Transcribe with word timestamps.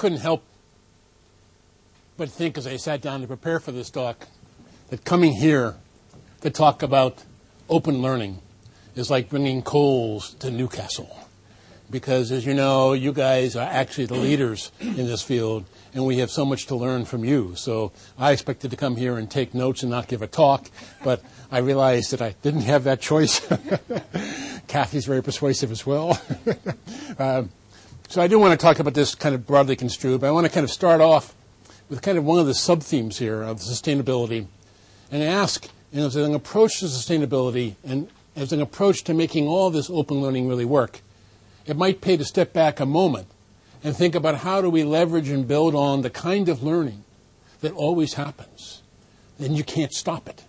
couldn't 0.00 0.20
help 0.20 0.42
but 2.16 2.30
think 2.30 2.56
as 2.56 2.66
I 2.66 2.78
sat 2.78 3.02
down 3.02 3.20
to 3.20 3.26
prepare 3.26 3.60
for 3.60 3.70
this 3.70 3.90
talk 3.90 4.26
that 4.88 5.04
coming 5.04 5.34
here 5.34 5.76
to 6.40 6.48
talk 6.48 6.82
about 6.82 7.22
open 7.68 8.00
learning 8.00 8.38
is 8.96 9.10
like 9.10 9.28
bringing 9.28 9.60
coals 9.60 10.32
to 10.36 10.50
Newcastle. 10.50 11.14
Because 11.90 12.32
as 12.32 12.46
you 12.46 12.54
know, 12.54 12.94
you 12.94 13.12
guys 13.12 13.56
are 13.56 13.68
actually 13.68 14.06
the 14.06 14.14
leaders 14.14 14.72
in 14.80 14.96
this 14.96 15.20
field, 15.20 15.66
and 15.92 16.06
we 16.06 16.16
have 16.20 16.30
so 16.30 16.46
much 16.46 16.68
to 16.68 16.76
learn 16.76 17.04
from 17.04 17.22
you. 17.22 17.54
So 17.56 17.92
I 18.18 18.32
expected 18.32 18.70
to 18.70 18.78
come 18.78 18.96
here 18.96 19.18
and 19.18 19.30
take 19.30 19.52
notes 19.52 19.82
and 19.82 19.90
not 19.90 20.08
give 20.08 20.22
a 20.22 20.26
talk, 20.26 20.70
but 21.04 21.22
I 21.52 21.58
realized 21.58 22.12
that 22.12 22.22
I 22.22 22.34
didn't 22.40 22.62
have 22.62 22.84
that 22.84 23.02
choice. 23.02 23.46
Kathy's 24.66 25.04
very 25.04 25.22
persuasive 25.22 25.70
as 25.70 25.84
well. 25.84 26.18
uh, 27.18 27.42
so 28.10 28.20
I 28.20 28.26
do 28.26 28.40
want 28.40 28.58
to 28.58 28.62
talk 28.62 28.80
about 28.80 28.94
this 28.94 29.14
kind 29.14 29.36
of 29.36 29.46
broadly 29.46 29.76
construed, 29.76 30.20
but 30.20 30.26
I 30.26 30.30
want 30.32 30.44
to 30.44 30.52
kind 30.52 30.64
of 30.64 30.70
start 30.72 31.00
off 31.00 31.32
with 31.88 32.02
kind 32.02 32.18
of 32.18 32.24
one 32.24 32.40
of 32.40 32.46
the 32.46 32.54
sub 32.54 32.82
themes 32.82 33.18
here 33.18 33.40
of 33.40 33.58
sustainability 33.60 34.48
and 35.12 35.22
ask, 35.22 35.68
you 35.92 36.00
know, 36.00 36.06
as 36.06 36.16
an 36.16 36.34
approach 36.34 36.80
to 36.80 36.86
sustainability 36.86 37.76
and 37.84 38.08
as 38.34 38.52
an 38.52 38.60
approach 38.60 39.04
to 39.04 39.14
making 39.14 39.46
all 39.46 39.70
this 39.70 39.88
open 39.88 40.20
learning 40.20 40.48
really 40.48 40.64
work, 40.64 41.02
it 41.66 41.76
might 41.76 42.00
pay 42.00 42.16
to 42.16 42.24
step 42.24 42.52
back 42.52 42.80
a 42.80 42.84
moment 42.84 43.28
and 43.84 43.96
think 43.96 44.16
about 44.16 44.38
how 44.38 44.60
do 44.60 44.68
we 44.68 44.82
leverage 44.82 45.28
and 45.28 45.46
build 45.46 45.76
on 45.76 46.02
the 46.02 46.10
kind 46.10 46.48
of 46.48 46.64
learning 46.64 47.04
that 47.60 47.72
always 47.74 48.14
happens. 48.14 48.82
Then 49.38 49.54
you 49.54 49.62
can't 49.62 49.92
stop 49.92 50.28
it. 50.28 50.42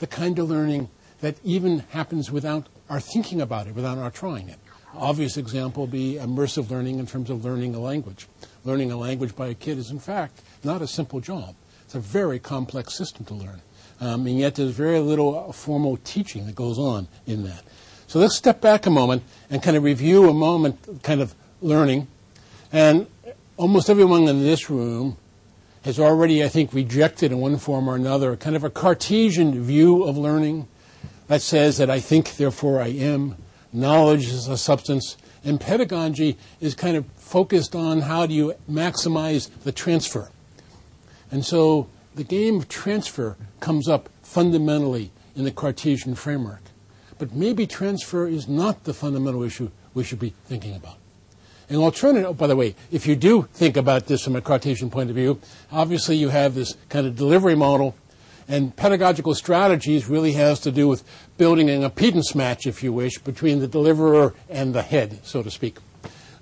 The 0.00 0.08
kind 0.08 0.40
of 0.40 0.50
learning 0.50 0.88
that 1.20 1.36
even 1.44 1.84
happens 1.90 2.32
without 2.32 2.66
our 2.90 2.98
thinking 2.98 3.40
about 3.40 3.68
it, 3.68 3.76
without 3.76 3.96
our 3.96 4.10
trying 4.10 4.48
it. 4.48 4.58
Obvious 4.96 5.36
example 5.36 5.86
be 5.86 6.14
immersive 6.20 6.70
learning 6.70 6.98
in 6.98 7.06
terms 7.06 7.30
of 7.30 7.44
learning 7.44 7.74
a 7.74 7.80
language 7.80 8.26
learning 8.64 8.90
a 8.90 8.96
language 8.96 9.36
by 9.36 9.48
a 9.48 9.54
kid 9.54 9.78
is, 9.78 9.90
in 9.90 9.98
fact, 9.98 10.40
not 10.62 10.82
a 10.82 10.86
simple 10.86 11.20
job. 11.20 11.54
It's 11.84 11.94
a 11.94 12.00
very 12.00 12.38
complex 12.38 12.94
system 12.94 13.24
to 13.26 13.34
learn. 13.34 13.60
Um, 14.00 14.26
and 14.26 14.38
yet 14.38 14.56
there's 14.56 14.72
very 14.72 14.98
little 14.98 15.52
formal 15.52 15.98
teaching 15.98 16.46
that 16.46 16.54
goes 16.54 16.78
on 16.78 17.06
in 17.26 17.44
that. 17.44 17.62
So 18.06 18.18
let's 18.18 18.36
step 18.36 18.60
back 18.60 18.86
a 18.86 18.90
moment 18.90 19.22
and 19.50 19.62
kind 19.62 19.76
of 19.76 19.82
review 19.82 20.28
a 20.28 20.34
moment 20.34 21.02
kind 21.02 21.20
of 21.20 21.34
learning. 21.60 22.08
And 22.72 23.06
almost 23.56 23.88
everyone 23.88 24.26
in 24.28 24.42
this 24.42 24.68
room 24.68 25.16
has 25.84 26.00
already, 26.00 26.42
I 26.42 26.48
think, 26.48 26.72
rejected 26.72 27.30
in 27.30 27.38
one 27.38 27.58
form 27.58 27.88
or 27.88 27.94
another 27.94 28.36
kind 28.36 28.56
of 28.56 28.64
a 28.64 28.70
Cartesian 28.70 29.62
view 29.62 30.04
of 30.04 30.16
learning 30.16 30.66
that 31.28 31.42
says 31.42 31.78
that 31.78 31.90
I 31.90 32.00
think, 32.00 32.36
therefore 32.36 32.80
I 32.80 32.88
am. 32.88 33.36
Knowledge 33.74 34.28
is 34.28 34.46
a 34.46 34.56
substance. 34.56 35.16
And 35.44 35.60
pedagogy 35.60 36.38
is 36.60 36.74
kind 36.74 36.96
of 36.96 37.04
focused 37.16 37.74
on 37.74 38.00
how 38.02 38.24
do 38.24 38.32
you 38.32 38.54
maximize 38.70 39.50
the 39.64 39.72
transfer. 39.72 40.30
And 41.30 41.44
so 41.44 41.88
the 42.14 42.24
game 42.24 42.56
of 42.56 42.68
transfer 42.68 43.36
comes 43.60 43.88
up 43.88 44.08
fundamentally 44.22 45.10
in 45.34 45.44
the 45.44 45.50
Cartesian 45.50 46.14
framework. 46.14 46.62
But 47.18 47.34
maybe 47.34 47.66
transfer 47.66 48.26
is 48.26 48.48
not 48.48 48.84
the 48.84 48.94
fundamental 48.94 49.42
issue 49.42 49.70
we 49.92 50.04
should 50.04 50.20
be 50.20 50.34
thinking 50.46 50.76
about. 50.76 50.96
An 51.68 51.76
alternative, 51.76 52.28
oh, 52.28 52.34
by 52.34 52.46
the 52.46 52.56
way, 52.56 52.74
if 52.92 53.06
you 53.06 53.16
do 53.16 53.48
think 53.54 53.76
about 53.76 54.06
this 54.06 54.22
from 54.22 54.36
a 54.36 54.40
Cartesian 54.40 54.90
point 54.90 55.10
of 55.10 55.16
view, 55.16 55.40
obviously 55.72 56.16
you 56.16 56.28
have 56.28 56.54
this 56.54 56.76
kind 56.88 57.06
of 57.06 57.16
delivery 57.16 57.54
model, 57.54 57.94
and 58.48 58.74
pedagogical 58.76 59.34
strategies 59.34 60.08
really 60.08 60.32
has 60.32 60.60
to 60.60 60.70
do 60.70 60.88
with 60.88 61.04
building 61.38 61.70
an 61.70 61.88
impedance 61.88 62.34
match, 62.34 62.66
if 62.66 62.82
you 62.82 62.92
wish, 62.92 63.18
between 63.18 63.60
the 63.60 63.68
deliverer 63.68 64.34
and 64.48 64.74
the 64.74 64.82
head, 64.82 65.20
so 65.24 65.42
to 65.42 65.50
speak. 65.50 65.78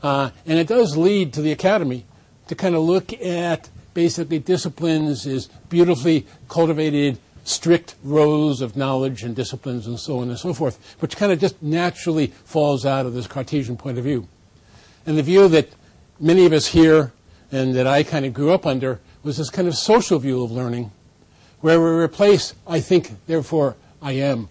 Uh, 0.03 0.31
and 0.47 0.59
it 0.59 0.67
does 0.67 0.97
lead 0.97 1.33
to 1.33 1.43
the 1.43 1.53
academy 1.53 2.05
to 2.49 2.55
kind 2.55 2.75
of 2.75 2.83
look 2.83 3.13
at 3.13 3.71
basically 3.95 4.39
disciplines 4.39 5.27
as 5.27 5.49
beautifully 5.69 6.27
cultivated, 6.49 7.19
strict 7.45 7.95
rows 8.03 8.61
of 8.61 8.77
knowledge 8.77 9.23
and 9.23 9.35
disciplines 9.37 9.87
and 9.87 9.99
so 9.99 10.19
on 10.19 10.29
and 10.29 10.39
so 10.39 10.53
forth, 10.53 10.97
which 11.01 11.17
kind 11.17 11.33
of 11.33 11.39
just 11.39 11.63
naturally 11.63 12.29
falls 12.45 12.87
out 12.87 13.07
of 13.07 13.15
this 13.15 13.27
Cartesian 13.27 13.77
point 13.77 13.99
of 13.99 14.05
view. 14.05 14.27
And 15.07 15.19
the 15.19 15.23
view 15.23 15.49
that 15.49 15.69
many 16.21 16.47
of 16.47 16.53
us 16.53 16.67
here 16.69 17.13
and 17.51 17.75
that 17.75 17.87
I 17.87 18.03
kind 18.03 18.25
of 18.25 18.33
grew 18.33 18.53
up 18.53 18.67
under 18.67 19.01
was 19.23 19.37
this 19.37 19.51
kind 19.51 19.69
of 19.69 19.77
social 19.77 20.19
view 20.19 20.43
of 20.43 20.51
learning, 20.51 20.91
where 21.63 21.81
we 21.81 21.89
replace 21.89 22.55
I 22.67 22.81
think, 22.81 23.13
therefore 23.27 23.77
I 24.03 24.13
am, 24.13 24.51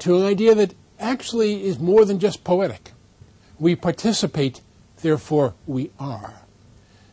to 0.00 0.16
an 0.16 0.24
idea 0.24 0.54
that 0.56 0.74
actually 0.98 1.64
is 1.64 1.78
more 1.78 2.04
than 2.04 2.18
just 2.18 2.42
poetic. 2.42 2.90
We 3.60 3.76
participate, 3.76 4.60
therefore 5.00 5.54
we 5.66 5.90
are. 6.00 6.34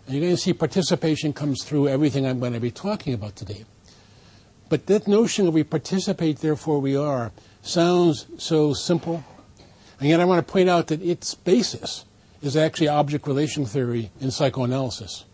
And 0.05 0.15
you're 0.15 0.23
going 0.23 0.35
to 0.35 0.41
see 0.41 0.53
participation 0.53 1.33
comes 1.33 1.63
through 1.63 1.87
everything 1.87 2.25
I'm 2.25 2.39
going 2.39 2.53
to 2.53 2.59
be 2.59 2.71
talking 2.71 3.13
about 3.13 3.35
today. 3.35 3.65
But 4.69 4.87
that 4.87 5.07
notion 5.07 5.47
of 5.47 5.53
we 5.53 5.63
participate, 5.63 6.39
therefore 6.39 6.79
we 6.79 6.95
are, 6.95 7.31
sounds 7.61 8.25
so 8.37 8.73
simple. 8.73 9.23
And 9.99 10.09
yet 10.09 10.19
I 10.19 10.25
want 10.25 10.45
to 10.45 10.51
point 10.51 10.69
out 10.69 10.87
that 10.87 11.01
its 11.01 11.35
basis 11.35 12.05
is 12.41 12.55
actually 12.55 12.87
object 12.87 13.27
relation 13.27 13.65
theory 13.65 14.11
in 14.21 14.31
psychoanalysis. 14.31 15.25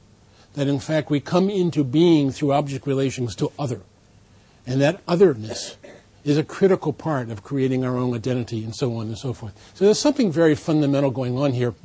That 0.55 0.67
in 0.67 0.79
fact 0.79 1.09
we 1.09 1.19
come 1.19 1.49
into 1.49 1.83
being 1.83 2.31
through 2.31 2.53
object 2.53 2.87
relations 2.87 3.35
to 3.37 3.51
other. 3.59 3.81
And 4.65 4.81
that 4.81 5.01
otherness 5.07 5.77
is 6.23 6.37
a 6.37 6.43
critical 6.43 6.91
part 6.91 7.29
of 7.29 7.43
creating 7.43 7.85
our 7.85 7.97
own 7.97 8.15
identity 8.15 8.63
and 8.63 8.75
so 8.75 8.95
on 8.97 9.07
and 9.07 9.17
so 9.17 9.31
forth. 9.31 9.53
So 9.75 9.85
there's 9.85 9.99
something 9.99 10.31
very 10.31 10.55
fundamental 10.55 11.11
going 11.11 11.37
on 11.37 11.53
here. 11.53 11.75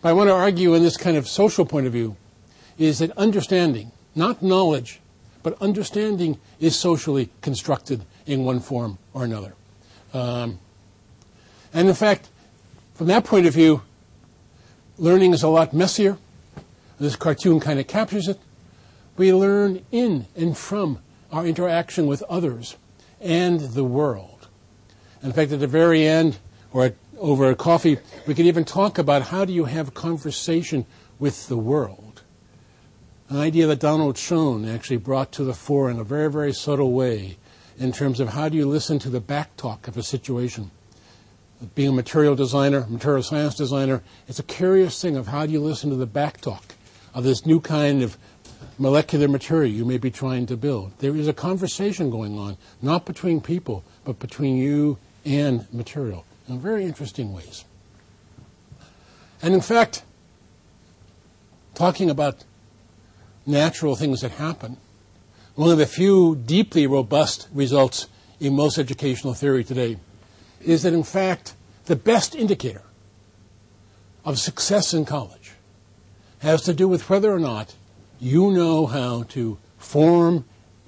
But 0.00 0.10
I 0.10 0.12
want 0.12 0.28
to 0.28 0.34
argue 0.34 0.74
in 0.74 0.82
this 0.82 0.96
kind 0.96 1.16
of 1.16 1.26
social 1.26 1.66
point 1.66 1.86
of 1.86 1.92
view 1.92 2.16
is 2.78 3.00
that 3.00 3.10
understanding, 3.18 3.90
not 4.14 4.42
knowledge, 4.42 5.00
but 5.42 5.60
understanding 5.60 6.38
is 6.60 6.78
socially 6.78 7.30
constructed 7.42 8.04
in 8.26 8.44
one 8.44 8.60
form 8.60 8.98
or 9.12 9.24
another. 9.24 9.54
Um, 10.14 10.58
and 11.74 11.88
in 11.88 11.94
fact, 11.94 12.28
from 12.94 13.08
that 13.08 13.24
point 13.24 13.46
of 13.46 13.54
view, 13.54 13.82
learning 14.98 15.32
is 15.32 15.42
a 15.42 15.48
lot 15.48 15.74
messier. 15.74 16.16
This 17.00 17.16
cartoon 17.16 17.60
kind 17.60 17.80
of 17.80 17.86
captures 17.86 18.28
it. 18.28 18.38
We 19.16 19.32
learn 19.32 19.86
in 19.90 20.26
and 20.36 20.56
from 20.56 20.98
our 21.32 21.46
interaction 21.46 22.06
with 22.06 22.22
others 22.24 22.76
and 23.22 23.58
the 23.58 23.84
world. 23.84 24.48
In 25.22 25.32
fact, 25.32 25.50
at 25.50 25.60
the 25.60 25.66
very 25.66 26.06
end, 26.06 26.38
or 26.74 26.92
over 27.18 27.50
a 27.50 27.56
coffee, 27.56 27.98
we 28.26 28.34
can 28.34 28.44
even 28.44 28.66
talk 28.66 28.98
about 28.98 29.22
how 29.22 29.46
do 29.46 29.52
you 29.52 29.64
have 29.64 29.94
conversation 29.94 30.84
with 31.18 31.48
the 31.48 31.56
world. 31.56 32.22
An 33.30 33.38
idea 33.38 33.66
that 33.66 33.80
Donald 33.80 34.18
Schoen 34.18 34.68
actually 34.68 34.98
brought 34.98 35.32
to 35.32 35.44
the 35.44 35.54
fore 35.54 35.90
in 35.90 35.98
a 35.98 36.04
very, 36.04 36.30
very 36.30 36.52
subtle 36.52 36.92
way 36.92 37.38
in 37.78 37.92
terms 37.92 38.20
of 38.20 38.30
how 38.30 38.50
do 38.50 38.58
you 38.58 38.68
listen 38.68 38.98
to 38.98 39.08
the 39.08 39.20
back 39.20 39.56
talk 39.56 39.88
of 39.88 39.96
a 39.96 40.02
situation. 40.02 40.70
Being 41.74 41.90
a 41.90 41.92
material 41.92 42.34
designer, 42.34 42.86
material 42.90 43.22
science 43.22 43.54
designer, 43.54 44.02
it's 44.28 44.38
a 44.38 44.42
curious 44.42 45.00
thing 45.00 45.16
of 45.16 45.28
how 45.28 45.46
do 45.46 45.52
you 45.52 45.60
listen 45.60 45.88
to 45.88 45.96
the 45.96 46.06
back 46.06 46.42
talk 46.42 46.74
of 47.14 47.24
this 47.24 47.44
new 47.46 47.60
kind 47.60 48.02
of 48.02 48.16
molecular 48.78 49.28
material 49.28 49.70
you 49.70 49.84
may 49.84 49.98
be 49.98 50.10
trying 50.10 50.46
to 50.46 50.56
build. 50.56 50.92
There 50.98 51.16
is 51.16 51.28
a 51.28 51.32
conversation 51.32 52.10
going 52.10 52.38
on, 52.38 52.56
not 52.80 53.04
between 53.04 53.40
people, 53.40 53.84
but 54.04 54.18
between 54.18 54.56
you 54.56 54.98
and 55.24 55.66
material 55.72 56.24
in 56.48 56.58
very 56.58 56.84
interesting 56.84 57.32
ways. 57.32 57.64
And 59.42 59.54
in 59.54 59.60
fact, 59.60 60.02
talking 61.74 62.10
about 62.10 62.44
natural 63.46 63.96
things 63.96 64.20
that 64.20 64.32
happen, 64.32 64.76
one 65.54 65.70
of 65.70 65.78
the 65.78 65.86
few 65.86 66.36
deeply 66.36 66.86
robust 66.86 67.48
results 67.52 68.06
in 68.38 68.56
most 68.56 68.78
educational 68.78 69.34
theory 69.34 69.64
today 69.64 69.98
is 70.62 70.82
that 70.82 70.92
in 70.92 71.02
fact 71.02 71.54
the 71.86 71.96
best 71.96 72.34
indicator 72.34 72.82
of 74.24 74.38
success 74.38 74.94
in 74.94 75.04
college 75.04 75.39
has 76.40 76.62
to 76.62 76.74
do 76.74 76.88
with 76.88 77.08
whether 77.08 77.32
or 77.32 77.38
not 77.38 77.74
you 78.18 78.50
know 78.50 78.86
how 78.86 79.22
to 79.24 79.58
form, 79.78 80.44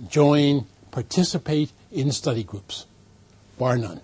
join, 0.08 0.66
participate 0.90 1.72
in 1.90 2.12
study 2.12 2.42
groups, 2.42 2.86
bar 3.58 3.76
none. 3.76 4.00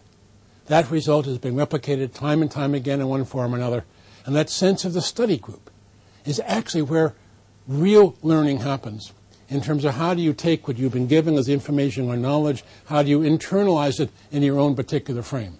That 0.67 0.91
result 0.91 1.27
has 1.27 1.39
been 1.39 1.55
replicated 1.55 2.13
time 2.13 2.43
and 2.43 2.51
time 2.51 2.75
again 2.75 3.01
in 3.01 3.09
one 3.09 3.25
form 3.25 3.55
or 3.55 3.57
another. 3.57 3.85
And 4.27 4.37
that 4.37 4.51
sense 4.51 4.85
of 4.85 4.93
the 4.93 5.01
study 5.01 5.39
group 5.39 5.71
is 6.27 6.41
actually 6.45 6.83
where 6.83 7.15
real 7.67 8.17
learning 8.23 8.59
happens 8.59 9.13
in 9.49 9.63
terms 9.63 9.85
of 9.85 9.95
how 9.95 10.13
do 10.13 10.21
you 10.21 10.35
take 10.35 10.69
what 10.69 10.77
you've 10.77 10.93
been 10.93 11.07
given 11.07 11.37
as 11.37 11.49
information 11.49 12.09
or 12.09 12.17
knowledge, 12.17 12.63
how 12.87 13.03
do 13.03 13.09
you 13.09 13.21
internalize 13.21 13.99
it 13.99 14.11
in 14.31 14.43
your 14.43 14.59
own 14.59 14.75
particular 14.75 15.23
frame. 15.23 15.57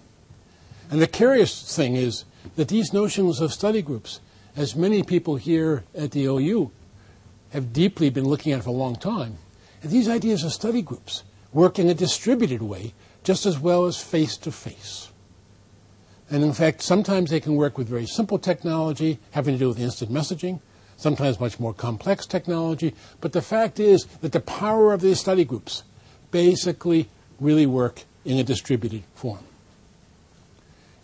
And 0.91 1.01
the 1.01 1.07
curious 1.07 1.75
thing 1.75 1.95
is 1.95 2.25
that 2.55 2.67
these 2.67 2.93
notions 2.93 3.41
of 3.41 3.51
study 3.51 3.81
groups, 3.81 4.19
as 4.55 4.75
many 4.75 5.03
people 5.03 5.35
here 5.35 5.83
at 5.95 6.11
the 6.11 6.25
OU 6.25 6.71
have 7.51 7.73
deeply 7.73 8.09
been 8.09 8.25
looking 8.25 8.51
at 8.51 8.63
for 8.63 8.69
a 8.69 8.73
long 8.73 8.95
time. 8.95 9.37
And 9.81 9.91
these 9.91 10.09
ideas 10.09 10.43
of 10.43 10.53
study 10.53 10.81
groups 10.81 11.23
work 11.53 11.79
in 11.79 11.89
a 11.89 11.93
distributed 11.93 12.61
way 12.61 12.93
just 13.23 13.45
as 13.45 13.59
well 13.59 13.85
as 13.85 14.01
face 14.01 14.37
to 14.37 14.51
face. 14.51 15.09
And 16.29 16.43
in 16.43 16.53
fact, 16.53 16.81
sometimes 16.81 17.31
they 17.31 17.39
can 17.39 17.55
work 17.55 17.77
with 17.77 17.87
very 17.87 18.05
simple 18.05 18.37
technology 18.37 19.19
having 19.31 19.55
to 19.55 19.59
do 19.59 19.67
with 19.67 19.79
instant 19.79 20.11
messaging. 20.11 20.61
sometimes 20.97 21.39
much 21.39 21.59
more 21.59 21.73
complex 21.73 22.25
technology. 22.25 22.93
But 23.21 23.31
the 23.31 23.41
fact 23.41 23.79
is 23.79 24.05
that 24.19 24.33
the 24.33 24.41
power 24.41 24.91
of 24.91 24.99
these 24.99 25.19
study 25.19 25.45
groups 25.45 25.83
basically 26.29 27.07
really 27.39 27.65
work 27.65 28.03
in 28.25 28.37
a 28.37 28.43
distributed 28.43 29.03
form. 29.15 29.45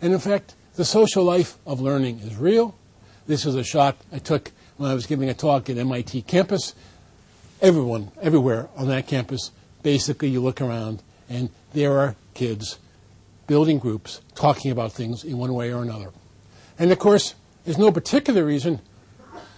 And 0.02 0.12
in 0.12 0.18
fact, 0.18 0.54
the 0.74 0.84
social 0.84 1.24
life 1.24 1.56
of 1.66 1.80
learning 1.80 2.20
is 2.20 2.36
real. 2.36 2.74
This 3.26 3.44
is 3.44 3.54
a 3.54 3.64
shot 3.64 3.96
I 4.12 4.18
took 4.18 4.52
when 4.76 4.90
I 4.90 4.94
was 4.94 5.06
giving 5.06 5.28
a 5.28 5.34
talk 5.34 5.68
at 5.68 5.78
MIT 5.78 6.22
campus. 6.22 6.74
Everyone, 7.60 8.12
everywhere 8.20 8.68
on 8.76 8.88
that 8.88 9.06
campus, 9.06 9.50
basically 9.82 10.28
you 10.28 10.40
look 10.40 10.60
around 10.60 11.02
and 11.28 11.50
there 11.72 11.98
are 11.98 12.14
kids 12.34 12.78
building 13.46 13.78
groups 13.78 14.20
talking 14.34 14.70
about 14.70 14.92
things 14.92 15.24
in 15.24 15.38
one 15.38 15.54
way 15.54 15.72
or 15.72 15.82
another. 15.82 16.10
And 16.78 16.92
of 16.92 16.98
course, 16.98 17.34
there's 17.64 17.78
no 17.78 17.90
particular 17.90 18.44
reason 18.44 18.80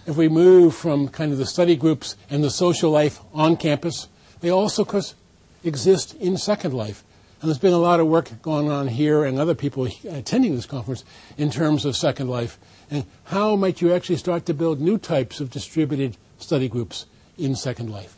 if 0.06 0.16
we 0.16 0.28
move 0.28 0.74
from 0.74 1.08
kind 1.08 1.32
of 1.32 1.38
the 1.38 1.44
study 1.44 1.76
groups 1.76 2.16
and 2.30 2.42
the 2.42 2.50
social 2.50 2.90
life 2.90 3.20
on 3.34 3.58
campus, 3.58 4.08
they 4.40 4.48
also, 4.48 4.82
of 4.82 4.88
course, 4.88 5.14
exist 5.62 6.14
in 6.14 6.38
Second 6.38 6.72
Life. 6.72 7.04
And 7.40 7.48
there's 7.48 7.58
been 7.58 7.72
a 7.72 7.78
lot 7.78 8.00
of 8.00 8.08
work 8.08 8.42
going 8.42 8.68
on 8.68 8.88
here 8.88 9.24
and 9.24 9.38
other 9.38 9.54
people 9.54 9.88
attending 10.08 10.56
this 10.56 10.66
conference 10.66 11.04
in 11.36 11.50
terms 11.50 11.84
of 11.84 11.96
Second 11.96 12.28
Life 12.28 12.58
and 12.90 13.04
how 13.24 13.54
might 13.54 13.80
you 13.80 13.92
actually 13.92 14.16
start 14.16 14.44
to 14.46 14.54
build 14.54 14.80
new 14.80 14.98
types 14.98 15.40
of 15.40 15.50
distributed 15.50 16.16
study 16.38 16.68
groups 16.68 17.06
in 17.36 17.54
Second 17.54 17.90
Life. 17.90 18.16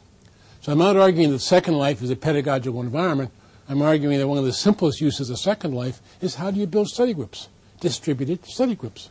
So 0.62 0.72
I'm 0.72 0.78
not 0.78 0.96
arguing 0.96 1.30
that 1.32 1.40
Second 1.40 1.74
Life 1.74 2.02
is 2.02 2.10
a 2.10 2.16
pedagogical 2.16 2.80
environment. 2.80 3.30
I'm 3.68 3.82
arguing 3.82 4.18
that 4.18 4.28
one 4.28 4.38
of 4.38 4.44
the 4.44 4.52
simplest 4.52 5.00
uses 5.00 5.28
of 5.28 5.38
Second 5.38 5.74
Life 5.74 6.00
is 6.22 6.36
how 6.36 6.50
do 6.50 6.58
you 6.58 6.66
build 6.66 6.88
study 6.88 7.12
groups, 7.12 7.48
distributed 7.80 8.46
study 8.46 8.74
groups. 8.74 9.10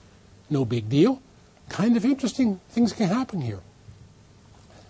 No 0.50 0.66
big 0.66 0.90
deal. 0.90 1.22
Kind 1.70 1.96
of 1.98 2.04
interesting 2.04 2.60
things 2.70 2.94
can 2.94 3.08
happen 3.08 3.42
here. 3.42 3.60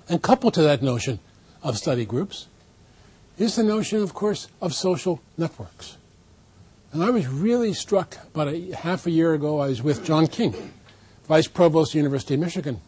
And 0.07 0.21
coupled 0.21 0.53
to 0.55 0.61
that 0.63 0.81
notion 0.81 1.19
of 1.61 1.77
study 1.77 2.05
groups 2.05 2.47
is 3.39 3.55
the 3.55 3.63
notion, 3.63 4.01
of 4.03 4.13
course, 4.13 4.47
of 4.61 4.73
social 4.73 5.21
networks. 5.37 5.97
And 6.91 7.03
I 7.03 7.09
was 7.09 7.27
really 7.27 7.73
struck 7.73 8.17
about 8.33 8.47
a 8.47 8.71
half 8.71 9.05
a 9.05 9.11
year 9.11 9.33
ago. 9.33 9.59
I 9.59 9.67
was 9.67 9.81
with 9.81 10.03
John 10.03 10.27
King, 10.27 10.73
Vice 11.27 11.47
Provost, 11.47 11.93
University 11.93 12.33
of 12.33 12.39
Michigan. 12.39 12.81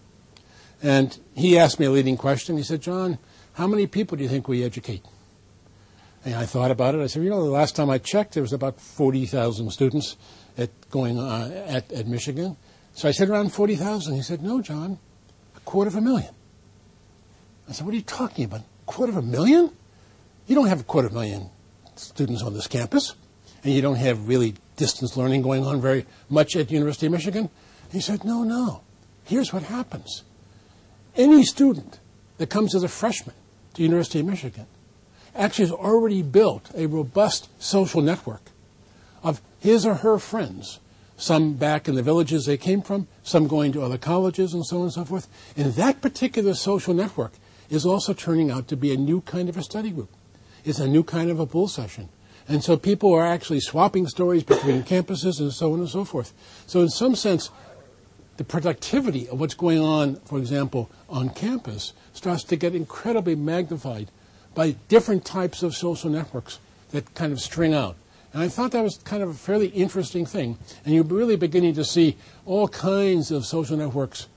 And 0.82 1.18
he 1.36 1.58
asked 1.58 1.80
me 1.80 1.86
a 1.86 1.92
leading 1.92 2.18
question. 2.18 2.58
He 2.58 2.64
said, 2.64 2.82
John, 2.82 3.20
how 3.54 3.68
many 3.68 3.86
people 3.86 4.18
do 4.18 4.24
you 4.24 4.30
think 4.30 4.48
we 4.48 4.64
educate? 4.64 5.06
And 6.26 6.36
I 6.36 6.46
thought 6.46 6.72
about 6.72 6.96
it. 6.96 7.02
I 7.02 7.08
said, 7.08 7.24
you 7.24 7.30
know, 7.30 7.44
the 7.44 7.50
last 7.50 7.76
time 7.76 7.90
I 7.90 7.98
checked, 7.98 8.34
there 8.34 8.44
was 8.44 8.54
about 8.54 8.80
40,000 8.80 9.72
students 9.72 10.18
at 10.58 10.70
going 10.90 11.20
uh, 11.20 11.66
at, 11.68 11.92
at 11.92 12.08
Michigan. 12.08 12.58
So 12.94 13.08
I 13.08 13.12
said 13.12 13.30
around 13.30 13.54
40,000. 13.54 14.16
He 14.16 14.22
said, 14.22 14.44
no, 14.44 14.62
John, 14.62 15.00
a 15.56 15.60
quarter 15.62 15.90
of 15.90 15.96
a 15.96 16.02
million. 16.02 16.34
I 17.70 17.74
said, 17.74 17.86
what 17.86 17.94
are 17.94 17.98
you 17.98 18.04
talking 18.04 18.46
about? 18.46 18.62
A 18.62 18.86
quarter 18.86 19.12
of 19.12 19.18
a 19.18 19.22
million? 19.22 19.72
You 20.52 20.56
don't 20.56 20.68
have 20.68 20.82
a 20.82 20.84
quarter 20.84 21.10
million 21.10 21.50
students 21.96 22.44
on 22.44 22.54
this 22.54 22.68
campus, 22.68 23.16
and 23.64 23.74
you 23.74 23.82
don't 23.82 23.96
have 23.96 24.28
really 24.28 24.56
distance 24.76 25.16
learning 25.16 25.44
going 25.44 25.66
on 25.66 25.80
very 25.80 26.06
much 26.30 26.58
at 26.58 26.68
the 26.68 26.74
University 26.74 27.06
of 27.06 27.14
Michigan. 27.14 27.50
He 27.90 28.02
said, 28.02 28.26
no, 28.26 28.44
no. 28.44 28.82
Here's 29.24 29.54
what 29.54 29.64
happens. 29.64 30.24
Any 31.16 31.46
student 31.46 32.02
that 32.38 32.50
comes 32.50 32.76
as 32.76 32.84
a 32.84 32.90
freshman 32.90 33.34
to 33.76 33.78
the 33.78 33.84
University 33.84 34.20
of 34.20 34.26
Michigan 34.26 34.66
actually 35.34 35.70
has 35.70 35.72
already 35.72 36.22
built 36.22 36.70
a 36.76 36.86
robust 36.86 37.48
social 37.58 38.02
network 38.02 38.52
of 39.24 39.42
his 39.62 39.86
or 39.86 39.94
her 39.94 40.20
friends, 40.20 40.82
some 41.16 41.54
back 41.54 41.88
in 41.88 41.96
the 41.96 42.04
villages 42.04 42.46
they 42.46 42.58
came 42.58 42.82
from, 42.82 43.08
some 43.24 43.48
going 43.48 43.72
to 43.72 43.82
other 43.84 43.98
colleges, 43.98 44.54
and 44.54 44.66
so 44.66 44.80
on 44.80 44.84
and 44.84 44.92
so 44.92 45.06
forth. 45.06 45.30
And 45.56 45.72
that 45.76 46.02
particular 46.02 46.56
social 46.56 46.94
network 46.94 47.32
is 47.70 47.86
also 47.86 48.14
turning 48.14 48.52
out 48.52 48.68
to 48.68 48.76
be 48.76 48.94
a 48.94 48.98
new 48.98 49.22
kind 49.22 49.48
of 49.48 49.56
a 49.56 49.64
study 49.64 49.92
group. 49.92 50.10
It's 50.64 50.80
a 50.80 50.88
new 50.88 51.04
kind 51.04 51.30
of 51.30 51.40
a 51.40 51.46
bull 51.46 51.68
session. 51.68 52.10
And 52.48 52.64
so 52.64 52.78
people 52.78 53.14
are 53.14 53.26
actually 53.26 53.60
swapping 53.60 54.08
stories 54.08 54.44
between 54.44 54.84
campuses 54.94 55.40
and 55.40 55.52
so 55.54 55.74
on 55.74 55.80
and 55.80 55.90
so 55.90 56.04
forth. 56.04 56.34
So 56.68 56.82
in 56.82 56.90
some 56.90 57.16
sense, 57.16 57.50
the 58.38 58.44
productivity 58.44 59.28
of 59.30 59.40
what's 59.40 59.54
going 59.54 59.80
on, 59.80 60.16
for 60.26 60.38
example, 60.38 60.90
on 61.10 61.30
campus 61.30 61.94
starts 62.14 62.44
to 62.46 62.56
get 62.56 62.76
incredibly 62.76 63.36
magnified 63.36 64.10
by 64.54 64.72
different 64.88 65.26
types 65.26 65.64
of 65.64 65.76
social 65.76 66.10
networks 66.10 66.60
that 66.92 67.14
kind 67.14 67.32
of 67.32 67.40
string 67.40 67.74
out. 67.74 67.96
And 68.34 68.42
I 68.42 68.48
thought 68.48 68.72
that 68.72 68.84
was 68.84 68.98
kind 69.04 69.22
of 69.22 69.30
a 69.30 69.34
fairly 69.34 69.68
interesting 69.68 70.26
thing. 70.26 70.58
And 70.86 70.94
you're 70.96 71.04
really 71.04 71.36
beginning 71.36 71.74
to 71.76 71.86
see 71.86 72.18
all 72.46 72.68
kinds 72.68 73.32
of 73.32 73.46
social 73.46 73.78
networks 73.78 74.28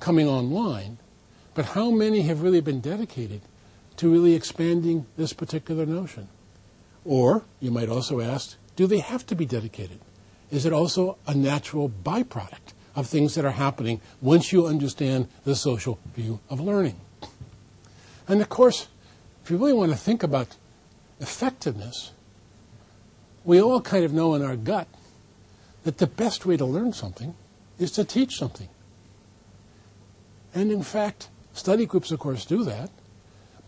coming 0.00 0.28
online. 0.28 0.98
But 1.54 1.66
how 1.66 1.90
many 1.90 2.22
have 2.22 2.42
really 2.42 2.60
been 2.60 2.80
dedicated 2.80 3.40
to 3.98 4.10
really 4.10 4.34
expanding 4.34 5.06
this 5.16 5.32
particular 5.32 5.86
notion? 5.86 6.28
Or 7.04 7.44
you 7.60 7.70
might 7.70 7.88
also 7.88 8.20
ask, 8.20 8.56
do 8.76 8.86
they 8.86 8.98
have 8.98 9.26
to 9.26 9.34
be 9.34 9.44
dedicated? 9.44 10.00
Is 10.50 10.64
it 10.64 10.72
also 10.72 11.18
a 11.26 11.34
natural 11.34 11.90
byproduct 11.90 12.72
of 12.96 13.06
things 13.06 13.34
that 13.34 13.44
are 13.44 13.52
happening 13.52 14.00
once 14.20 14.52
you 14.52 14.66
understand 14.66 15.28
the 15.44 15.54
social 15.54 15.98
view 16.14 16.40
of 16.48 16.60
learning? 16.60 16.98
And 18.26 18.40
of 18.40 18.48
course, 18.48 18.88
if 19.44 19.50
you 19.50 19.56
really 19.56 19.72
want 19.72 19.92
to 19.92 19.98
think 19.98 20.22
about 20.22 20.56
effectiveness, 21.20 22.12
we 23.44 23.60
all 23.60 23.80
kind 23.80 24.04
of 24.04 24.12
know 24.12 24.34
in 24.34 24.42
our 24.42 24.56
gut 24.56 24.88
that 25.84 25.98
the 25.98 26.06
best 26.06 26.44
way 26.44 26.56
to 26.56 26.64
learn 26.64 26.92
something 26.92 27.34
is 27.78 27.90
to 27.92 28.04
teach 28.04 28.36
something. 28.36 28.68
And 30.54 30.70
in 30.70 30.82
fact, 30.82 31.28
study 31.52 31.86
groups, 31.86 32.10
of 32.10 32.18
course, 32.18 32.44
do 32.44 32.64
that. 32.64 32.90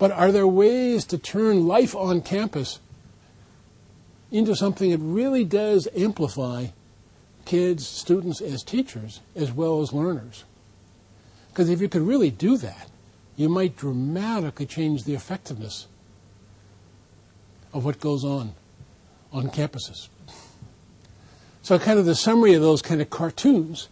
But 0.00 0.12
are 0.12 0.32
there 0.32 0.48
ways 0.48 1.04
to 1.04 1.18
turn 1.18 1.66
life 1.66 1.94
on 1.94 2.22
campus 2.22 2.80
into 4.32 4.56
something 4.56 4.90
that 4.92 4.98
really 4.98 5.44
does 5.44 5.86
amplify 5.94 6.68
kids, 7.44 7.86
students 7.86 8.40
as 8.40 8.62
teachers, 8.62 9.20
as 9.36 9.52
well 9.52 9.82
as 9.82 9.92
learners? 9.92 10.44
Because 11.50 11.68
if 11.68 11.82
you 11.82 11.88
could 11.90 12.00
really 12.00 12.30
do 12.30 12.56
that, 12.56 12.88
you 13.36 13.50
might 13.50 13.76
dramatically 13.76 14.64
change 14.64 15.04
the 15.04 15.12
effectiveness 15.12 15.86
of 17.74 17.84
what 17.84 18.00
goes 18.00 18.24
on 18.24 18.54
on 19.34 19.50
campuses. 19.50 20.08
So, 21.60 21.78
kind 21.78 21.98
of 21.98 22.06
the 22.06 22.14
summary 22.14 22.54
of 22.54 22.62
those 22.62 22.80
kind 22.80 23.02
of 23.02 23.10
cartoons 23.10 23.90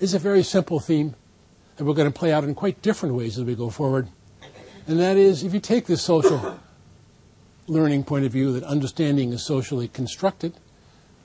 is 0.00 0.14
a 0.14 0.18
very 0.18 0.42
simple 0.42 0.80
theme 0.80 1.16
that 1.76 1.84
we're 1.84 1.92
going 1.92 2.10
to 2.10 2.18
play 2.18 2.32
out 2.32 2.44
in 2.44 2.54
quite 2.54 2.80
different 2.80 3.14
ways 3.14 3.38
as 3.38 3.44
we 3.44 3.54
go 3.54 3.68
forward. 3.68 4.08
And 4.90 4.98
that 4.98 5.16
is, 5.16 5.44
if 5.44 5.54
you 5.54 5.60
take 5.60 5.86
this 5.86 6.02
social 6.02 6.58
learning 7.68 8.02
point 8.02 8.24
of 8.24 8.32
view 8.32 8.52
that 8.54 8.64
understanding 8.64 9.32
is 9.32 9.40
socially 9.40 9.86
constructed, 9.86 10.54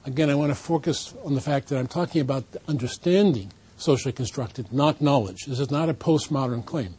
again, 0.06 0.30
I 0.30 0.36
want 0.36 0.52
to 0.52 0.56
focus 0.56 1.16
on 1.24 1.34
the 1.34 1.42
fact 1.42 1.70
that 1.70 1.80
I'm 1.80 1.88
talking 1.88 2.22
about 2.22 2.44
understanding 2.68 3.52
socially 3.76 4.12
constructed, 4.12 4.72
not 4.72 5.02
knowledge. 5.02 5.48
This 5.48 5.60
is 5.60 5.72
not 5.72 5.90
a 5.90 5.96
postmodern 5.96 6.64
claim. 6.64 6.94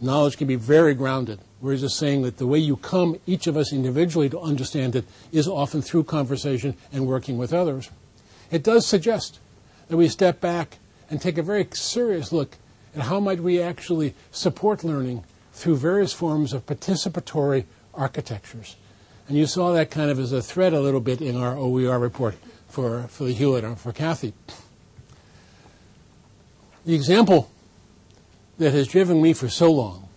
Knowledge 0.00 0.36
can 0.36 0.48
be 0.48 0.56
very 0.56 0.94
grounded. 0.94 1.38
We're 1.60 1.76
just 1.76 1.96
saying 1.96 2.22
that 2.22 2.38
the 2.38 2.46
way 2.48 2.58
you 2.58 2.76
come, 2.78 3.20
each 3.24 3.46
of 3.46 3.56
us 3.56 3.72
individually, 3.72 4.28
to 4.30 4.40
understand 4.40 4.96
it 4.96 5.04
is 5.30 5.46
often 5.46 5.80
through 5.80 6.04
conversation 6.04 6.74
and 6.92 7.06
working 7.06 7.38
with 7.38 7.52
others. 7.54 7.88
It 8.50 8.64
does 8.64 8.84
suggest 8.84 9.38
that 9.86 9.96
we 9.96 10.08
step 10.08 10.40
back 10.40 10.78
and 11.08 11.20
take 11.20 11.38
a 11.38 11.42
very 11.44 11.68
serious 11.70 12.32
look 12.32 12.56
at 12.96 13.02
how 13.02 13.20
might 13.20 13.38
we 13.38 13.62
actually 13.62 14.16
support 14.32 14.82
learning 14.82 15.22
through 15.58 15.76
various 15.76 16.12
forms 16.12 16.52
of 16.52 16.64
participatory 16.66 17.64
architectures. 17.92 18.76
And 19.26 19.36
you 19.36 19.46
saw 19.46 19.72
that 19.72 19.90
kind 19.90 20.08
of 20.08 20.18
as 20.20 20.30
a 20.30 20.40
thread 20.40 20.72
a 20.72 20.80
little 20.80 21.00
bit 21.00 21.20
in 21.20 21.36
our 21.36 21.56
OER 21.56 21.98
report 21.98 22.36
for, 22.68 23.02
for 23.08 23.24
the 23.24 23.32
Hewlett 23.32 23.64
and 23.64 23.78
for 23.78 23.92
Kathy. 23.92 24.32
The 26.86 26.94
example 26.94 27.50
that 28.58 28.72
has 28.72 28.86
driven 28.86 29.20
me 29.20 29.32
for 29.32 29.48
so 29.48 29.72
long 29.72 30.08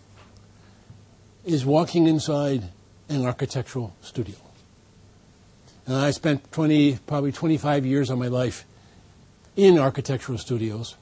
is 1.43 1.65
walking 1.65 2.05
inside 2.05 2.69
an 3.09 3.25
architectural 3.25 3.95
studio. 4.01 4.35
And 5.87 5.95
I 5.95 6.11
spent 6.11 6.51
20, 6.51 6.99
probably 7.07 7.31
25 7.31 7.83
years 7.83 8.11
of 8.11 8.19
my 8.19 8.27
life 8.27 8.63
in 9.55 9.79
architectural 9.79 10.37
studios. 10.37 10.95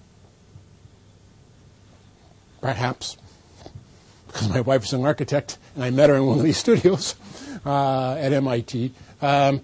Perhaps 2.62 3.18
because 4.32 4.50
my 4.50 4.62
wife 4.62 4.84
is 4.84 4.94
an 4.94 5.04
architect, 5.04 5.58
and 5.76 5.84
I 5.84 5.90
met 5.90 6.10
her 6.10 6.16
in 6.16 6.26
one 6.26 6.38
of 6.38 6.44
these 6.44 6.58
studios 6.66 7.16
uh, 7.66 8.14
at 8.14 8.32
MIT. 8.32 8.94
Um, 9.22 9.62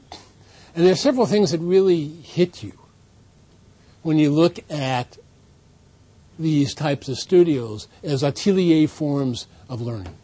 and 0.76 0.86
there 0.86 0.92
are 0.92 0.98
several 0.98 1.26
things 1.26 1.52
that 1.52 1.60
really 1.60 2.08
hit 2.08 2.64
you 2.64 2.78
when 4.02 4.20
you 4.20 4.32
look 4.32 4.60
at 4.70 5.18
these 6.38 6.74
types 6.74 7.08
of 7.08 7.18
studios 7.18 7.88
as 8.04 8.24
atelier 8.24 8.88
forms 8.88 9.48
of 9.70 9.82
learning. 9.82 10.16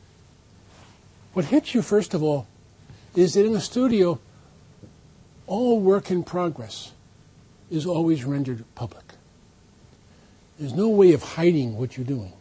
What 1.33 1.45
hits 1.45 1.73
you, 1.73 1.81
first 1.81 2.13
of 2.13 2.21
all, 2.21 2.47
is 3.15 3.35
that 3.35 3.45
in 3.45 3.55
a 3.55 3.61
studio, 3.61 4.19
all 5.47 5.79
work 5.79 6.11
in 6.11 6.23
progress 6.23 6.91
is 7.69 7.85
always 7.85 8.25
rendered 8.25 8.65
public. 8.75 9.03
There's 10.59 10.73
no 10.73 10.89
way 10.89 11.13
of 11.13 11.23
hiding 11.23 11.77
what 11.77 11.95
you're 11.95 12.05
doing. 12.05 12.33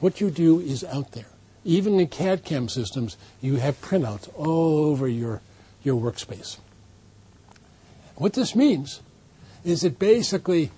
What 0.00 0.20
you 0.20 0.30
do 0.30 0.60
is 0.60 0.84
out 0.84 1.12
there. 1.12 1.26
Even 1.64 1.98
in 1.98 2.06
CAD 2.06 2.44
CAM 2.44 2.68
systems, 2.68 3.16
you 3.40 3.56
have 3.56 3.80
printouts 3.80 4.30
all 4.36 4.78
over 4.86 5.08
your, 5.08 5.42
your 5.82 6.00
workspace. 6.00 6.58
What 8.16 8.32
this 8.32 8.54
means 8.54 9.00
is 9.64 9.82
that 9.82 9.98
basically, 9.98 10.70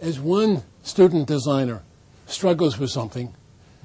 as 0.00 0.20
one 0.20 0.62
student 0.82 1.26
designer 1.26 1.82
struggles 2.26 2.78
with 2.78 2.90
something, 2.90 3.34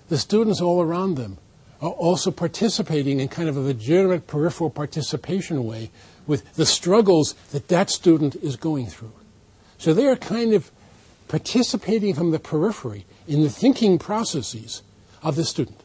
the 0.10 0.17
students 0.17 0.62
all 0.62 0.82
around 0.82 1.15
them 1.15 1.38
are 1.82 1.91
also 1.91 2.32
participating 2.32 3.20
in 3.20 3.27
kind 3.27 3.50
of 3.50 3.58
a 3.58 3.62
legitimate 3.62 4.27
peripheral 4.27 4.70
participation 4.70 5.65
way 5.65 5.89
with 6.27 6.53
the 6.55 6.65
struggles 6.65 7.34
that 7.51 7.67
that 7.70 7.89
student 7.89 8.36
is 8.38 8.55
going 8.55 8.88
through. 8.88 9.12
So 9.77 9.94
they 9.94 10.08
are 10.08 10.15
kind 10.15 10.53
of 10.53 10.72
participating 11.27 12.13
from 12.13 12.32
the 12.32 12.39
periphery 12.39 13.05
in 13.27 13.41
the 13.41 13.50
thinking 13.50 13.98
processes 13.98 14.84
of 15.22 15.36
the 15.36 15.44
student. 15.44 15.82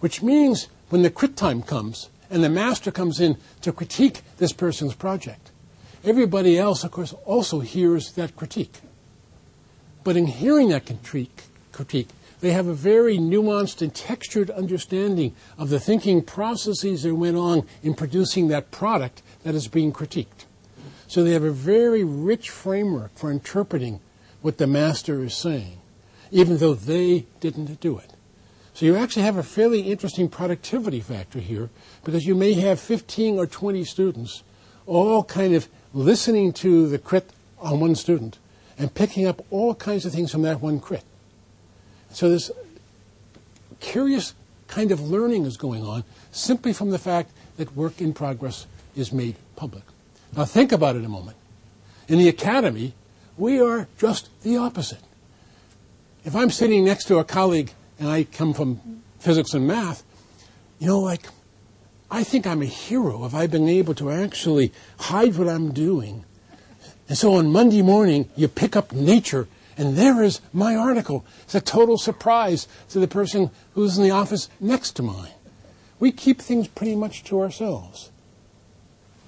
Which 0.00 0.22
means 0.22 0.68
when 0.88 1.02
the 1.02 1.10
crit 1.10 1.36
time 1.36 1.62
comes 1.62 2.08
and 2.30 2.42
the 2.42 2.48
master 2.48 2.90
comes 2.90 3.20
in 3.20 3.36
to 3.62 3.72
critique 3.72 4.22
this 4.38 4.52
person's 4.52 4.94
project, 4.94 5.50
everybody 6.04 6.58
else, 6.58 6.84
of 6.84 6.92
course, 6.92 7.12
also 7.24 7.60
hears 7.60 8.12
that 8.12 8.36
critique. 8.36 8.80
But 10.04 10.16
in 10.16 10.26
hearing 10.26 10.68
that 10.70 10.90
critique, 11.72 12.08
they 12.40 12.52
have 12.52 12.66
a 12.66 12.72
very 12.72 13.18
nuanced 13.18 13.82
and 13.82 13.94
textured 13.94 14.50
understanding 14.50 15.34
of 15.58 15.68
the 15.68 15.80
thinking 15.80 16.22
processes 16.22 17.02
that 17.02 17.14
went 17.14 17.36
on 17.36 17.66
in 17.82 17.94
producing 17.94 18.48
that 18.48 18.70
product 18.70 19.22
that 19.42 19.54
is 19.54 19.68
being 19.68 19.92
critiqued. 19.92 20.46
So 21.06 21.22
they 21.22 21.32
have 21.32 21.44
a 21.44 21.50
very 21.50 22.04
rich 22.04 22.48
framework 22.48 23.14
for 23.16 23.30
interpreting 23.30 24.00
what 24.42 24.56
the 24.56 24.66
master 24.66 25.22
is 25.22 25.34
saying, 25.34 25.79
even 26.30 26.58
though 26.58 26.74
they 26.74 27.26
didn't 27.40 27.80
do 27.80 27.98
it. 27.98 28.12
So 28.74 28.86
you 28.86 28.96
actually 28.96 29.24
have 29.24 29.36
a 29.36 29.42
fairly 29.42 29.82
interesting 29.82 30.28
productivity 30.28 31.00
factor 31.00 31.38
here 31.38 31.70
because 32.04 32.26
you 32.26 32.34
may 32.34 32.54
have 32.54 32.80
15 32.80 33.38
or 33.38 33.46
20 33.46 33.84
students 33.84 34.42
all 34.86 35.24
kind 35.24 35.54
of 35.54 35.68
listening 35.92 36.52
to 36.52 36.88
the 36.88 36.98
crit 36.98 37.30
on 37.58 37.80
one 37.80 37.94
student 37.94 38.38
and 38.78 38.94
picking 38.94 39.26
up 39.26 39.44
all 39.50 39.74
kinds 39.74 40.06
of 40.06 40.12
things 40.12 40.32
from 40.32 40.42
that 40.42 40.60
one 40.60 40.80
crit. 40.80 41.04
So 42.12 42.30
this 42.30 42.50
curious 43.80 44.34
kind 44.68 44.92
of 44.92 45.00
learning 45.00 45.44
is 45.44 45.56
going 45.56 45.84
on 45.84 46.04
simply 46.32 46.72
from 46.72 46.90
the 46.90 46.98
fact 46.98 47.30
that 47.56 47.76
work 47.76 48.00
in 48.00 48.12
progress 48.12 48.66
is 48.96 49.12
made 49.12 49.36
public. 49.56 49.82
Now 50.36 50.44
think 50.44 50.72
about 50.72 50.96
it 50.96 51.04
a 51.04 51.08
moment. 51.08 51.36
In 52.08 52.18
the 52.18 52.28
academy, 52.28 52.94
we 53.36 53.60
are 53.60 53.88
just 53.98 54.28
the 54.42 54.56
opposite. 54.56 55.02
If 56.24 56.36
I'm 56.36 56.50
sitting 56.50 56.84
next 56.84 57.04
to 57.06 57.18
a 57.18 57.24
colleague 57.24 57.72
and 57.98 58.08
I 58.08 58.24
come 58.24 58.52
from 58.52 59.02
physics 59.18 59.54
and 59.54 59.66
math, 59.66 60.02
you 60.78 60.86
know, 60.86 61.00
like, 61.00 61.26
I 62.10 62.24
think 62.24 62.46
I'm 62.46 62.62
a 62.62 62.66
hero 62.66 63.24
if 63.24 63.34
I've 63.34 63.50
been 63.50 63.68
able 63.68 63.94
to 63.94 64.10
actually 64.10 64.72
hide 64.98 65.36
what 65.36 65.48
I'm 65.48 65.72
doing. 65.72 66.24
And 67.08 67.16
so 67.16 67.34
on 67.34 67.50
Monday 67.50 67.82
morning, 67.82 68.28
you 68.36 68.48
pick 68.48 68.76
up 68.76 68.92
nature 68.92 69.48
and 69.78 69.96
there 69.96 70.22
is 70.22 70.40
my 70.52 70.76
article. 70.76 71.24
It's 71.44 71.54
a 71.54 71.60
total 71.60 71.96
surprise 71.96 72.68
to 72.90 73.00
the 73.00 73.08
person 73.08 73.50
who's 73.74 73.96
in 73.96 74.04
the 74.04 74.10
office 74.10 74.50
next 74.60 74.92
to 74.92 75.02
mine. 75.02 75.32
We 75.98 76.12
keep 76.12 76.40
things 76.40 76.68
pretty 76.68 76.96
much 76.96 77.24
to 77.24 77.40
ourselves. 77.40 78.10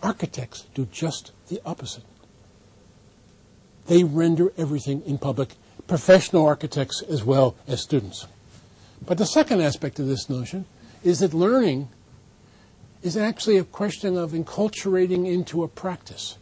Architects 0.02 0.66
do 0.74 0.86
just 0.92 1.32
the 1.48 1.60
opposite. 1.64 2.04
They 3.86 4.04
render 4.04 4.52
everything 4.58 5.02
in 5.06 5.18
public, 5.18 5.54
professional 5.86 6.46
architects 6.46 7.02
as 7.02 7.24
well 7.24 7.54
as 7.66 7.82
students. 7.82 8.26
But 9.04 9.18
the 9.18 9.26
second 9.26 9.60
aspect 9.60 9.98
of 9.98 10.06
this 10.06 10.28
notion 10.28 10.64
is 11.02 11.18
that 11.18 11.34
learning 11.34 11.88
is 13.02 13.16
actually 13.16 13.58
a 13.58 13.64
question 13.64 14.16
of 14.16 14.30
enculturating 14.30 15.26
into 15.26 15.64
a 15.64 15.68
practice. 15.68 16.38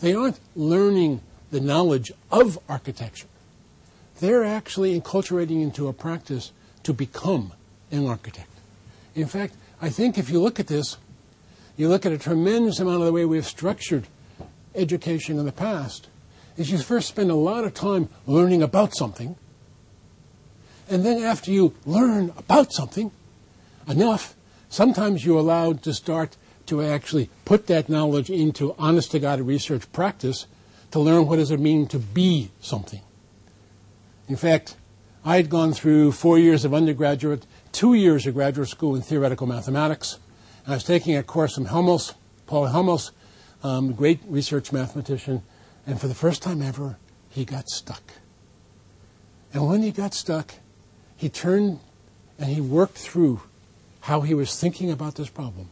They 0.00 0.14
aren't 0.14 0.40
learning 0.54 1.22
the 1.50 1.60
knowledge 1.60 2.12
of 2.30 2.58
architecture 2.68 3.28
they're 4.20 4.44
actually 4.44 4.98
enculturating 4.98 5.62
into 5.62 5.88
a 5.88 5.92
practice 5.92 6.52
to 6.82 6.92
become 6.92 7.52
an 7.90 8.06
architect. 8.06 8.50
In 9.14 9.26
fact, 9.26 9.54
I 9.80 9.90
think 9.90 10.18
if 10.18 10.30
you 10.30 10.40
look 10.40 10.58
at 10.58 10.66
this, 10.66 10.96
you 11.76 11.88
look 11.88 12.06
at 12.06 12.12
a 12.12 12.18
tremendous 12.18 12.80
amount 12.80 13.00
of 13.00 13.06
the 13.06 13.12
way 13.12 13.24
we've 13.24 13.46
structured 13.46 14.06
education 14.74 15.38
in 15.38 15.44
the 15.44 15.52
past, 15.52 16.08
is 16.56 16.70
you 16.70 16.78
first 16.78 17.08
spend 17.08 17.30
a 17.30 17.34
lot 17.34 17.64
of 17.64 17.74
time 17.74 18.08
learning 18.26 18.62
about 18.62 18.94
something, 18.94 19.36
and 20.88 21.04
then 21.04 21.22
after 21.22 21.50
you 21.50 21.74
learn 21.84 22.32
about 22.36 22.72
something 22.72 23.10
enough, 23.88 24.34
sometimes 24.68 25.24
you're 25.24 25.38
allowed 25.38 25.82
to 25.82 25.92
start 25.92 26.36
to 26.66 26.82
actually 26.82 27.30
put 27.44 27.66
that 27.66 27.88
knowledge 27.88 28.30
into 28.30 28.74
honest 28.78 29.12
to 29.12 29.18
God 29.18 29.40
research 29.40 29.90
practice 29.92 30.46
to 30.90 31.00
learn 31.00 31.26
what 31.26 31.36
does 31.36 31.50
it 31.50 31.60
mean 31.60 31.86
to 31.88 31.98
be 31.98 32.50
something. 32.60 33.02
In 34.28 34.36
fact, 34.36 34.76
I 35.24 35.36
had 35.36 35.50
gone 35.50 35.72
through 35.72 36.12
four 36.12 36.38
years 36.38 36.64
of 36.64 36.72
undergraduate, 36.72 37.46
two 37.72 37.94
years 37.94 38.26
of 38.26 38.34
graduate 38.34 38.68
school 38.68 38.94
in 38.94 39.02
theoretical 39.02 39.46
mathematics. 39.46 40.18
I 40.66 40.74
was 40.74 40.84
taking 40.84 41.16
a 41.16 41.22
course 41.22 41.54
from 41.54 41.66
Halmos, 41.66 42.14
Paul 42.46 42.68
Halmos, 42.68 43.10
um, 43.62 43.92
great 43.92 44.20
research 44.28 44.72
mathematician, 44.72 45.42
and 45.86 46.00
for 46.00 46.08
the 46.08 46.14
first 46.14 46.42
time 46.42 46.60
ever, 46.60 46.98
he 47.30 47.44
got 47.44 47.68
stuck. 47.68 48.02
And 49.52 49.68
when 49.68 49.82
he 49.82 49.92
got 49.92 50.14
stuck, 50.14 50.54
he 51.16 51.28
turned 51.28 51.78
and 52.38 52.50
he 52.50 52.60
worked 52.60 52.98
through 52.98 53.40
how 54.00 54.20
he 54.20 54.34
was 54.34 54.60
thinking 54.60 54.90
about 54.90 55.14
this 55.14 55.30
problem. 55.30 55.70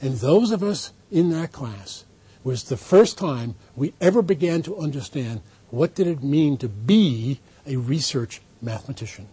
And 0.00 0.14
those 0.14 0.50
of 0.50 0.62
us 0.62 0.92
in 1.10 1.30
that 1.30 1.52
class 1.52 2.04
was 2.44 2.64
the 2.64 2.76
first 2.76 3.18
time 3.18 3.54
we 3.74 3.94
ever 4.00 4.22
began 4.22 4.62
to 4.62 4.76
understand 4.76 5.40
what 5.70 5.94
did 5.94 6.06
it 6.06 6.22
mean 6.22 6.56
to 6.58 6.68
be 6.68 7.40
a 7.66 7.76
research 7.76 8.40
mathematician. 8.62 9.28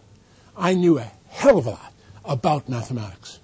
I 0.56 0.74
knew 0.74 0.98
a 0.98 1.10
hell 1.28 1.58
of 1.58 1.66
a 1.66 1.70
lot 1.70 1.92
about 2.24 2.68
mathematics. 2.68 3.40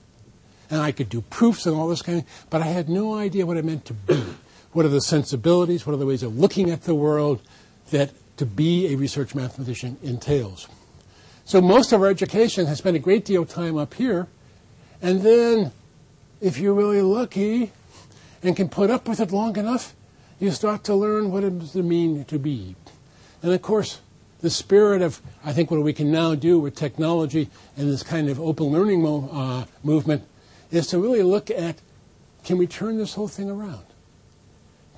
And 0.71 0.81
I 0.81 0.93
could 0.93 1.09
do 1.09 1.21
proofs 1.21 1.67
and 1.67 1.77
all 1.77 1.89
this 1.89 2.03
kind 2.03 2.19
of 2.19 2.25
thing, 2.25 2.47
but 2.49 2.63
I 2.63 2.67
had 2.67 2.89
no 2.89 3.15
idea 3.15 3.47
what 3.47 3.57
it 3.57 3.65
meant 3.65 3.85
to 3.87 3.95
be. 3.95 4.25
What 4.73 4.85
are 4.85 4.91
the 4.91 5.00
sensibilities, 5.00 5.87
what 5.87 5.95
are 5.95 5.99
the 5.99 6.07
ways 6.07 6.23
of 6.23 6.39
looking 6.39 6.71
at 6.71 6.83
the 6.83 6.95
world 6.95 7.43
that 7.91 8.12
to 8.41 8.47
be 8.47 8.91
a 8.91 8.97
research 8.97 9.35
mathematician 9.35 9.99
entails. 10.03 10.67
So 11.45 11.61
most 11.61 11.93
of 11.93 12.00
our 12.00 12.09
education 12.09 12.65
has 12.67 12.79
spent 12.79 12.97
a 12.97 12.99
great 12.99 13.27
deal 13.27 13.43
of 13.43 13.50
time 13.50 13.77
up 13.77 13.93
here, 13.93 14.29
and 15.03 15.21
then 15.21 15.73
if 16.41 16.57
you're 16.57 16.73
really 16.73 17.03
lucky 17.03 17.71
and 18.43 18.57
can 18.57 18.71
put 18.71 18.89
up 18.89 19.07
with 19.07 19.21
it 19.21 19.31
long 19.31 19.59
enough, 19.59 19.95
you 20.39 20.50
start 20.53 20.85
to 20.85 20.95
learn 20.95 21.31
what 21.31 21.45
it 21.45 21.75
means 21.75 22.27
to 22.29 22.39
be. 22.39 22.77
And 23.43 23.53
of 23.53 23.61
course, 23.61 24.00
the 24.41 24.49
spirit 24.49 25.03
of, 25.03 25.21
I 25.45 25.53
think, 25.53 25.71
what 25.71 25.83
we 25.83 25.93
can 25.93 26.11
now 26.11 26.35
do 26.35 26.59
with 26.59 26.75
technology 26.75 27.50
and 27.77 27.91
this 27.91 28.03
kind 28.03 28.31
of 28.31 28.41
open 28.41 28.69
learning 28.69 29.03
mo- 29.03 29.29
uh, 29.31 29.65
movement 29.83 30.25
is 30.71 30.87
to 30.87 30.99
really 30.99 31.23
look 31.23 31.50
at 31.50 31.77
can 32.43 32.57
we 32.57 32.67
turn 32.67 32.97
this 32.97 33.12
whole 33.12 33.29
thing 33.29 33.50
around? 33.50 33.85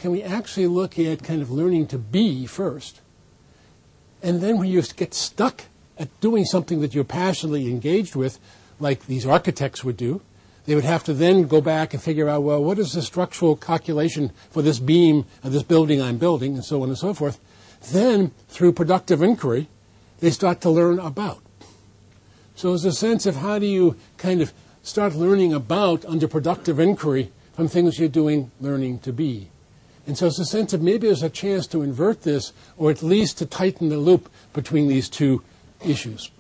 Can 0.03 0.11
we 0.11 0.25
actually 0.25 0.67
look 0.67 0.99
at 0.99 1.23
kind 1.23 1.43
of 1.43 1.53
learning 1.53 1.87
to 1.87 1.97
be 1.97 2.45
first? 2.45 3.01
And 4.21 4.41
then 4.41 4.59
when 4.59 4.69
you 4.69 4.83
get 4.83 5.15
stuck 5.15 5.67
at 5.97 6.09
doing 6.21 6.45
something 6.45 6.81
that 6.81 6.93
you're 6.93 7.05
passionately 7.05 7.69
engaged 7.71 8.17
with, 8.17 8.41
like 8.81 9.07
these 9.07 9.25
architects 9.25 9.85
would 9.85 9.97
do, 9.97 10.21
they 10.67 10.75
would 10.75 10.83
have 10.83 11.05
to 11.05 11.15
then 11.15 11.47
go 11.47 11.61
back 11.61 11.95
and 11.95 12.03
figure 12.03 12.29
out, 12.29 12.43
well, 12.43 12.61
what 12.65 12.81
is 12.81 12.95
the 12.95 13.01
structural 13.01 13.55
calculation 13.55 14.33
for 14.51 14.61
this 14.61 14.81
beam 14.81 15.25
of 15.45 15.53
this 15.53 15.63
building 15.63 16.03
I'm 16.03 16.19
building, 16.19 16.55
and 16.55 16.65
so 16.65 16.83
on 16.83 16.89
and 16.89 16.99
so 16.99 17.15
forth. 17.15 17.39
Then, 17.93 18.33
through 18.49 18.73
productive 18.73 19.23
inquiry, 19.23 19.69
they 20.19 20.31
start 20.31 20.61
to 20.63 20.71
learn 20.71 20.99
about. 20.99 21.43
So 22.57 22.71
there's 22.71 22.85
a 22.85 22.91
sense 22.91 23.25
of 23.25 23.37
how 23.37 23.61
do 23.61 23.67
you 23.67 23.95
kind 24.17 24.43
of 24.43 24.53
start 24.83 25.15
learning 25.15 25.53
about 25.53 26.05
under 26.07 26.27
productive 26.27 26.81
inquiry 26.81 27.31
from 27.53 27.69
things 27.69 28.01
you're 28.01 28.09
doing 28.09 28.51
learning 28.61 28.99
to 28.99 29.13
be. 29.13 29.52
And 30.07 30.19
so 30.19 30.27
it's 30.27 30.39
a 30.39 30.45
sense 30.45 30.73
of 30.73 30.83
maybe 30.83 31.07
there's 31.07 31.23
a 31.23 31.31
chance 31.31 31.67
to 31.69 31.83
invert 31.83 32.23
this, 32.23 32.53
or 32.77 32.91
at 32.91 33.03
least 33.03 33.39
to 33.39 33.47
tighten 33.47 33.89
the 33.89 33.99
loop 33.99 34.29
between 34.53 34.89
these 34.89 35.09
two 35.09 35.43
issues. 35.85 36.31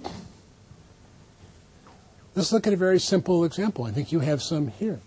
Let's 2.35 2.53
look 2.53 2.67
at 2.67 2.73
a 2.73 2.77
very 2.77 2.99
simple 2.99 3.45
example. 3.45 3.85
I 3.85 3.93
think 3.93 4.11
you 4.11 4.21
have 4.21 4.43
some 4.43 4.69
here. 4.69 5.01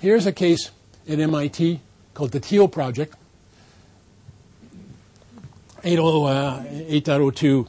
Here's 0.00 0.26
a 0.26 0.32
case 0.32 0.70
at 1.08 1.20
MIT 1.20 1.80
called 2.14 2.32
the 2.32 2.40
Teal 2.40 2.68
Project. 2.68 3.14
8.02 5.82 7.64
uh, 7.64 7.68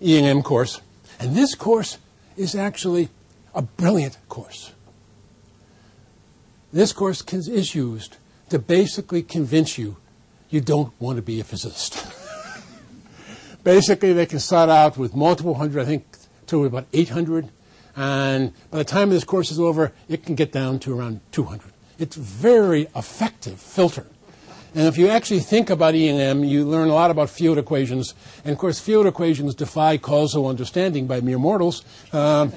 E&M 0.00 0.42
course. 0.42 0.80
And 1.20 1.36
this 1.36 1.54
course 1.54 1.98
is 2.36 2.54
actually 2.54 3.08
a 3.54 3.62
brilliant 3.62 4.16
course. 4.28 4.72
This 6.72 6.92
course 6.92 7.22
is 7.32 7.74
used 7.74 8.16
to 8.50 8.58
basically 8.58 9.22
convince 9.22 9.78
you 9.78 9.96
you 10.50 10.60
don't 10.60 10.92
want 11.00 11.16
to 11.16 11.22
be 11.22 11.40
a 11.40 11.44
physicist. 11.44 12.06
basically 13.64 14.12
they 14.12 14.26
can 14.26 14.38
start 14.38 14.70
out 14.70 14.96
with 14.96 15.14
multiple 15.14 15.54
hundred, 15.54 15.82
I 15.82 15.84
think 15.84 16.06
to 16.46 16.64
about 16.64 16.86
800, 16.92 17.48
and 17.96 18.52
by 18.70 18.78
the 18.78 18.84
time 18.84 19.10
this 19.10 19.24
course 19.24 19.50
is 19.50 19.58
over, 19.58 19.92
it 20.08 20.24
can 20.24 20.34
get 20.34 20.52
down 20.52 20.78
to 20.80 20.98
around 20.98 21.20
200. 21.32 21.72
It's 21.98 22.16
very 22.16 22.88
effective 22.94 23.60
filter. 23.60 24.06
And 24.74 24.88
if 24.88 24.98
you 24.98 25.08
actually 25.08 25.38
think 25.38 25.70
about 25.70 25.94
E&M, 25.94 26.42
you 26.42 26.64
learn 26.64 26.88
a 26.88 26.94
lot 26.94 27.12
about 27.12 27.30
field 27.30 27.58
equations. 27.58 28.14
And 28.44 28.52
of 28.52 28.58
course, 28.58 28.80
field 28.80 29.06
equations 29.06 29.54
defy 29.54 29.98
causal 29.98 30.48
understanding 30.48 31.06
by 31.06 31.20
mere 31.20 31.38
mortals. 31.38 31.84
Um, 32.12 32.52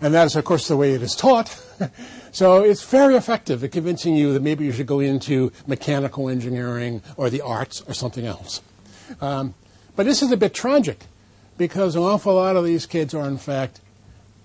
and 0.00 0.12
that 0.12 0.26
is, 0.26 0.34
of 0.34 0.44
course, 0.44 0.66
the 0.66 0.76
way 0.76 0.94
it 0.94 1.02
is 1.02 1.14
taught. 1.14 1.56
so 2.32 2.62
it's 2.62 2.82
very 2.84 3.16
effective 3.16 3.64
at 3.64 3.72
convincing 3.72 4.14
you 4.14 4.32
that 4.32 4.42
maybe 4.42 4.64
you 4.64 4.72
should 4.72 4.86
go 4.86 5.00
into 5.00 5.52
mechanical 5.66 6.28
engineering 6.28 7.02
or 7.16 7.30
the 7.30 7.40
arts 7.40 7.82
or 7.86 7.94
something 7.94 8.26
else. 8.26 8.62
Um, 9.20 9.54
but 9.96 10.06
this 10.06 10.22
is 10.22 10.30
a 10.30 10.36
bit 10.36 10.54
tragic 10.54 11.00
because 11.58 11.96
an 11.96 12.02
awful 12.02 12.34
lot 12.34 12.56
of 12.56 12.64
these 12.64 12.86
kids 12.86 13.14
are, 13.14 13.26
in 13.26 13.38
fact, 13.38 13.80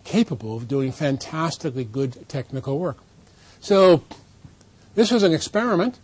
capable 0.03 0.57
of 0.57 0.67
doing 0.67 0.91
fantastically 0.91 1.83
good 1.83 2.27
technical 2.27 2.79
work. 2.79 2.97
So 3.59 4.03
this 4.95 5.11
was 5.11 5.23
an 5.23 5.33
experiment 5.33 5.99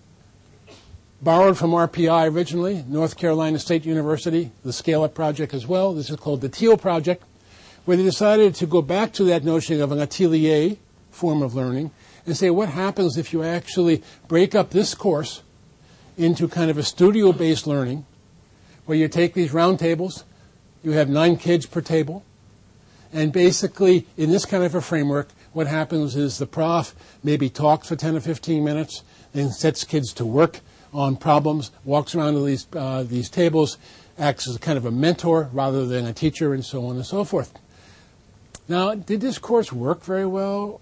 borrowed 1.22 1.58
from 1.58 1.72
RPI 1.72 2.34
originally, 2.34 2.84
North 2.88 3.16
Carolina 3.16 3.60
State 3.60 3.86
University, 3.86 4.52
the 4.64 4.74
Scale 4.74 5.04
Up 5.04 5.14
Project 5.14 5.54
as 5.54 5.68
well. 5.68 5.94
This 5.94 6.10
is 6.10 6.16
called 6.18 6.42
the 6.42 6.50
TEAL 6.50 6.78
Project, 6.78 7.24
where 7.86 7.96
they 7.96 8.04
decided 8.04 8.56
to 8.56 8.66
go 8.66 8.82
back 8.82 9.14
to 9.14 9.24
that 9.26 9.44
notion 9.44 9.82
of 9.82 9.92
an 9.92 10.00
atelier 10.00 10.78
form 11.12 11.42
of 11.42 11.54
learning 11.54 11.92
and 12.26 12.36
say 12.36 12.50
what 12.50 12.70
happens 12.70 13.18
if 13.18 13.34
you 13.34 13.44
actually 13.44 14.04
break 14.28 14.56
up 14.56 14.72
this 14.72 14.94
course 14.94 15.42
into 16.18 16.48
kind 16.48 16.70
of 16.70 16.78
a 16.78 16.84
studio 16.84 17.32
based 17.32 17.68
learning 17.68 18.06
where 18.86 18.98
you 18.98 19.08
take 19.08 19.34
these 19.34 19.54
round 19.54 19.80
tables, 19.80 20.24
you 20.84 20.92
have 20.92 21.10
nine 21.10 21.38
kids 21.38 21.66
per 21.66 21.82
table, 21.82 22.24
and 23.14 23.32
basically 23.32 24.06
in 24.18 24.32
this 24.32 24.46
kind 24.46 24.64
of 24.64 24.74
a 24.76 24.82
framework, 24.82 25.30
what 25.54 25.68
happens 25.68 26.16
is 26.16 26.38
the 26.38 26.46
prof 26.46 26.96
maybe 27.24 27.50
talks 27.50 27.90
for 27.90 27.96
10 27.96 28.16
or 28.16 28.20
15 28.20 28.64
minutes, 28.64 29.04
then 29.34 29.50
sets 29.50 29.84
kids 29.84 30.14
to 30.14 30.26
work 30.26 30.60
on 30.94 31.16
problems, 31.16 31.72
walks 31.86 32.16
around 32.16 32.34
to 32.34 32.44
these, 32.44 32.68
uh, 32.74 33.04
these 33.04 33.30
tables, 33.30 33.78
acts 34.18 34.48
as 34.48 34.56
a 34.56 34.60
kind 34.60 34.78
of 34.78 34.86
a 34.86 34.92
mentor 34.92 35.50
rather 35.54 35.86
than 35.86 36.06
a 36.06 36.14
teacher, 36.14 36.54
and 36.54 36.64
so 36.66 36.86
on 36.86 36.96
and 36.96 37.06
so 37.06 37.24
forth. 37.24 37.58
Now, 38.68 38.94
did 38.96 39.22
this 39.22 39.38
course 39.38 39.72
work 39.72 40.04
very 40.04 40.26
well? 40.26 40.82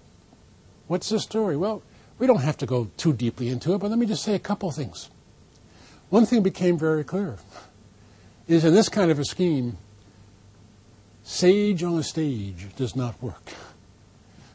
What's 0.90 1.08
the 1.08 1.20
story? 1.20 1.56
Well, 1.56 1.84
we 2.18 2.26
don't 2.26 2.40
have 2.40 2.56
to 2.56 2.66
go 2.66 2.90
too 2.96 3.12
deeply 3.12 3.48
into 3.48 3.74
it, 3.74 3.78
but 3.78 3.90
let 3.90 3.98
me 4.00 4.06
just 4.06 4.24
say 4.24 4.34
a 4.34 4.40
couple 4.40 4.72
things. 4.72 5.08
One 6.08 6.26
thing 6.26 6.42
became 6.42 6.76
very 6.76 7.04
clear 7.04 7.36
is 8.48 8.64
in 8.64 8.74
this 8.74 8.88
kind 8.88 9.08
of 9.08 9.20
a 9.20 9.24
scheme, 9.24 9.78
sage 11.22 11.84
on 11.84 11.96
a 11.96 12.02
stage 12.02 12.74
does 12.74 12.96
not 12.96 13.22
work. 13.22 13.52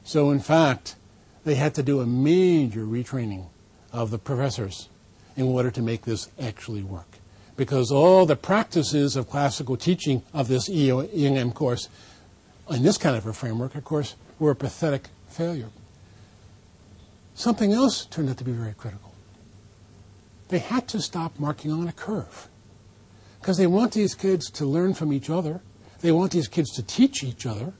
So, 0.04 0.30
in 0.30 0.42
fact, 0.42 0.98
they 1.46 1.56
had 1.56 1.74
to 1.75 1.84
do 1.84 2.01
a 2.01 2.06
major 2.06 2.84
retraining 2.84 3.46
of 3.94 4.12
the 4.12 4.20
professors 4.20 4.89
in 5.38 5.46
order 5.46 5.72
to 5.72 5.82
make 5.82 6.01
this 6.01 6.30
actually 6.38 6.84
work. 6.84 7.20
Because 7.56 7.94
all 7.94 8.25
the 8.25 8.36
practices 8.36 9.15
of 9.15 9.30
classical 9.30 9.77
teaching 9.77 10.22
of 10.34 10.50
this 10.50 10.68
E&M 10.68 11.54
course 11.54 11.88
in 12.70 12.84
this 12.84 12.98
kind 12.98 13.15
of 13.15 13.25
a 13.25 13.32
framework, 13.32 13.74
of 13.74 13.86
course, 13.86 14.15
were 14.38 14.51
a 14.51 14.56
pathetic 14.56 15.08
failure. 15.30 15.70
Something 17.36 17.74
else 17.74 18.06
turned 18.06 18.30
out 18.30 18.38
to 18.38 18.44
be 18.44 18.54
very 18.54 18.74
critical. 18.74 19.13
They 20.48 20.60
had 20.60 20.88
to 20.89 21.01
stop 21.01 21.38
marking 21.38 21.72
on 21.72 21.88
a 21.88 21.92
curve. 21.92 22.48
Because 23.39 23.58
they 23.58 23.68
want 23.68 23.92
these 23.92 24.16
kids 24.16 24.50
to 24.51 24.66
learn 24.66 24.94
from 24.94 25.12
each 25.12 25.29
other. 25.29 25.62
They 26.00 26.12
want 26.12 26.31
these 26.31 26.48
kids 26.48 26.72
to 26.72 26.83
teach 26.83 27.24
each 27.24 27.46
other. 27.46 27.74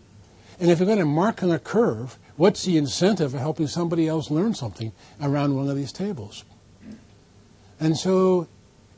And 0.60 0.70
if 0.70 0.80
you're 0.80 0.86
going 0.86 1.00
to 1.00 1.06
mark 1.06 1.42
on 1.42 1.52
a 1.52 1.60
curve, 1.60 2.20
what's 2.36 2.66
the 2.66 2.78
incentive 2.78 3.34
of 3.34 3.40
helping 3.40 3.68
somebody 3.68 4.08
else 4.08 4.30
learn 4.30 4.54
something 4.54 4.92
around 5.22 5.56
one 5.56 5.70
of 5.70 5.76
these 5.76 5.92
tables? 5.92 6.44
And 7.80 7.98
so, 7.98 8.48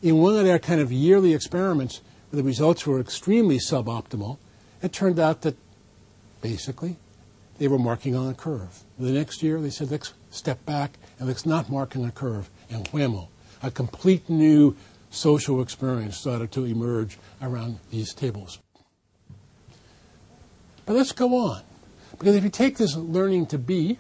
in 0.02 0.18
one 0.18 0.36
of 0.36 0.46
their 0.46 0.60
kind 0.60 0.82
of 0.82 0.92
yearly 0.92 1.34
experiments, 1.34 2.02
where 2.30 2.42
the 2.42 2.48
results 2.48 2.86
were 2.86 3.00
extremely 3.00 3.58
suboptimal, 3.58 4.38
it 4.82 4.92
turned 4.94 5.20
out 5.20 5.42
that 5.42 5.56
basically 6.42 6.98
they 7.58 7.68
were 7.68 7.80
marking 7.80 8.16
on 8.16 8.30
a 8.30 8.34
curve. 8.34 8.84
The 9.00 9.12
next 9.12 9.42
year, 9.42 9.60
they 9.60 9.72
said, 9.72 9.90
let's 9.90 10.14
step 10.30 10.66
back 10.66 10.98
and 11.20 11.28
let's 11.28 11.46
not 11.46 11.70
marking 11.70 12.06
a 12.06 12.12
curve. 12.12 12.50
And 12.70 12.86
whammo, 12.90 13.28
a 13.62 13.72
complete 13.72 14.30
new 14.30 14.76
social 15.10 15.62
experience 15.62 16.18
started 16.18 16.52
to 16.54 16.66
emerge 16.66 17.18
around 17.42 17.80
these 17.92 18.14
tables. 18.14 18.60
But 20.86 20.96
let's 20.96 21.12
go 21.12 21.36
on. 21.36 21.64
Because 22.18 22.36
if 22.36 22.44
you 22.44 22.50
take 22.50 22.78
this 22.78 22.96
learning 22.96 23.48
to 23.48 23.58
be, 23.58 24.00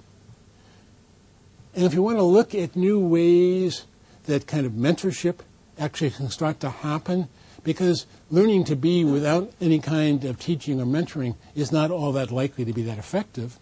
and 1.75 1.85
if 1.85 1.93
you 1.93 2.01
want 2.01 2.17
to 2.17 2.23
look 2.23 2.55
at 2.55 2.75
new 2.75 2.99
ways 2.99 3.85
that 4.25 4.47
kind 4.47 4.65
of 4.65 4.73
mentorship 4.73 5.39
actually 5.77 6.09
can 6.09 6.29
start 6.29 6.59
to 6.61 6.69
happen 6.69 7.29
because 7.63 8.05
learning 8.31 8.63
to 8.63 8.75
be 8.75 9.03
without 9.03 9.51
any 9.59 9.79
kind 9.79 10.23
of 10.23 10.39
teaching 10.39 10.81
or 10.81 10.85
mentoring 10.85 11.35
is 11.53 11.71
not 11.71 11.91
all 11.91 12.11
that 12.13 12.31
likely 12.31 12.65
to 12.65 12.73
be 12.73 12.81
that 12.81 12.97
effective. 12.97 13.59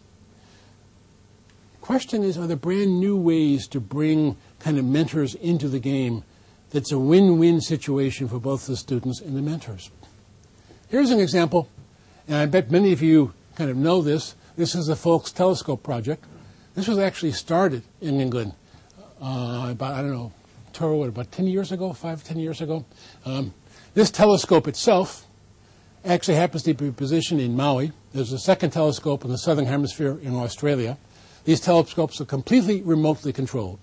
Question 1.86 2.24
is, 2.24 2.36
are 2.36 2.48
there 2.48 2.58
brand 2.58 3.00
new 3.00 3.16
ways 3.16 3.68
to 3.68 3.80
bring 3.80 4.38
kind 4.58 4.80
of 4.80 4.86
mentors 4.86 5.36
into 5.36 5.68
the 5.70 5.78
game 5.78 6.24
that's 6.72 6.92
a 6.92 6.98
win-win 6.98 7.62
situation 7.62 8.28
for 8.28 8.40
both 8.40 8.66
the 8.66 8.76
students 8.76 9.22
and 9.22 9.38
the 9.38 9.42
mentors? 9.44 9.92
Here's 10.88 11.12
an 11.12 11.20
example, 11.20 11.70
and 12.28 12.38
I 12.38 12.48
bet 12.48 12.72
many 12.72 12.92
of 12.92 13.04
you 13.04 13.36
kind 13.54 13.70
of 13.70 13.78
know 13.78 14.02
this. 14.02 14.34
This 14.58 14.74
is 14.74 14.88
the 14.88 14.96
Faulkes 14.96 15.32
Telescope 15.32 15.84
Project. 15.84 16.26
This 16.74 16.88
was 16.88 16.98
actually 16.98 17.34
started 17.34 17.84
in 18.02 18.20
England 18.20 18.54
uh, 19.22 19.68
about, 19.70 19.94
I 19.94 20.02
don't 20.02 20.12
know, 20.12 20.32
what, 20.98 21.10
about 21.10 21.32
10 21.32 21.46
years 21.46 21.72
ago, 21.72 21.94
five, 21.94 22.24
10 22.24 22.40
years 22.40 22.62
ago. 22.62 22.84
Um, 23.26 23.54
this 23.94 24.10
telescope 24.10 24.68
itself 24.68 25.28
actually 26.04 26.38
happens 26.38 26.64
to 26.64 26.74
be 26.74 26.90
positioned 26.90 27.42
in 27.42 27.56
Maui. 27.56 27.92
There's 28.12 28.34
a 28.34 28.40
second 28.40 28.72
telescope 28.72 29.24
in 29.24 29.30
the 29.30 29.38
southern 29.38 29.68
hemisphere 29.68 30.18
in 30.24 30.34
Australia. 30.34 30.98
These 31.46 31.62
telescopes 31.62 32.20
are 32.20 32.26
completely 32.26 32.82
remotely 32.82 33.32
controlled. 33.32 33.80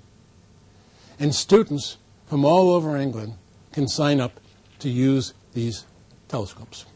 And 1.19 1.35
students 1.35 1.97
from 2.27 2.45
all 2.45 2.71
over 2.71 2.97
England 2.97 3.35
can 3.73 3.89
sign 3.89 4.21
up 4.21 4.41
to 4.81 4.89
use 4.89 5.33
these 5.55 5.87
telescopes. 6.29 6.87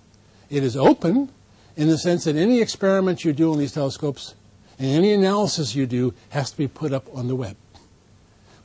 It 0.51 0.63
is 0.63 0.77
open 0.77 1.31
in 1.77 1.89
the 1.89 1.99
sense 1.99 2.25
that 2.25 2.37
any 2.37 2.61
experiment 2.61 3.25
you 3.25 3.33
do 3.33 3.53
on 3.53 3.59
these 3.59 3.73
telescopes 3.73 4.35
and 4.79 4.89
any 4.89 5.13
analysis 5.13 5.75
you 5.75 5.87
do 5.87 6.15
has 6.31 6.51
to 6.51 6.57
be 6.57 6.69
put 6.69 6.93
up 6.93 7.07
on 7.15 7.29
the 7.29 7.37
web. 7.37 7.57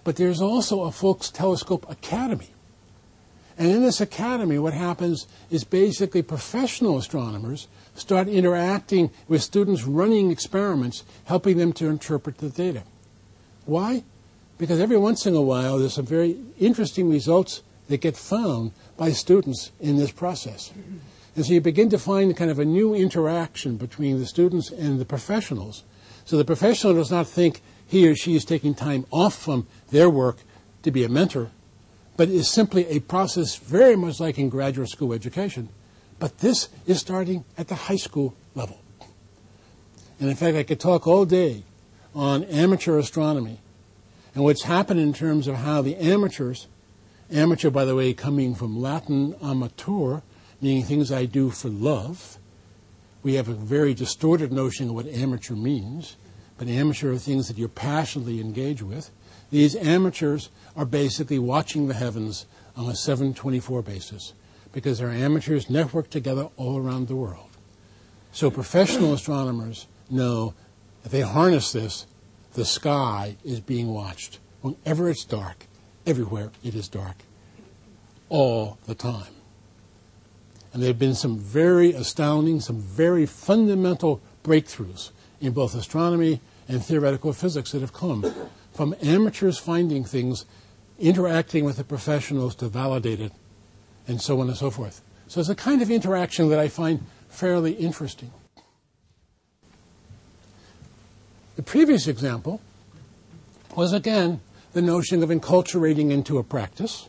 But 0.03 0.15
there's 0.15 0.41
also 0.41 0.83
a 0.83 0.91
Faulkes 0.91 1.31
Telescope 1.31 1.85
Academy. 1.89 2.49
And 3.57 3.69
in 3.69 3.83
this 3.83 4.01
academy, 4.01 4.57
what 4.57 4.73
happens 4.73 5.27
is 5.51 5.63
basically 5.63 6.23
professional 6.23 6.97
astronomers 6.97 7.67
start 7.95 8.27
interacting 8.27 9.11
with 9.27 9.41
students 9.41 9.83
running 9.83 10.31
experiments, 10.31 11.03
helping 11.25 11.57
them 11.57 11.73
to 11.73 11.87
interpret 11.87 12.37
the 12.37 12.49
data. 12.49 12.83
Why? 13.65 14.03
Because 14.57 14.79
every 14.79 14.97
once 14.97 15.25
in 15.25 15.35
a 15.35 15.41
while, 15.41 15.79
there's 15.79 15.95
some 15.95 16.05
very 16.05 16.37
interesting 16.59 17.09
results 17.09 17.63
that 17.89 18.01
get 18.01 18.15
found 18.15 18.71
by 18.97 19.11
students 19.11 19.71
in 19.79 19.97
this 19.97 20.11
process. 20.11 20.71
And 21.35 21.45
so 21.45 21.53
you 21.53 21.61
begin 21.61 21.89
to 21.89 21.97
find 21.97 22.35
kind 22.35 22.51
of 22.51 22.59
a 22.59 22.65
new 22.65 22.93
interaction 22.93 23.77
between 23.77 24.19
the 24.19 24.25
students 24.25 24.69
and 24.69 24.99
the 24.99 25.05
professionals. 25.05 25.83
So 26.25 26.37
the 26.37 26.45
professional 26.45 26.93
does 26.93 27.11
not 27.11 27.27
think 27.27 27.61
he 27.87 28.07
or 28.07 28.15
she 28.15 28.35
is 28.35 28.45
taking 28.45 28.73
time 28.73 29.05
off 29.11 29.35
from 29.35 29.67
their 29.89 30.09
work 30.09 30.37
to 30.83 30.91
be 30.91 31.03
a 31.03 31.09
mentor, 31.09 31.51
but 32.17 32.29
is 32.29 32.49
simply 32.49 32.87
a 32.87 32.99
process 32.99 33.55
very 33.55 33.95
much 33.95 34.19
like 34.19 34.37
in 34.37 34.49
graduate 34.49 34.89
school 34.89 35.13
education. 35.13 35.69
But 36.21 36.37
this 36.37 36.69
is 36.85 36.99
starting 36.99 37.45
at 37.57 37.67
the 37.67 37.73
high 37.73 37.95
school 37.95 38.35
level. 38.53 38.79
And 40.19 40.29
in 40.29 40.35
fact, 40.35 40.55
I 40.55 40.61
could 40.61 40.79
talk 40.79 41.07
all 41.07 41.25
day 41.25 41.63
on 42.13 42.43
amateur 42.43 42.99
astronomy 42.99 43.57
and 44.35 44.43
what's 44.43 44.61
happened 44.61 44.99
in 44.99 45.13
terms 45.13 45.47
of 45.47 45.55
how 45.55 45.81
the 45.81 45.95
amateurs, 45.95 46.67
amateur, 47.31 47.71
by 47.71 47.85
the 47.85 47.95
way, 47.95 48.13
coming 48.13 48.53
from 48.53 48.79
Latin 48.79 49.33
amateur, 49.41 50.19
meaning 50.61 50.83
things 50.83 51.11
I 51.11 51.25
do 51.25 51.49
for 51.49 51.69
love. 51.69 52.37
We 53.23 53.33
have 53.33 53.47
a 53.47 53.53
very 53.53 53.95
distorted 53.95 54.51
notion 54.51 54.89
of 54.89 54.95
what 54.95 55.07
amateur 55.07 55.55
means 55.55 56.17
but 56.61 56.67
amateur 56.67 57.13
are 57.13 57.17
things 57.17 57.47
that 57.47 57.57
you're 57.57 57.67
passionately 57.67 58.39
engaged 58.39 58.83
with. 58.83 59.09
These 59.49 59.75
amateurs 59.77 60.51
are 60.75 60.85
basically 60.85 61.39
watching 61.39 61.87
the 61.87 61.95
heavens 61.95 62.45
on 62.77 62.87
a 62.87 62.95
724 62.95 63.81
basis 63.81 64.33
because 64.71 64.99
they're 64.99 65.09
amateurs 65.09 65.65
networked 65.65 66.09
together 66.09 66.49
all 66.57 66.77
around 66.77 67.07
the 67.07 67.15
world. 67.15 67.49
So 68.31 68.49
professional 68.49 69.13
astronomers 69.13 69.87
know 70.09 70.53
if 71.03 71.11
they 71.11 71.21
harness 71.21 71.71
this, 71.71 72.05
the 72.53 72.65
sky 72.65 73.37
is 73.43 73.59
being 73.59 73.93
watched. 73.93 74.39
Whenever 74.61 75.09
it's 75.09 75.25
dark, 75.25 75.65
everywhere 76.05 76.51
it 76.63 76.75
is 76.75 76.87
dark. 76.87 77.15
All 78.29 78.77
the 78.85 78.95
time. 78.95 79.33
And 80.73 80.81
there 80.81 80.89
have 80.89 80.99
been 80.99 81.15
some 81.15 81.37
very 81.37 81.91
astounding, 81.91 82.61
some 82.61 82.79
very 82.79 83.25
fundamental 83.25 84.21
breakthroughs 84.43 85.11
in 85.41 85.51
both 85.51 85.75
astronomy 85.75 86.39
and 86.67 86.83
theoretical 86.83 87.33
physics 87.33 87.71
that 87.71 87.81
have 87.81 87.93
come 87.93 88.33
from 88.71 88.95
amateurs 89.01 89.57
finding 89.57 90.05
things, 90.05 90.45
interacting 90.97 91.65
with 91.65 91.75
the 91.77 91.83
professionals 91.83 92.55
to 92.55 92.67
validate 92.67 93.19
it, 93.19 93.33
and 94.11 94.21
so 94.21 94.39
on 94.39 94.47
and 94.47 94.57
so 94.57 94.69
forth. 94.69 95.01
So 95.27 95.39
it's 95.39 95.49
a 95.49 95.55
kind 95.55 95.81
of 95.81 95.89
interaction 95.89 96.49
that 96.49 96.59
I 96.59 96.67
find 96.67 97.03
fairly 97.29 97.71
interesting. 97.73 98.31
The 101.55 101.63
previous 101.63 102.07
example 102.07 102.61
was 103.75 103.93
again 103.93 104.41
the 104.73 104.81
notion 104.81 105.23
of 105.23 105.29
enculturating 105.29 106.11
into 106.11 106.37
a 106.37 106.43
practice. 106.43 107.07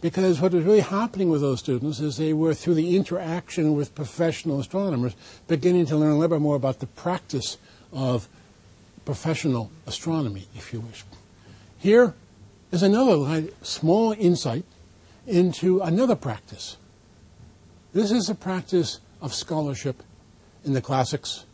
Because 0.00 0.40
what 0.40 0.52
was 0.52 0.64
really 0.64 0.80
happening 0.80 1.28
with 1.28 1.42
those 1.42 1.58
students 1.58 2.00
is 2.00 2.16
they 2.16 2.32
were, 2.32 2.54
through 2.54 2.74
the 2.74 2.96
interaction 2.96 3.74
with 3.74 3.94
professional 3.94 4.58
astronomers, 4.58 5.14
beginning 5.46 5.84
to 5.86 5.96
learn 5.96 6.12
a 6.12 6.18
little 6.18 6.36
bit 6.36 6.42
more 6.42 6.56
about 6.56 6.80
the 6.80 6.86
practice 6.86 7.58
of 7.92 8.26
professional 9.04 9.70
astronomy, 9.86 10.48
if 10.56 10.72
you 10.72 10.80
wish. 10.80 11.04
Here 11.78 12.14
is 12.72 12.82
another 12.82 13.48
small 13.60 14.12
insight 14.12 14.64
into 15.26 15.80
another 15.80 16.16
practice. 16.16 16.76
This 17.92 18.10
is 18.10 18.28
a 18.28 18.34
practice 18.34 19.00
of 19.20 19.34
scholarship 19.34 20.02
in 20.64 20.72
the 20.72 20.80
classics. 20.80 21.44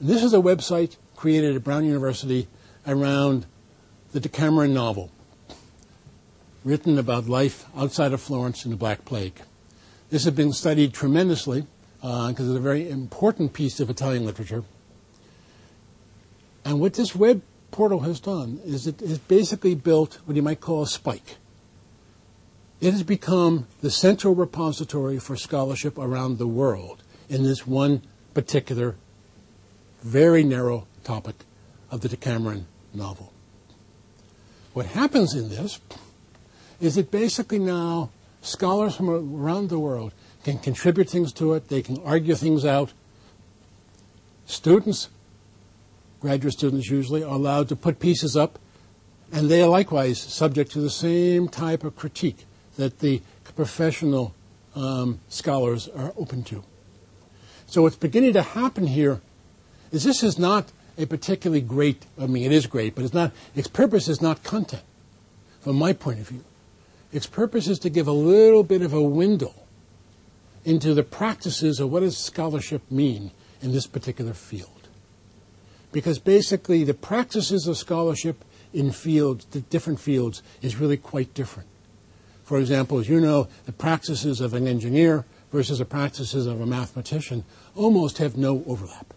This 0.00 0.22
is 0.22 0.32
a 0.32 0.38
website 0.38 0.96
created 1.14 1.56
at 1.56 1.64
Brown 1.64 1.84
University 1.84 2.48
around 2.86 3.46
the 4.12 4.20
Decameron 4.20 4.72
novel, 4.72 5.10
written 6.64 6.98
about 6.98 7.28
life 7.28 7.66
outside 7.76 8.12
of 8.12 8.20
Florence 8.20 8.64
in 8.64 8.70
the 8.70 8.76
Black 8.76 9.04
Plague. 9.04 9.40
This 10.10 10.24
has 10.24 10.34
been 10.34 10.52
studied 10.52 10.92
tremendously 10.92 11.66
because 12.00 12.40
uh, 12.40 12.44
it's 12.44 12.56
a 12.56 12.60
very 12.60 12.88
important 12.88 13.52
piece 13.52 13.80
of 13.80 13.90
Italian 13.90 14.24
literature. 14.24 14.64
And 16.64 16.80
what 16.80 16.94
this 16.94 17.14
web 17.14 17.42
portal 17.70 18.00
has 18.00 18.20
done 18.20 18.60
is 18.64 18.86
it 18.86 19.00
has 19.00 19.18
basically 19.18 19.74
built 19.74 20.18
what 20.24 20.36
you 20.36 20.42
might 20.42 20.60
call 20.60 20.82
a 20.82 20.86
spike. 20.86 21.36
It 22.78 22.92
has 22.92 23.02
become 23.02 23.66
the 23.80 23.90
central 23.90 24.34
repository 24.34 25.18
for 25.18 25.34
scholarship 25.34 25.96
around 25.96 26.36
the 26.36 26.46
world 26.46 27.02
in 27.28 27.42
this 27.42 27.66
one 27.66 28.02
particular, 28.34 28.96
very 30.02 30.44
narrow 30.44 30.86
topic 31.02 31.36
of 31.90 32.02
the 32.02 32.08
Decameron 32.08 32.66
novel. 32.92 33.32
What 34.74 34.86
happens 34.86 35.34
in 35.34 35.48
this 35.48 35.80
is 36.78 36.96
that 36.96 37.10
basically 37.10 37.58
now 37.58 38.10
scholars 38.42 38.94
from 38.94 39.08
around 39.08 39.70
the 39.70 39.78
world 39.78 40.12
can 40.44 40.58
contribute 40.58 41.08
things 41.08 41.32
to 41.32 41.54
it, 41.54 41.68
they 41.68 41.80
can 41.80 41.98
argue 42.04 42.34
things 42.34 42.66
out. 42.66 42.92
Students, 44.44 45.08
graduate 46.20 46.52
students 46.52 46.90
usually, 46.90 47.24
are 47.24 47.34
allowed 47.34 47.70
to 47.70 47.76
put 47.76 47.98
pieces 47.98 48.36
up, 48.36 48.58
and 49.32 49.48
they 49.48 49.62
are 49.62 49.68
likewise 49.68 50.20
subject 50.20 50.72
to 50.72 50.80
the 50.80 50.90
same 50.90 51.48
type 51.48 51.82
of 51.82 51.96
critique 51.96 52.44
that 52.76 53.00
the 53.00 53.20
professional 53.54 54.34
um, 54.74 55.20
scholars 55.28 55.88
are 55.88 56.12
open 56.16 56.44
to. 56.44 56.62
So 57.66 57.82
what's 57.82 57.96
beginning 57.96 58.34
to 58.34 58.42
happen 58.42 58.86
here 58.86 59.20
is 59.90 60.04
this 60.04 60.22
is 60.22 60.38
not 60.38 60.70
a 60.98 61.06
particularly 61.06 61.60
great, 61.60 62.06
I 62.20 62.26
mean, 62.26 62.44
it 62.44 62.52
is 62.52 62.66
great, 62.66 62.94
but 62.94 63.04
it's 63.04 63.14
not, 63.14 63.32
its 63.54 63.68
purpose 63.68 64.08
is 64.08 64.22
not 64.22 64.42
content, 64.42 64.82
from 65.60 65.76
my 65.76 65.92
point 65.92 66.20
of 66.20 66.28
view. 66.28 66.44
Its 67.12 67.26
purpose 67.26 67.68
is 67.68 67.78
to 67.80 67.90
give 67.90 68.06
a 68.06 68.12
little 68.12 68.62
bit 68.62 68.82
of 68.82 68.92
a 68.92 69.02
window 69.02 69.54
into 70.64 70.94
the 70.94 71.02
practices 71.02 71.80
of 71.80 71.90
what 71.90 72.00
does 72.00 72.16
scholarship 72.16 72.82
mean 72.90 73.30
in 73.62 73.72
this 73.72 73.86
particular 73.86 74.32
field. 74.32 74.70
Because 75.92 76.18
basically, 76.18 76.84
the 76.84 76.94
practices 76.94 77.66
of 77.66 77.76
scholarship 77.76 78.44
in 78.74 78.90
fields, 78.90 79.44
the 79.46 79.60
different 79.60 80.00
fields, 80.00 80.42
is 80.60 80.76
really 80.76 80.96
quite 80.96 81.32
different. 81.34 81.68
For 82.46 82.60
example, 82.60 83.00
as 83.00 83.08
you 83.08 83.20
know, 83.20 83.48
the 83.64 83.72
practices 83.72 84.40
of 84.40 84.54
an 84.54 84.68
engineer 84.68 85.24
versus 85.50 85.80
the 85.80 85.84
practices 85.84 86.46
of 86.46 86.60
a 86.60 86.66
mathematician 86.66 87.44
almost 87.74 88.18
have 88.18 88.36
no 88.36 88.62
overlap. 88.68 89.12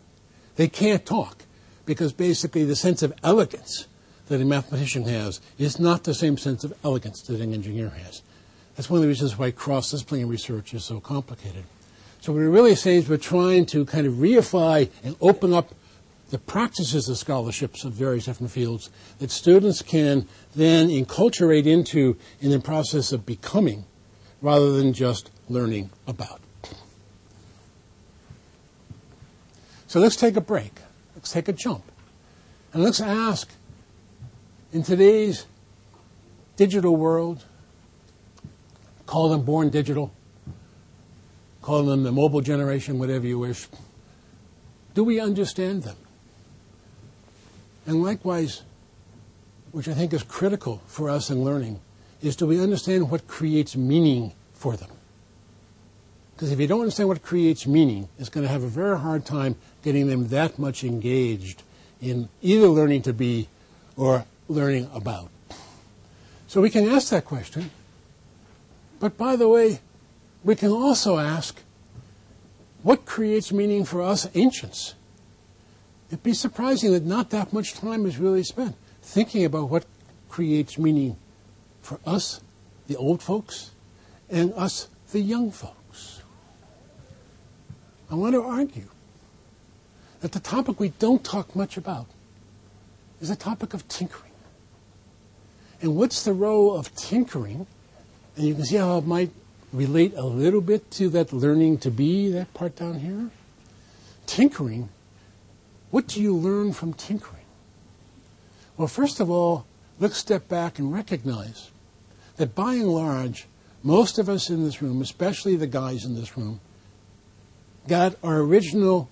They 0.56 0.68
can't 0.68 1.06
talk 1.06 1.44
because 1.86 2.12
basically 2.12 2.66
the 2.66 2.76
sense 2.76 3.04
of 3.04 3.14
elegance 3.24 3.86
that 4.30 4.42
a 4.42 4.46
mathematician 4.46 5.04
has 5.04 5.42
is 5.60 5.80
not 5.80 6.06
the 6.06 6.16
same 6.16 6.40
sense 6.40 6.64
of 6.64 6.74
elegance 6.84 7.22
that 7.22 7.40
an 7.40 7.54
engineer 7.54 7.90
has. 7.90 8.24
That's 8.76 8.90
one 8.90 8.98
of 8.98 9.04
the 9.04 9.10
reasons 9.10 9.38
why 9.38 9.52
cross-disciplinary 9.52 10.28
research 10.28 10.74
is 10.74 10.84
so 10.84 11.00
complicated. 11.00 11.66
So 12.22 12.34
what 12.34 12.40
we're 12.40 12.50
really 12.50 12.76
saying 12.76 12.98
is 12.98 13.10
we're 13.10 13.18
trying 13.18 13.68
to 13.68 13.86
kind 13.86 14.08
of 14.08 14.14
reify 14.14 14.90
and 15.04 15.16
open 15.22 15.54
up 15.54 15.76
the 16.30 16.38
practices 16.38 17.10
of 17.10 17.18
scholarships 17.18 17.84
of 17.84 17.94
various 17.94 18.26
different 18.26 18.52
fields 18.52 18.90
that 19.20 19.32
students 19.32 19.82
can 19.82 20.28
then 20.56 20.90
enculturate 20.90 21.66
into 21.66 22.18
in 22.40 22.52
the 22.52 22.60
process 22.60 23.12
of 23.12 23.26
becoming 23.26 23.86
rather 24.42 24.72
than 24.74 24.94
just 24.94 25.32
learning 25.50 25.90
about. 26.08 26.40
So 29.88 30.00
let's 30.00 30.16
take 30.16 30.36
a 30.36 30.42
break. 30.42 30.74
Let's 31.16 31.32
take 31.32 31.48
a 31.48 31.54
jump. 31.54 31.84
And 32.74 32.84
let's 32.84 33.02
ask 33.02 33.50
in 34.72 34.84
today's 34.84 35.48
digital 36.56 36.96
world, 36.96 37.44
call 39.08 39.30
them 39.30 39.42
born 39.42 39.70
digital, 39.70 40.14
call 41.64 41.84
them 41.84 42.04
the 42.04 42.12
mobile 42.12 42.42
generation, 42.42 43.00
whatever 43.00 43.26
you 43.26 43.40
wish, 43.40 43.68
do 44.94 45.04
we 45.04 45.20
understand 45.20 45.84
them? 45.84 45.98
And 47.90 48.04
likewise, 48.04 48.62
which 49.72 49.88
I 49.88 49.96
think 49.96 50.14
is 50.14 50.22
critical 50.22 50.80
for 50.86 51.10
us 51.10 51.32
in 51.32 51.44
learning, 51.44 51.80
is 52.22 52.36
do 52.36 52.46
we 52.46 52.62
understand 52.62 53.10
what 53.10 53.28
creates 53.28 53.76
meaning 53.76 54.34
for 54.54 54.78
them? 54.78 54.92
Because 56.36 56.52
if 56.52 56.60
you 56.60 56.68
don't 56.68 56.82
understand 56.82 57.10
what 57.10 57.24
creates 57.24 57.66
meaning, 57.66 58.08
it's 58.20 58.30
going 58.30 58.46
to 58.46 58.54
have 58.54 58.62
a 58.62 58.68
very 58.68 59.00
hard 59.00 59.26
time 59.26 59.56
getting 59.82 60.06
them 60.06 60.28
that 60.28 60.60
much 60.60 60.84
engaged 60.84 61.64
in 62.00 62.30
either 62.44 62.68
learning 62.68 63.02
to 63.02 63.12
be 63.12 63.48
or 63.98 64.24
learning 64.48 64.88
about. 64.94 65.32
So 66.46 66.62
we 66.62 66.70
can 66.70 66.88
ask 66.88 67.10
that 67.10 67.26
question. 67.26 67.72
But 69.00 69.18
by 69.18 69.36
the 69.36 69.50
way, 69.50 69.80
we 70.44 70.56
can 70.56 70.70
also 70.70 71.18
ask 71.18 71.60
what 72.84 73.08
creates 73.08 73.52
meaning 73.52 73.84
for 73.84 74.04
us 74.04 74.30
ancients? 74.36 74.94
It'd 76.10 76.24
be 76.24 76.34
surprising 76.34 76.92
that 76.94 77.06
not 77.06 77.30
that 77.30 77.54
much 77.54 77.76
time 77.76 78.06
is 78.06 78.18
really 78.18 78.44
spent 78.44 78.76
thinking 79.02 79.46
about 79.46 79.70
what 79.70 79.86
creates 80.28 80.78
meaning 80.78 81.18
for 81.82 82.00
us, 82.06 82.42
the 82.88 82.96
old 82.96 83.22
folks, 83.22 83.72
and 84.30 84.54
us, 84.54 84.88
the 85.12 85.20
young 85.20 85.52
folks. 85.52 86.22
I 88.12 88.16
want 88.16 88.34
to 88.34 88.42
argue 88.42 88.90
that 90.22 90.32
the 90.32 90.40
topic 90.40 90.80
we 90.80 90.90
don't 90.90 91.24
talk 91.24 91.56
much 91.56 91.78
about 91.78 92.08
is 93.22 93.30
the 93.30 93.36
topic 93.36 93.74
of 93.74 93.88
tinkering. 93.88 94.32
And 95.82 95.96
what's 95.96 96.24
the 96.24 96.34
role 96.34 96.76
of 96.76 96.94
tinkering? 96.96 97.68
And 98.36 98.48
you 98.48 98.56
can 98.56 98.66
see 98.66 98.78
how 98.78 98.98
it 98.98 99.06
might 99.06 99.32
relate 99.72 100.14
a 100.16 100.26
little 100.26 100.62
bit 100.62 100.90
to 100.92 101.10
that 101.10 101.32
learning 101.32 101.78
to 101.80 101.92
be, 101.92 102.32
that 102.32 102.54
part 102.54 102.76
down 102.76 103.00
here. 103.00 103.30
Tinkering, 104.26 104.90
what 105.92 106.08
do 106.08 106.22
you 106.22 106.36
learn 106.36 106.74
from 106.74 106.94
tinkering? 106.94 107.46
Well, 108.78 108.88
first 108.88 109.20
of 109.20 109.30
all, 109.30 109.66
let's 110.00 110.18
step 110.18 110.48
back 110.48 110.80
and 110.80 110.94
recognize 110.94 111.72
that 112.38 112.56
by 112.56 112.76
and 112.76 112.88
large, 112.88 113.48
most 113.84 114.18
of 114.20 114.30
us 114.30 114.50
in 114.50 114.64
this 114.64 114.82
room, 114.82 115.02
especially 115.02 115.56
the 115.56 115.68
guys 115.68 116.06
in 116.06 116.16
this 116.16 116.38
room, 116.38 116.60
got 117.88 118.16
our 118.24 118.38
original 118.40 119.10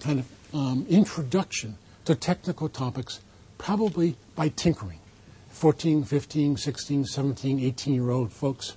kind 0.00 0.20
of 0.20 0.54
um, 0.54 0.86
introduction 0.88 1.76
to 2.04 2.14
technical 2.14 2.68
topics 2.68 3.20
probably 3.58 4.16
by 4.34 4.48
tinkering. 4.48 4.98
14, 5.50 6.04
15, 6.04 6.56
16, 6.56 7.04
17, 7.04 7.60
18 7.60 7.94
year 7.94 8.10
old 8.10 8.32
folks. 8.32 8.76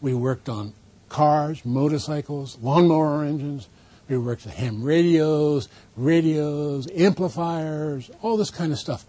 We 0.00 0.14
worked 0.14 0.48
on 0.48 0.72
cars, 1.08 1.64
motorcycles, 1.64 2.56
lawnmower 2.62 3.24
engines. 3.24 3.68
We 4.08 4.18
worked 4.18 4.44
with 4.44 4.54
ham 4.54 4.82
radios, 4.82 5.68
radios, 5.96 6.88
amplifiers, 6.94 8.10
all 8.22 8.36
this 8.36 8.50
kind 8.50 8.72
of 8.72 8.78
stuff. 8.78 9.04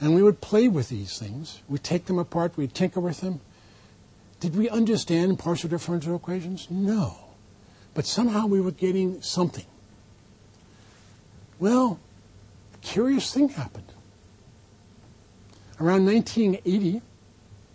And 0.00 0.14
we 0.14 0.22
would 0.22 0.40
play 0.40 0.68
with 0.68 0.88
these 0.88 1.18
things. 1.18 1.60
We'd 1.68 1.84
take 1.84 2.06
them 2.06 2.18
apart, 2.18 2.56
we'd 2.56 2.74
tinker 2.74 3.00
with 3.00 3.20
them. 3.20 3.40
Did 4.38 4.56
we 4.56 4.70
understand 4.70 5.38
partial 5.38 5.68
differential 5.68 6.16
equations? 6.16 6.68
No 6.70 7.30
but 7.94 8.06
somehow 8.06 8.46
we 8.46 8.60
were 8.60 8.70
getting 8.70 9.20
something. 9.22 9.66
Well, 11.58 11.98
a 12.74 12.78
curious 12.78 13.32
thing 13.32 13.50
happened. 13.50 13.92
Around 15.80 16.06
1980, 16.06 17.02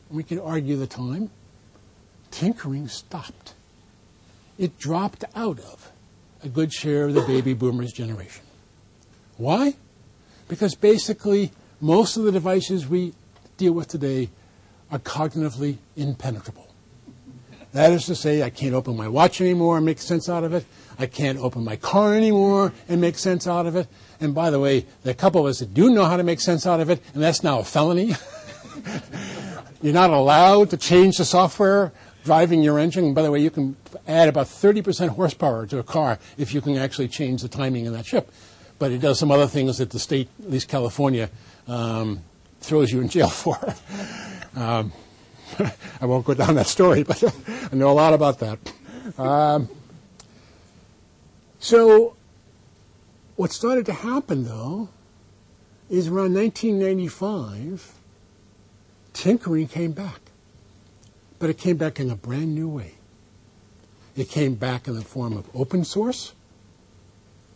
we 0.10 0.24
can 0.24 0.40
argue 0.40 0.78
the 0.78 0.88
time, 0.88 1.30
tinkering 2.32 2.88
stopped. 2.88 3.54
it 4.58 4.78
dropped 4.80 5.26
out 5.36 5.60
of 5.60 5.92
a 6.46 6.50
good 6.50 6.72
share 6.72 7.06
of 7.06 7.14
the 7.14 7.22
baby 7.22 7.54
boomers 7.54 7.92
generation. 7.92 8.44
Why? 9.38 9.74
Because 10.48 10.76
basically, 10.76 11.52
most 11.82 12.18
of 12.18 12.24
the 12.24 12.32
devices 12.32 12.88
we 12.88 13.14
deal 13.58 13.74
with 13.74 13.88
today 13.88 14.30
are 14.92 15.00
cognitively 15.00 15.78
impenetrable. 15.96 16.68
That 17.74 17.92
is 17.92 18.06
to 18.06 18.16
say, 18.16 18.42
I 18.42 18.50
can't 18.50 18.74
open 18.74 18.96
my 18.96 19.10
watch 19.10 19.42
anymore 19.42 19.76
and 19.78 19.86
make 19.86 20.00
sense 20.00 20.30
out 20.30 20.46
of 20.46 20.54
it. 20.54 20.66
I 20.98 21.08
can't 21.08 21.40
open 21.40 21.66
my 21.66 21.76
car 21.76 22.14
anymore 22.14 22.72
and 22.88 23.02
make 23.02 23.18
sense 23.18 23.48
out 23.48 23.66
of 23.66 23.76
it. 23.76 23.88
And 24.22 24.34
by 24.34 24.50
the 24.50 24.60
way, 24.60 24.86
a 25.04 25.14
couple 25.14 25.42
of 25.42 25.48
us 25.48 25.60
that 25.60 25.74
do 25.74 25.90
know 25.90 26.06
how 26.06 26.16
to 26.16 26.24
make 26.24 26.40
sense 26.40 26.66
out 26.66 26.80
of 26.80 26.90
it, 26.90 27.02
and 27.14 27.22
that's 27.22 27.44
now 27.44 27.60
a 27.60 27.64
felony. 27.66 28.16
You're 29.82 29.94
not 29.94 30.12
allowed 30.12 30.70
to 30.70 30.78
change 30.78 31.18
the 31.18 31.26
software 31.26 31.92
driving 32.26 32.64
your 32.64 32.78
engine. 32.78 33.14
By 33.14 33.22
the 33.22 33.32
way, 33.32 33.40
you 33.40 33.52
can 33.52 33.78
add 34.08 34.28
about 34.28 34.48
30% 34.48 35.10
horsepower 35.10 35.66
to 35.68 35.80
a 35.80 35.84
car 35.84 36.20
if 36.38 36.54
you 36.54 36.60
can 36.60 36.76
actually 36.76 37.08
change 37.08 37.42
the 37.44 37.48
timing 37.48 37.86
in 37.86 37.94
that 37.94 38.06
ship. 38.06 38.30
But 38.78 38.92
it 38.92 38.98
does 38.98 39.18
some 39.18 39.32
other 39.32 39.48
things 39.48 39.78
that 39.78 39.92
the 39.92 40.00
state, 40.00 40.28
at 40.44 40.50
least 40.50 40.68
California, 40.68 41.30
um, 41.68 42.22
throws 42.60 42.92
you 42.92 43.00
in 43.00 43.08
jail 43.08 43.30
for. 43.44 43.58
um, 44.56 44.92
I 46.02 46.06
won't 46.06 46.26
go 46.26 46.34
down 46.34 46.56
that 46.56 46.68
story, 46.68 47.04
but 47.04 47.24
I 47.72 47.76
know 47.76 47.92
a 47.92 47.94
lot 47.94 48.14
about 48.14 48.40
that. 48.40 48.60
Um, 49.18 49.70
so, 51.60 52.16
what 53.36 53.52
started 53.52 53.86
to 53.86 53.94
happen, 53.94 54.44
though, 54.44 54.90
is 55.90 56.08
around 56.08 56.34
1995, 56.34 57.94
tinkering 59.14 59.68
came 59.68 59.92
back. 59.92 60.25
But 61.40 61.50
it 61.50 61.58
came 61.58 61.78
back 61.78 62.00
in 62.00 62.10
a 62.10 62.16
brand 62.16 62.56
new 62.56 62.70
way. 62.70 62.94
It 64.16 64.30
came 64.30 64.56
back 64.56 64.88
in 64.88 64.96
the 64.96 65.04
form 65.04 65.36
of 65.36 65.50
open 65.54 65.84
source. 65.84 66.34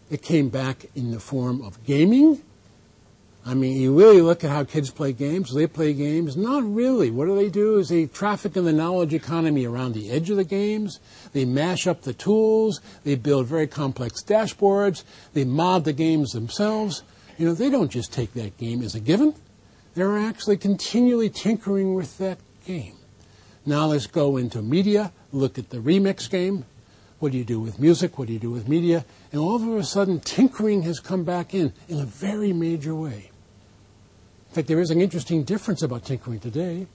It 0.10 0.22
came 0.22 0.50
back 0.50 0.86
in 0.96 1.12
the 1.12 1.20
form 1.20 1.62
of 1.62 1.84
gaming. 1.86 2.42
I 3.46 3.54
mean, 3.54 3.78
you 3.78 3.98
really 3.98 4.22
look 4.22 4.44
at 4.44 4.50
how 4.50 4.66
kids 4.66 4.92
play 4.92 5.14
games. 5.14 5.54
They 5.54 5.66
play 5.66 5.94
games. 5.94 6.36
Not 6.36 6.64
really. 6.64 7.10
What 7.10 7.26
do 7.26 7.36
they 7.36 7.50
do 7.50 7.78
is 7.80 7.88
they 7.88 8.06
traffic 8.06 8.58
in 8.58 8.66
the 8.66 8.74
knowledge 8.74 9.14
economy 9.14 9.66
around 9.66 9.94
the 9.94 10.12
edge 10.12 10.30
of 10.30 10.38
the 10.38 10.44
games. 10.44 11.00
They 11.32 11.46
mash 11.46 11.88
up 11.88 12.02
the 12.02 12.14
tools. 12.14 12.82
They 13.06 13.16
build 13.16 13.48
very 13.48 13.68
complex 13.68 14.22
dashboards. 14.22 15.04
They 15.34 15.46
mod 15.46 15.86
the 15.86 15.94
games 15.94 16.32
themselves. 16.32 17.04
You 17.38 17.46
know, 17.46 17.54
they 17.54 17.70
don't 17.70 17.90
just 17.90 18.12
take 18.12 18.34
that 18.34 18.58
game 18.58 18.82
as 18.82 18.94
a 18.94 19.00
given. 19.00 19.34
They're 19.96 20.18
actually 20.18 20.58
continually 20.58 21.30
tinkering 21.30 21.96
with 21.96 22.18
that 22.18 22.40
game. 22.66 22.99
Now 23.70 23.86
let's 23.86 24.08
go 24.08 24.36
into 24.38 24.64
media, 24.64 25.14
look 25.32 25.60
at 25.60 25.70
the 25.70 25.78
remix 25.78 26.28
game. 26.28 26.66
What 27.20 27.32
do 27.34 27.38
you 27.38 27.44
do 27.44 27.60
with 27.60 27.80
music? 27.80 28.18
What 28.18 28.26
do 28.26 28.34
you 28.34 28.40
do 28.40 28.50
with 28.50 28.68
media? 28.68 29.06
And 29.32 29.40
all 29.40 29.58
of 29.58 29.68
a 29.68 29.84
sudden, 29.84 30.22
tinkering 30.22 30.82
has 30.82 31.00
come 31.00 31.24
back 31.24 31.54
in 31.54 31.72
in 31.88 32.00
a 32.00 32.06
very 32.06 32.52
major 32.52 32.96
way. 32.96 33.30
In 34.50 34.56
fact, 34.56 34.68
there 34.68 34.80
is 34.80 34.90
an 34.90 35.00
interesting 35.00 35.44
difference 35.44 35.84
about 35.84 36.04
tinkering 36.04 36.40
today. 36.40 36.88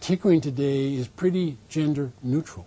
Tinkering 0.00 0.42
today 0.42 0.92
is 0.92 1.08
pretty 1.08 1.56
gender 1.70 2.12
neutral. 2.22 2.66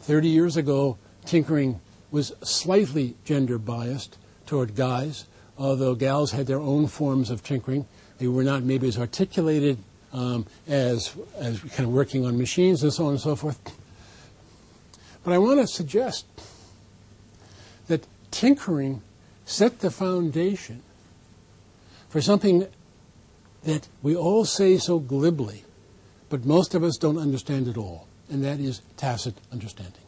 30 0.00 0.28
years 0.28 0.56
ago, 0.56 0.98
tinkering 1.24 1.80
was 2.10 2.32
slightly 2.42 3.14
gender 3.24 3.58
biased 3.58 4.18
toward 4.46 4.74
guys, 4.74 5.26
although 5.56 5.94
gals 5.94 6.32
had 6.32 6.48
their 6.48 6.58
own 6.58 6.88
forms 6.88 7.30
of 7.30 7.44
tinkering. 7.44 7.86
They 8.18 8.26
were 8.26 8.42
not 8.42 8.64
maybe 8.64 8.88
as 8.88 8.98
articulated 8.98 9.78
um, 10.16 10.46
as, 10.66 11.14
as 11.36 11.60
kind 11.60 11.86
of 11.86 11.90
working 11.90 12.24
on 12.24 12.38
machines 12.38 12.82
and 12.82 12.92
so 12.92 13.04
on 13.04 13.10
and 13.12 13.20
so 13.20 13.36
forth. 13.36 13.60
But 15.22 15.34
I 15.34 15.38
want 15.38 15.60
to 15.60 15.66
suggest 15.66 16.24
that 17.88 18.06
tinkering 18.30 19.02
set 19.44 19.80
the 19.80 19.90
foundation 19.90 20.82
for 22.08 22.20
something 22.20 22.66
that 23.64 23.88
we 24.02 24.16
all 24.16 24.44
say 24.44 24.78
so 24.78 24.98
glibly, 24.98 25.64
but 26.30 26.44
most 26.44 26.74
of 26.74 26.82
us 26.82 26.96
don't 26.96 27.18
understand 27.18 27.68
at 27.68 27.76
all, 27.76 28.06
and 28.30 28.42
that 28.42 28.58
is 28.58 28.80
tacit 28.96 29.34
understanding. 29.52 30.00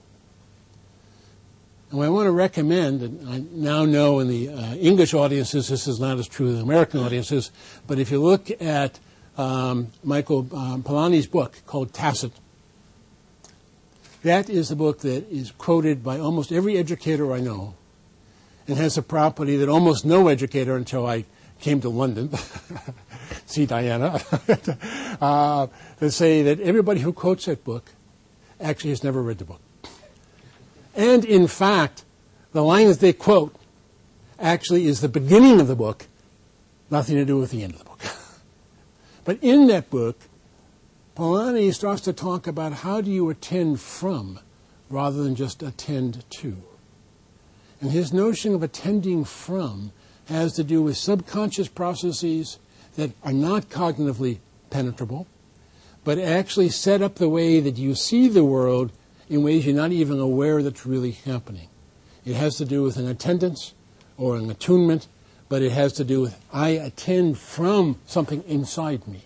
And 1.91 2.03
I 2.03 2.09
want 2.09 2.27
to 2.27 2.33
recommend, 2.33 3.03
and 3.03 3.29
I 3.29 3.43
now 3.51 3.85
know 3.85 4.21
in 4.21 4.29
the 4.29 4.49
uh, 4.51 4.75
English 4.75 5.15
audiences 5.15 5.69
this 5.69 5.87
is 5.87 5.99
not 5.99 6.19
as 6.19 6.29
true 6.29 6.49
in 6.49 6.61
American 6.61 7.01
audiences, 7.01 7.51
but 7.87 7.99
if 7.99 8.11
you 8.11 8.23
look 8.23 8.51
at 8.63 9.01
um, 9.39 9.89
Michael 10.05 10.47
um, 10.53 10.83
Polanyi's 10.83 11.27
book 11.27 11.61
called 11.67 11.93
Tacit 11.93 12.33
that 14.23 14.51
is 14.51 14.69
the 14.69 14.77
book 14.77 15.01
that 15.01 15.31
is 15.31 15.53
quoted 15.53 16.03
by 16.03 16.19
almost 16.19 16.51
every 16.51 16.77
educator 16.77 17.33
I 17.33 17.41
know 17.41 17.75
and 18.67 18.77
has 18.77 18.99
a 18.99 19.03
property 19.03 19.57
that 19.57 19.69
almost 19.69 20.05
no 20.05 20.29
educator 20.29 20.77
until 20.77 21.07
I 21.07 21.25
came 21.61 21.81
to 21.81 21.89
London, 21.89 22.31
see 23.47 23.67
Diana, 23.67 24.21
uh, 25.21 25.67
to 26.01 26.11
say 26.11 26.43
that 26.43 26.61
everybody 26.61 27.01
who 27.01 27.13
quotes 27.13 27.47
that 27.47 27.65
book 27.65 27.91
actually 28.61 28.91
has 28.91 29.03
never 29.05 29.23
read 29.23 29.39
the 29.39 29.45
book. 29.45 29.61
And 30.95 31.25
in 31.25 31.47
fact, 31.47 32.05
the 32.53 32.63
lines 32.63 32.99
they 32.99 33.13
quote 33.13 33.55
actually 34.39 34.87
is 34.87 35.01
the 35.01 35.09
beginning 35.09 35.61
of 35.61 35.69
the 35.69 35.77
book, 35.77 36.07
nothing 36.91 37.17
to 37.17 37.25
do 37.25 37.39
with 37.39 37.51
the 37.51 37.63
end 37.63 37.73
of 37.73 37.79
the 37.79 37.85
book. 37.85 37.88
But 39.29 39.39
in 39.43 39.67
that 39.67 39.91
book, 39.91 40.19
Polanyi 41.15 41.75
starts 41.75 42.01
to 42.01 42.15
talk 42.15 42.47
about 42.47 42.73
how 42.73 43.03
do 43.03 43.11
you 43.11 43.29
attend 43.29 43.79
from 43.79 44.41
rather 44.89 45.23
than 45.23 45.35
just 45.35 45.63
attend 45.63 46.25
to. 46.31 46.57
And 47.79 47.91
his 47.91 48.11
notion 48.11 48.55
of 48.55 48.63
attending 48.63 49.27
from 49.27 49.93
has 50.29 50.55
to 50.55 50.65
do 50.65 50.81
with 50.81 50.97
subconscious 50.97 51.69
processes 51.69 52.59
that 52.97 53.11
are 53.23 53.35
not 53.35 53.69
cognitively 53.69 54.39
penetrable, 54.71 55.27
but 56.05 56.19
actually 56.19 56.71
set 56.71 57.03
up 57.03 57.17
the 57.17 57.29
way 57.29 57.61
that 57.61 57.77
you 57.77 57.95
see 57.95 58.29
the 58.29 58.45
world 58.45 58.93
in 59.29 59.43
ways 59.43 59.67
you're 59.67 59.77
not 59.77 59.93
even 59.93 60.19
aware 60.19 60.63
that's 60.63 60.87
really 60.87 61.11
happening. 61.11 61.69
It 62.25 62.37
has 62.37 62.57
to 62.57 62.65
do 62.65 62.83
with 62.83 62.97
an 62.97 63.07
attendance 63.07 63.75
or 64.17 64.39
an 64.39 64.51
attunement, 64.51 65.07
but 65.49 65.63
it 65.63 65.73
has 65.73 65.93
to 65.95 66.05
do 66.05 66.21
with 66.21 66.39
I 66.53 66.71
attend 66.71 67.39
from 67.39 67.99
something 68.07 68.43
inside 68.47 69.07
me. 69.07 69.23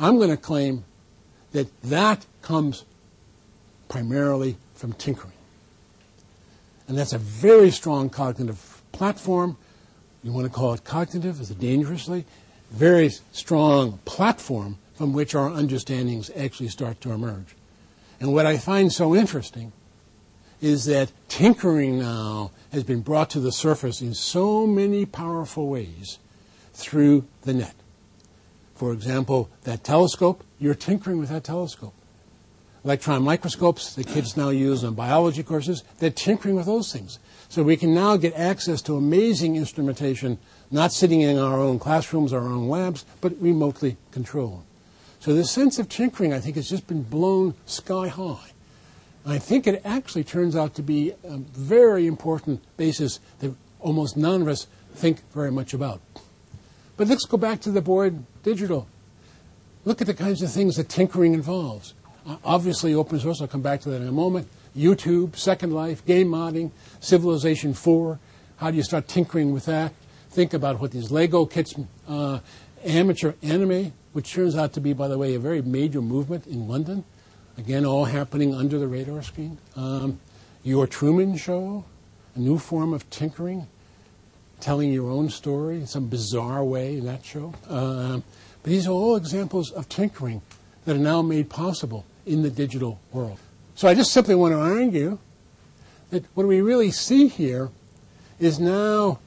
I'm 0.00 0.16
going 0.16 0.30
to 0.30 0.36
claim 0.36 0.84
that 1.52 1.68
that 1.82 2.26
comes 2.42 2.84
primarily 3.88 4.56
from 4.74 4.92
tinkering. 4.92 5.32
And 6.88 6.98
that's 6.98 7.12
a 7.12 7.18
very 7.18 7.70
strong 7.70 8.10
cognitive 8.10 8.82
platform. 8.92 9.56
You 10.22 10.32
want 10.32 10.46
to 10.46 10.52
call 10.52 10.74
it 10.74 10.84
cognitive, 10.84 11.40
is 11.40 11.50
it 11.50 11.60
dangerously? 11.60 12.24
Very 12.70 13.10
strong 13.32 13.98
platform 14.04 14.78
from 14.94 15.12
which 15.12 15.34
our 15.34 15.48
understandings 15.48 16.30
actually 16.36 16.68
start 16.68 17.00
to 17.02 17.12
emerge. 17.12 17.54
And 18.20 18.32
what 18.32 18.46
I 18.46 18.58
find 18.58 18.92
so 18.92 19.14
interesting 19.14 19.72
is 20.64 20.86
that 20.86 21.12
tinkering 21.28 21.98
now 21.98 22.50
has 22.72 22.82
been 22.82 23.02
brought 23.02 23.28
to 23.28 23.38
the 23.38 23.52
surface 23.52 24.00
in 24.00 24.14
so 24.14 24.66
many 24.66 25.04
powerful 25.04 25.68
ways 25.68 26.18
through 26.72 27.26
the 27.42 27.52
net. 27.52 27.74
For 28.74 28.94
example, 28.94 29.50
that 29.64 29.84
telescope, 29.84 30.42
you're 30.58 30.74
tinkering 30.74 31.18
with 31.18 31.28
that 31.28 31.44
telescope. 31.44 31.92
Electron 32.82 33.22
microscopes 33.22 33.94
the 33.94 34.04
kids 34.04 34.38
now 34.38 34.48
use 34.48 34.82
on 34.84 34.94
biology 34.94 35.42
courses, 35.42 35.84
they're 35.98 36.08
tinkering 36.08 36.56
with 36.56 36.66
those 36.66 36.90
things. 36.90 37.18
So 37.50 37.62
we 37.62 37.76
can 37.76 37.94
now 37.94 38.16
get 38.16 38.34
access 38.34 38.80
to 38.82 38.96
amazing 38.96 39.56
instrumentation, 39.56 40.38
not 40.70 40.94
sitting 40.94 41.20
in 41.20 41.38
our 41.38 41.60
own 41.60 41.78
classrooms, 41.78 42.32
our 42.32 42.40
own 42.40 42.70
labs, 42.70 43.04
but 43.20 43.38
remotely 43.38 43.98
controlled. 44.12 44.64
So 45.20 45.34
this 45.34 45.50
sense 45.50 45.78
of 45.78 45.90
tinkering, 45.90 46.32
I 46.32 46.40
think, 46.40 46.56
has 46.56 46.70
just 46.70 46.86
been 46.86 47.02
blown 47.02 47.54
sky 47.66 48.08
high. 48.08 48.53
I 49.26 49.38
think 49.38 49.66
it 49.66 49.80
actually 49.84 50.24
turns 50.24 50.54
out 50.54 50.74
to 50.74 50.82
be 50.82 51.12
a 51.24 51.38
very 51.38 52.06
important 52.06 52.62
basis 52.76 53.20
that 53.38 53.54
almost 53.80 54.16
none 54.16 54.42
of 54.42 54.48
us 54.48 54.66
think 54.94 55.20
very 55.32 55.50
much 55.50 55.72
about. 55.72 56.00
But 56.96 57.08
let's 57.08 57.24
go 57.24 57.36
back 57.36 57.60
to 57.62 57.70
the 57.70 57.80
born 57.80 58.26
digital. 58.42 58.86
Look 59.84 60.00
at 60.00 60.06
the 60.06 60.14
kinds 60.14 60.42
of 60.42 60.50
things 60.50 60.76
that 60.76 60.88
tinkering 60.88 61.34
involves. 61.34 61.94
Obviously, 62.44 62.94
open 62.94 63.18
source, 63.18 63.40
I'll 63.40 63.48
come 63.48 63.62
back 63.62 63.80
to 63.82 63.90
that 63.90 64.00
in 64.00 64.08
a 64.08 64.12
moment. 64.12 64.48
YouTube, 64.76 65.36
Second 65.36 65.72
Life, 65.72 66.04
game 66.04 66.28
modding, 66.28 66.70
Civilization 67.00 67.74
4. 67.74 68.18
How 68.56 68.70
do 68.70 68.76
you 68.76 68.82
start 68.82 69.08
tinkering 69.08 69.52
with 69.52 69.66
that? 69.66 69.92
Think 70.30 70.54
about 70.54 70.80
what 70.80 70.90
these 70.90 71.10
Lego 71.10 71.46
kits, 71.46 71.74
uh, 72.08 72.40
amateur 72.84 73.34
anime, 73.42 73.92
which 74.12 74.32
turns 74.32 74.56
out 74.56 74.72
to 74.74 74.80
be, 74.80 74.92
by 74.92 75.08
the 75.08 75.18
way, 75.18 75.34
a 75.34 75.38
very 75.38 75.62
major 75.62 76.00
movement 76.00 76.46
in 76.46 76.66
London. 76.66 77.04
Again, 77.56 77.86
all 77.86 78.04
happening 78.04 78.54
under 78.54 78.78
the 78.78 78.88
radar 78.88 79.22
screen. 79.22 79.58
Um, 79.76 80.18
your 80.62 80.86
Truman 80.86 81.36
Show, 81.36 81.84
a 82.34 82.38
new 82.38 82.58
form 82.58 82.92
of 82.92 83.08
tinkering 83.10 83.66
telling 84.64 84.90
your 84.90 85.10
own 85.10 85.28
story 85.28 85.76
in 85.76 85.86
some 85.86 86.08
bizarre 86.08 86.64
way 86.64 86.96
in 86.96 87.04
that 87.04 87.22
show. 87.22 87.52
Uh, 87.68 88.20
but 88.62 88.70
these 88.70 88.86
are 88.86 88.92
all 88.92 89.14
examples 89.14 89.70
of 89.70 89.88
tinkering 89.90 90.40
that 90.86 90.96
are 90.96 91.00
now 91.00 91.20
made 91.20 91.50
possible 91.50 92.06
in 92.24 92.42
the 92.42 92.48
digital 92.48 92.98
world. 93.12 93.38
So 93.74 93.88
I 93.88 93.94
just 93.94 94.10
simply 94.10 94.34
want 94.34 94.52
to 94.52 94.58
argue 94.58 95.18
that 96.10 96.24
what 96.34 96.46
we 96.46 96.62
really 96.62 96.90
see 96.90 97.28
here 97.28 97.68
is 98.40 98.58
now 98.58 99.18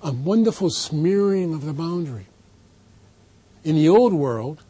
a 0.00 0.12
wonderful 0.12 0.70
smearing 0.70 1.52
of 1.52 1.64
the 1.64 1.72
boundary. 1.72 2.26
In 3.64 3.74
the 3.74 3.88
old 3.88 4.12
world, 4.12 4.61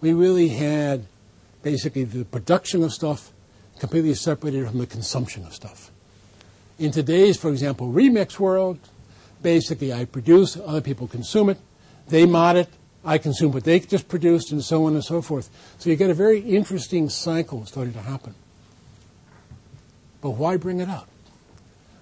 we 0.00 0.12
really 0.12 0.48
had 0.48 1.06
basically 1.62 2.04
the 2.04 2.24
production 2.24 2.82
of 2.84 2.92
stuff 2.92 3.32
completely 3.78 4.14
separated 4.14 4.68
from 4.68 4.78
the 4.78 4.86
consumption 4.86 5.44
of 5.44 5.54
stuff. 5.54 5.90
In 6.78 6.90
today's, 6.90 7.36
for 7.36 7.50
example, 7.50 7.88
remix 7.88 8.38
world, 8.38 8.78
basically 9.42 9.92
I 9.92 10.04
produce, 10.04 10.56
other 10.56 10.80
people 10.80 11.08
consume 11.08 11.50
it, 11.50 11.58
they 12.08 12.26
mod 12.26 12.56
it, 12.56 12.68
I 13.04 13.18
consume 13.18 13.52
what 13.52 13.64
they 13.64 13.80
just 13.80 14.08
produced, 14.08 14.52
and 14.52 14.62
so 14.62 14.84
on 14.84 14.94
and 14.94 15.04
so 15.04 15.22
forth. 15.22 15.50
So 15.78 15.90
you 15.90 15.96
get 15.96 16.10
a 16.10 16.14
very 16.14 16.40
interesting 16.40 17.08
cycle 17.08 17.64
starting 17.66 17.94
to 17.94 18.00
happen. 18.00 18.34
But 20.20 20.30
why 20.30 20.56
bring 20.56 20.80
it 20.80 20.88
out? 20.88 21.08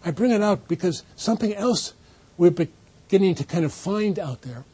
I 0.04 0.10
bring 0.10 0.30
it 0.30 0.42
out 0.42 0.68
because 0.68 1.02
something 1.16 1.54
else 1.54 1.92
we're 2.38 2.50
beginning 2.50 3.34
to 3.36 3.44
kind 3.44 3.64
of 3.64 3.72
find 3.72 4.18
out 4.18 4.42
there, 4.42 4.64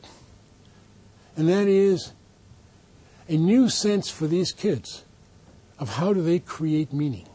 and 1.36 1.48
that 1.48 1.66
is 1.66 2.12
a 3.28 3.36
new 3.36 3.68
sense 3.68 4.10
for 4.10 4.26
these 4.26 4.52
kids 4.52 5.04
of 5.78 5.96
how 5.96 6.12
do 6.12 6.22
they 6.22 6.38
create 6.38 6.92
meaning. 6.92 7.26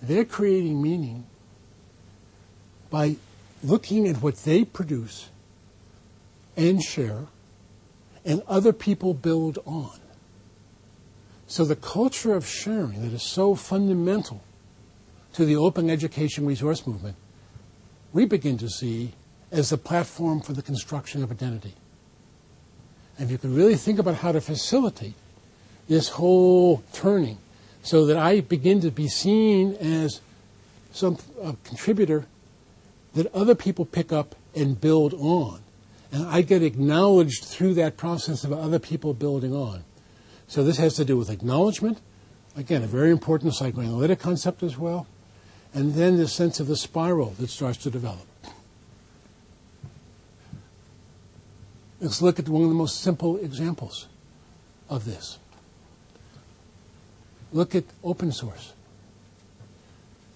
They're 0.00 0.24
creating 0.24 0.80
meaning 0.82 1.26
by 2.90 3.16
looking 3.62 4.06
at 4.06 4.22
what 4.22 4.36
they 4.38 4.64
produce 4.64 5.28
and 6.56 6.82
share, 6.82 7.26
and 8.24 8.42
other 8.48 8.72
people 8.72 9.14
build 9.14 9.58
on. 9.66 9.98
So 11.46 11.64
the 11.64 11.76
culture 11.76 12.34
of 12.34 12.46
sharing 12.46 13.02
that 13.02 13.14
is 13.14 13.22
so 13.22 13.54
fundamental 13.54 14.42
to 15.34 15.44
the 15.44 15.56
open 15.56 15.90
education 15.90 16.46
resource 16.46 16.86
movement, 16.86 17.16
we 18.12 18.24
begin 18.24 18.58
to 18.58 18.68
see 18.68 19.12
as 19.52 19.70
the 19.70 19.78
platform 19.78 20.40
for 20.40 20.54
the 20.54 20.62
construction 20.62 21.22
of 21.22 21.30
identity. 21.30 21.74
If 23.18 23.30
you 23.30 23.38
can 23.38 23.54
really 23.54 23.76
think 23.76 23.98
about 23.98 24.16
how 24.16 24.32
to 24.32 24.40
facilitate 24.40 25.14
this 25.88 26.10
whole 26.10 26.82
turning 26.92 27.38
so 27.82 28.04
that 28.06 28.16
I 28.16 28.40
begin 28.40 28.80
to 28.80 28.90
be 28.90 29.08
seen 29.08 29.74
as 29.74 30.20
some 30.92 31.18
a 31.42 31.54
contributor 31.64 32.26
that 33.14 33.32
other 33.34 33.54
people 33.54 33.84
pick 33.84 34.12
up 34.12 34.34
and 34.54 34.80
build 34.80 35.14
on. 35.14 35.60
And 36.12 36.26
I 36.26 36.42
get 36.42 36.62
acknowledged 36.62 37.44
through 37.44 37.74
that 37.74 37.96
process 37.96 38.44
of 38.44 38.52
other 38.52 38.78
people 38.78 39.14
building 39.14 39.54
on. 39.54 39.84
So 40.48 40.62
this 40.62 40.76
has 40.78 40.94
to 40.94 41.04
do 41.04 41.16
with 41.16 41.30
acknowledgement, 41.30 41.98
again, 42.56 42.82
a 42.82 42.86
very 42.86 43.10
important 43.10 43.54
psychoanalytic 43.54 44.20
concept 44.20 44.62
as 44.62 44.78
well, 44.78 45.06
and 45.74 45.94
then 45.94 46.16
the 46.16 46.28
sense 46.28 46.60
of 46.60 46.68
the 46.68 46.76
spiral 46.76 47.30
that 47.38 47.50
starts 47.50 47.78
to 47.78 47.90
develop. 47.90 48.25
Let's 52.00 52.20
look 52.20 52.38
at 52.38 52.48
one 52.48 52.62
of 52.62 52.68
the 52.68 52.74
most 52.74 53.00
simple 53.00 53.36
examples 53.38 54.06
of 54.88 55.04
this. 55.04 55.38
Look 57.52 57.74
at 57.74 57.84
open 58.04 58.32
source. 58.32 58.74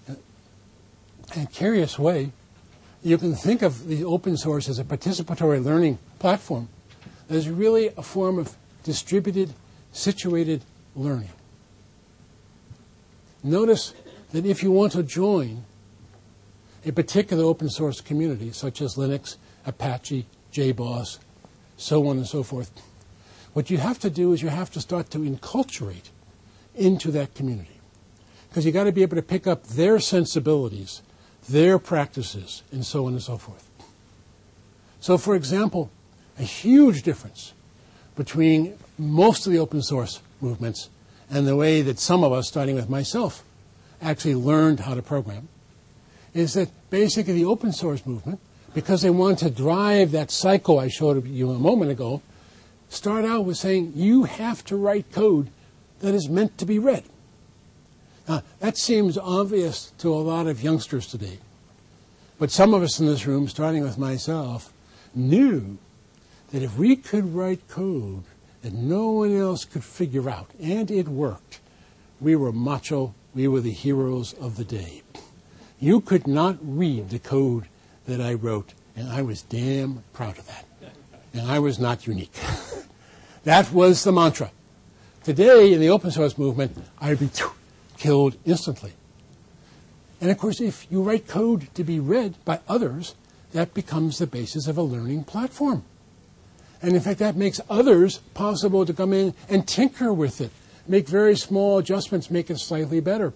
In 0.09 1.43
a 1.43 1.47
curious 1.47 1.99
way, 1.99 2.33
you 3.03 3.19
can 3.19 3.35
think 3.35 3.63
of 3.63 3.87
the 3.87 4.05
open 4.05 4.37
source 4.37 4.69
as 4.69 4.79
a 4.79 4.85
participatory 4.85 5.63
learning 5.63 5.99
platform 6.19 6.69
that 7.29 7.37
is 7.37 7.49
really 7.49 7.89
a 7.97 8.03
form 8.03 8.39
of 8.39 8.57
distributed, 8.83 9.53
situated 9.93 10.63
learning. 10.97 11.31
Notice 13.43 13.95
that 14.33 14.45
if 14.45 14.63
you 14.63 14.71
want 14.71 14.93
to 14.93 15.03
join 15.03 15.65
a 16.85 16.93
particular 16.93 17.45
open 17.45 17.69
source 17.69 18.01
community, 18.01 18.51
such 18.53 18.81
as 18.81 18.95
Linux, 18.95 19.37
Apache, 19.67 20.27
JBoss, 20.53 21.19
so 21.81 22.07
on 22.09 22.19
and 22.19 22.27
so 22.27 22.43
forth, 22.43 22.71
what 23.53 23.71
you 23.71 23.79
have 23.79 23.99
to 24.01 24.11
do 24.11 24.33
is 24.33 24.43
you 24.43 24.49
have 24.49 24.71
to 24.73 24.81
start 24.81 25.11
to 25.11 25.19
enculturate 25.19 26.11
into 26.75 27.11
that 27.11 27.35
community. 27.35 27.81
Because 28.49 28.65
you've 28.65 28.75
got 28.75 28.85
to 28.85 28.93
be 28.93 29.03
able 29.03 29.17
to 29.17 29.23
pick 29.23 29.47
up 29.47 29.65
their 29.65 29.99
sensibilities, 29.99 31.03
their 31.49 31.79
practices, 31.79 32.63
and 32.71 32.85
so 32.85 33.07
on 33.07 33.13
and 33.13 33.23
so 33.23 33.39
forth. 33.39 33.69
So, 35.01 35.17
for 35.17 35.35
example, 35.35 35.91
a 36.39 36.43
huge 36.43 37.03
difference 37.03 37.55
between 38.15 38.77
most 38.99 39.47
of 39.47 39.53
the 39.53 39.59
open 39.59 39.83
source 39.83 40.21
movements 40.41 40.91
and 41.31 41.47
the 41.47 41.57
way 41.57 41.81
that 41.83 41.99
some 41.99 42.23
of 42.23 42.33
us, 42.33 42.49
starting 42.49 42.75
with 42.75 42.91
myself, 42.91 43.43
actually 44.03 44.35
learned 44.35 44.81
how 44.81 44.95
to 44.95 45.03
program 45.03 45.49
is 46.35 46.55
that 46.55 46.69
basically 46.91 47.35
the 47.35 47.45
open 47.45 47.73
source 47.73 48.05
movement, 48.05 48.41
because 48.75 49.03
they 49.03 49.11
want 49.11 49.39
to 49.41 49.51
drive 49.51 50.13
that 50.13 50.31
cycle 50.31 50.79
I 50.79 50.89
showed 50.89 51.27
you 51.27 51.51
a 51.51 51.59
moment 51.59 51.91
ago, 51.91 52.23
start 52.89 53.25
out 53.25 53.45
with 53.45 53.57
saying 53.57 53.93
you 53.97 54.25
have 54.25 54.65
to 54.67 54.77
write 54.77 55.13
code 55.13 55.51
that 56.01 56.15
is 56.15 56.29
meant 56.29 56.59
to 56.59 56.67
be 56.67 56.79
read. 56.79 57.05
Now, 58.29 58.43
that 58.61 58.77
seems 58.77 59.19
obvious 59.19 59.93
to 59.99 60.13
a 60.13 60.17
lot 60.17 60.47
of 60.47 60.63
youngsters 60.63 61.07
today. 61.07 61.39
But 62.39 62.51
some 62.51 62.75
of 62.75 62.83
us 62.83 63.01
in 63.01 63.07
this 63.07 63.27
room, 63.27 63.49
starting 63.49 63.83
with 63.83 63.99
myself, 63.99 64.73
knew 65.15 65.79
that 66.53 66.63
if 66.63 66.77
we 66.79 66.97
could 66.97 67.35
write 67.35 67.69
code 67.69 68.25
that 68.63 68.73
no 68.73 69.11
one 69.11 69.37
else 69.37 69.65
could 69.65 69.85
figure 69.85 70.31
out, 70.31 70.51
and 70.61 70.91
it 70.91 71.09
worked, 71.09 71.61
we 72.21 72.37
were 72.37 72.53
macho, 72.53 73.15
we 73.35 73.49
were 73.49 73.61
the 73.61 73.73
heroes 73.73 74.33
of 74.35 74.57
the 74.57 74.65
day. 74.65 75.03
You 75.79 76.01
could 76.01 76.27
not 76.27 76.59
read 76.61 77.11
the 77.11 77.19
code 77.19 77.67
that 78.11 78.21
I 78.21 78.35
wrote, 78.35 78.75
and 78.97 79.09
I 79.09 79.23
was 79.23 79.43
damn 79.43 80.03
proud 80.13 80.37
of 80.37 80.47
that. 80.49 80.67
And 81.33 81.49
I 81.49 81.61
was 81.61 81.79
not 81.79 82.09
unique. 82.09 82.33
that 83.45 83.73
was 83.73 84.03
the 84.03 84.11
mantra. 84.11 84.51
Today, 85.23 85.73
in 85.73 85.81
the 85.81 85.91
open 85.91 86.11
source 86.11 86.37
movement, 86.37 86.77
I'd 87.01 87.21
be 87.21 87.31
killed 87.97 88.37
instantly. 88.45 88.95
And 90.21 90.29
of 90.29 90.39
course, 90.39 90.61
if 90.61 90.89
you 90.91 91.03
write 91.03 91.29
code 91.29 91.73
to 91.75 91.85
be 91.85 92.01
read 92.01 92.35
by 92.45 92.59
others, 92.69 93.15
that 93.53 93.75
becomes 93.75 94.19
the 94.19 94.27
basis 94.27 94.67
of 94.67 94.77
a 94.77 94.83
learning 94.83 95.25
platform. 95.25 95.85
And 96.83 96.95
in 96.95 97.01
fact, 97.01 97.21
that 97.21 97.37
makes 97.37 97.61
others 97.71 98.19
possible 98.35 98.85
to 98.87 98.93
come 98.93 99.13
in 99.13 99.35
and 99.49 99.69
tinker 99.69 100.13
with 100.13 100.41
it, 100.41 100.51
make 100.89 101.07
very 101.07 101.37
small 101.37 101.79
adjustments, 101.79 102.31
make 102.31 102.51
it 102.51 102.59
slightly 102.59 102.99
better. 102.99 103.33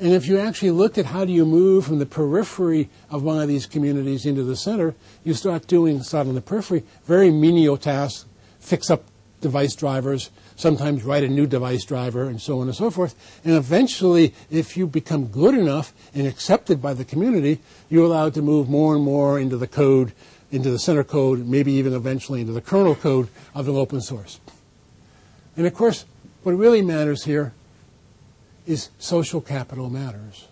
And 0.00 0.12
if 0.12 0.26
you 0.26 0.38
actually 0.38 0.70
look 0.70 0.96
at 0.96 1.06
how 1.06 1.24
do 1.24 1.32
you 1.32 1.44
move 1.44 1.84
from 1.84 1.98
the 1.98 2.06
periphery 2.06 2.88
of 3.10 3.24
one 3.24 3.40
of 3.40 3.48
these 3.48 3.66
communities 3.66 4.26
into 4.26 4.44
the 4.44 4.54
center, 4.54 4.94
you 5.24 5.34
start 5.34 5.66
doing, 5.66 6.02
start 6.02 6.28
on 6.28 6.34
the 6.34 6.40
periphery, 6.40 6.84
very 7.04 7.30
menial 7.30 7.76
tasks, 7.76 8.24
fix 8.60 8.90
up 8.90 9.04
device 9.40 9.74
drivers, 9.74 10.30
sometimes 10.56 11.04
write 11.04 11.24
a 11.24 11.28
new 11.28 11.46
device 11.46 11.84
driver, 11.84 12.24
and 12.24 12.40
so 12.40 12.60
on 12.60 12.68
and 12.68 12.76
so 12.76 12.90
forth. 12.90 13.14
And 13.44 13.54
eventually, 13.54 14.34
if 14.50 14.76
you 14.76 14.86
become 14.86 15.26
good 15.26 15.54
enough 15.54 15.92
and 16.14 16.26
accepted 16.26 16.80
by 16.80 16.94
the 16.94 17.04
community, 17.04 17.60
you're 17.88 18.04
allowed 18.04 18.34
to 18.34 18.42
move 18.42 18.68
more 18.68 18.94
and 18.94 19.02
more 19.02 19.38
into 19.38 19.56
the 19.56 19.66
code, 19.66 20.12
into 20.50 20.70
the 20.70 20.78
center 20.78 21.04
code, 21.04 21.46
maybe 21.46 21.72
even 21.72 21.92
eventually 21.92 22.40
into 22.40 22.52
the 22.52 22.60
kernel 22.60 22.94
code 22.94 23.28
of 23.54 23.66
the 23.66 23.74
open 23.74 24.00
source. 24.00 24.40
And 25.56 25.66
of 25.66 25.74
course, 25.74 26.04
what 26.44 26.52
really 26.52 26.82
matters 26.82 27.24
here 27.24 27.52
is 28.68 28.90
social 28.98 29.40
capital 29.40 29.88
matters. 29.88 30.46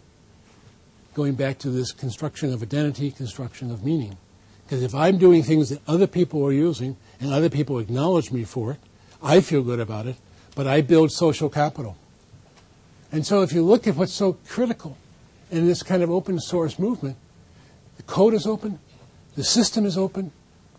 Going 1.14 1.34
back 1.34 1.58
to 1.58 1.70
this 1.70 1.92
construction 1.92 2.52
of 2.52 2.62
identity, 2.62 3.10
construction 3.10 3.70
of 3.70 3.84
meaning. 3.84 4.16
Because 4.64 4.82
if 4.82 4.94
I'm 4.94 5.18
doing 5.18 5.42
things 5.42 5.68
that 5.68 5.86
other 5.86 6.06
people 6.06 6.44
are 6.44 6.52
using 6.52 6.96
and 7.20 7.32
other 7.32 7.50
people 7.50 7.78
acknowledge 7.78 8.32
me 8.32 8.44
for 8.44 8.72
it, 8.72 8.78
I 9.22 9.40
feel 9.40 9.62
good 9.62 9.80
about 9.80 10.06
it, 10.06 10.16
but 10.54 10.66
I 10.66 10.80
build 10.80 11.12
social 11.12 11.50
capital. 11.50 11.96
And 13.12 13.26
so 13.26 13.42
if 13.42 13.52
you 13.52 13.62
look 13.62 13.86
at 13.86 13.96
what's 13.96 14.14
so 14.14 14.38
critical 14.48 14.96
in 15.50 15.66
this 15.66 15.82
kind 15.82 16.02
of 16.02 16.10
open 16.10 16.40
source 16.40 16.78
movement, 16.78 17.16
the 17.98 18.02
code 18.02 18.32
is 18.32 18.46
open, 18.46 18.78
the 19.36 19.44
system 19.44 19.84
is 19.84 19.98
open. 19.98 20.32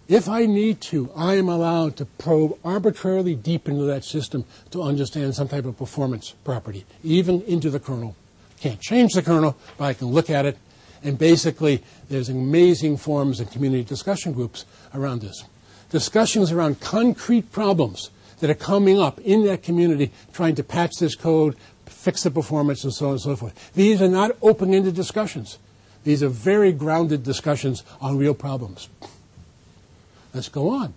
If 0.07 0.29
I 0.29 0.45
need 0.45 0.79
to, 0.81 1.11
I 1.17 1.35
am 1.35 1.49
allowed 1.49 1.97
to 1.97 2.05
probe 2.05 2.57
arbitrarily 2.63 3.35
deep 3.35 3.67
into 3.67 3.83
that 3.83 4.05
system 4.05 4.45
to 4.71 4.81
understand 4.81 5.35
some 5.35 5.49
type 5.49 5.65
of 5.65 5.77
performance 5.77 6.33
property, 6.45 6.85
even 7.03 7.41
into 7.41 7.69
the 7.69 7.79
kernel. 7.79 8.15
Can't 8.61 8.79
change 8.79 9.13
the 9.13 9.21
kernel, 9.21 9.57
but 9.77 9.85
I 9.85 9.93
can 9.93 10.07
look 10.07 10.29
at 10.29 10.45
it. 10.45 10.57
And 11.03 11.17
basically, 11.17 11.83
there's 12.09 12.29
amazing 12.29 12.97
forums 12.97 13.41
and 13.41 13.51
community 13.51 13.83
discussion 13.83 14.31
groups 14.31 14.65
around 14.93 15.21
this. 15.21 15.43
Discussions 15.89 16.53
around 16.53 16.79
concrete 16.79 17.51
problems 17.51 18.09
that 18.39 18.49
are 18.49 18.55
coming 18.55 18.99
up 18.99 19.19
in 19.19 19.45
that 19.45 19.61
community 19.61 20.11
trying 20.31 20.55
to 20.55 20.63
patch 20.63 20.91
this 20.99 21.15
code, 21.15 21.55
fix 21.85 22.23
the 22.23 22.31
performance, 22.31 22.83
and 22.85 22.93
so 22.93 23.07
on 23.07 23.11
and 23.13 23.21
so 23.21 23.35
forth. 23.35 23.73
These 23.73 24.01
are 24.01 24.07
not 24.07 24.37
open 24.41 24.73
ended 24.73 24.95
discussions. 24.95 25.59
These 26.05 26.23
are 26.23 26.29
very 26.29 26.71
grounded 26.71 27.23
discussions 27.23 27.83
on 27.99 28.17
real 28.17 28.33
problems. 28.33 28.87
Let's 30.37 30.49
go 30.49 30.69
on. 30.69 30.93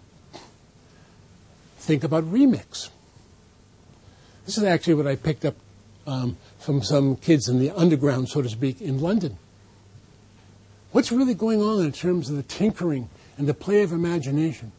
Think 1.79 2.05
about 2.05 2.25
remix. 2.25 2.91
This 4.45 4.59
is 4.59 4.65
actually 4.65 4.93
what 4.93 5.07
I 5.07 5.17
picked 5.17 5.47
up 5.47 5.55
um, 6.07 6.37
from 6.59 6.83
some 6.83 7.17
kids 7.17 7.49
in 7.49 7.59
the 7.59 7.71
underground, 7.71 8.29
so 8.29 8.43
to 8.43 8.51
speak, 8.51 8.83
in 8.83 9.01
London. 9.01 9.39
What's 10.93 11.11
really 11.11 11.33
going 11.33 11.63
on 11.63 11.83
in 11.83 11.91
terms 11.91 12.29
of 12.29 12.37
the 12.37 12.43
tinkering 12.43 13.09
and 13.39 13.49
the 13.49 13.55
play 13.55 13.83
of 13.83 13.93
imagination 13.93 14.73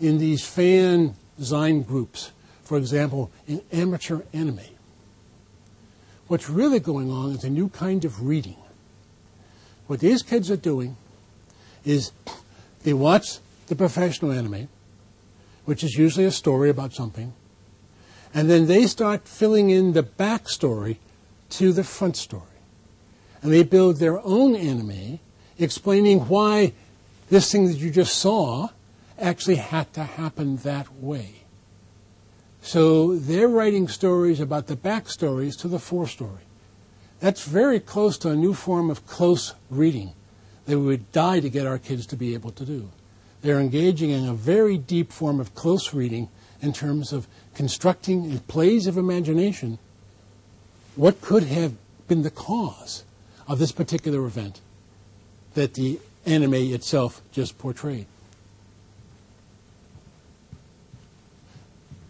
in 0.00 0.18
these 0.18 0.44
fan 0.44 1.14
design 1.38 1.82
groups, 1.82 2.32
for 2.64 2.76
example, 2.76 3.30
in 3.46 3.62
amateur 3.70 4.22
anime? 4.32 4.58
What's 6.26 6.50
really 6.50 6.80
going 6.80 7.08
on 7.08 7.30
is 7.30 7.44
a 7.44 7.50
new 7.50 7.68
kind 7.68 8.04
of 8.04 8.26
reading. 8.26 8.56
What 9.86 10.00
these 10.00 10.24
kids 10.24 10.50
are 10.50 10.56
doing 10.56 10.96
is 11.84 12.10
they 12.82 12.92
watch 12.92 13.38
the 13.66 13.76
professional 13.76 14.32
anime, 14.32 14.68
which 15.64 15.82
is 15.82 15.96
usually 15.96 16.24
a 16.24 16.30
story 16.30 16.70
about 16.70 16.92
something, 16.92 17.32
and 18.34 18.50
then 18.50 18.66
they 18.66 18.86
start 18.86 19.28
filling 19.28 19.70
in 19.70 19.92
the 19.92 20.02
backstory 20.02 20.96
to 21.50 21.72
the 21.72 21.84
front 21.84 22.16
story. 22.16 22.42
And 23.42 23.52
they 23.52 23.62
build 23.62 23.98
their 23.98 24.20
own 24.24 24.56
anime 24.56 25.20
explaining 25.58 26.20
why 26.20 26.72
this 27.30 27.52
thing 27.52 27.66
that 27.66 27.76
you 27.76 27.90
just 27.90 28.16
saw 28.16 28.68
actually 29.18 29.56
had 29.56 29.92
to 29.94 30.02
happen 30.02 30.56
that 30.58 30.92
way. 30.94 31.44
So 32.62 33.14
they're 33.16 33.48
writing 33.48 33.88
stories 33.88 34.40
about 34.40 34.66
the 34.66 34.76
backstories 34.76 35.56
to 35.60 35.68
the 35.68 35.78
forestory. 35.78 36.42
That's 37.20 37.44
very 37.44 37.78
close 37.78 38.18
to 38.18 38.30
a 38.30 38.36
new 38.36 38.54
form 38.54 38.90
of 38.90 39.06
close 39.06 39.54
reading 39.70 40.12
that 40.66 40.78
we 40.78 40.86
would 40.86 41.12
die 41.12 41.40
to 41.40 41.50
get 41.50 41.66
our 41.66 41.78
kids 41.78 42.06
to 42.06 42.16
be 42.16 42.34
able 42.34 42.50
to 42.52 42.64
do. 42.64 42.90
They're 43.44 43.60
engaging 43.60 44.08
in 44.08 44.26
a 44.26 44.32
very 44.32 44.78
deep 44.78 45.12
form 45.12 45.38
of 45.38 45.54
close 45.54 45.92
reading 45.92 46.30
in 46.62 46.72
terms 46.72 47.12
of 47.12 47.28
constructing 47.54 48.24
in 48.24 48.38
plays 48.38 48.86
of 48.86 48.96
imagination 48.96 49.78
what 50.96 51.20
could 51.20 51.42
have 51.42 51.74
been 52.08 52.22
the 52.22 52.30
cause 52.30 53.04
of 53.46 53.58
this 53.58 53.70
particular 53.70 54.24
event 54.24 54.62
that 55.52 55.74
the 55.74 56.00
anime 56.24 56.54
itself 56.54 57.20
just 57.32 57.58
portrayed. 57.58 58.06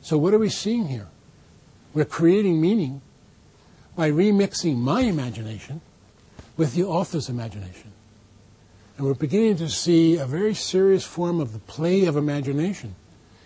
So, 0.02 0.16
what 0.16 0.34
are 0.34 0.38
we 0.38 0.50
seeing 0.50 0.86
here? 0.86 1.08
We're 1.94 2.04
creating 2.04 2.60
meaning 2.60 3.00
by 3.96 4.08
remixing 4.12 4.76
my 4.76 5.00
imagination 5.00 5.80
with 6.56 6.74
the 6.74 6.84
author's 6.84 7.28
imagination. 7.28 7.90
And 8.96 9.06
we're 9.06 9.14
beginning 9.14 9.56
to 9.56 9.68
see 9.68 10.16
a 10.16 10.26
very 10.26 10.54
serious 10.54 11.04
form 11.04 11.40
of 11.40 11.52
the 11.52 11.58
play 11.58 12.04
of 12.04 12.16
imagination 12.16 12.94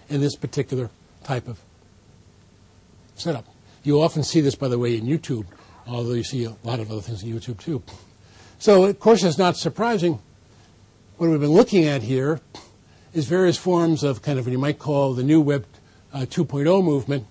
in 0.09 0.21
this 0.21 0.37
particular 0.37 0.91
type 1.25 1.49
of 1.49 1.59
setup. 3.15 3.47
You 3.83 4.01
often 4.01 4.23
see 4.23 4.41
this, 4.41 4.55
by 4.55 4.69
the 4.69 4.79
way, 4.79 4.97
in 4.97 5.07
YouTube, 5.07 5.47
although 5.87 6.13
you 6.13 6.23
see 6.23 6.45
a 6.45 6.55
lot 6.65 6.81
of 6.81 6.91
other 6.91 7.01
things 7.01 7.23
in 7.23 7.33
YouTube 7.33 7.59
too. 7.59 7.83
So, 8.59 8.85
of 8.85 9.01
course, 9.01 9.23
it's 9.23 9.39
not 9.39 9.57
surprising. 9.57 10.21
What 11.17 11.31
we've 11.31 11.41
been 11.41 11.51
looking 11.51 11.85
at 11.85 12.03
here 12.03 12.41
is 13.15 13.27
various 13.27 13.57
forms 13.57 14.03
of 14.03 14.21
kind 14.21 14.39
of 14.39 14.45
what 14.45 14.53
you 14.53 14.59
might 14.59 14.79
call 14.79 15.15
the 15.15 15.23
new 15.23 15.41
Web 15.41 15.65
uh, 16.13 16.21
2.0 16.21 16.85
movement. 16.85 17.27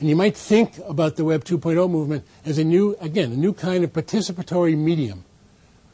And 0.00 0.08
you 0.08 0.16
might 0.16 0.36
think 0.36 0.78
about 0.86 1.16
the 1.16 1.24
Web 1.24 1.44
2.0 1.44 1.90
movement 1.90 2.24
as 2.44 2.58
a 2.58 2.64
new, 2.64 2.96
again, 3.00 3.32
a 3.32 3.36
new 3.36 3.52
kind 3.52 3.82
of 3.84 3.92
participatory 3.92 4.76
medium. 4.76 5.24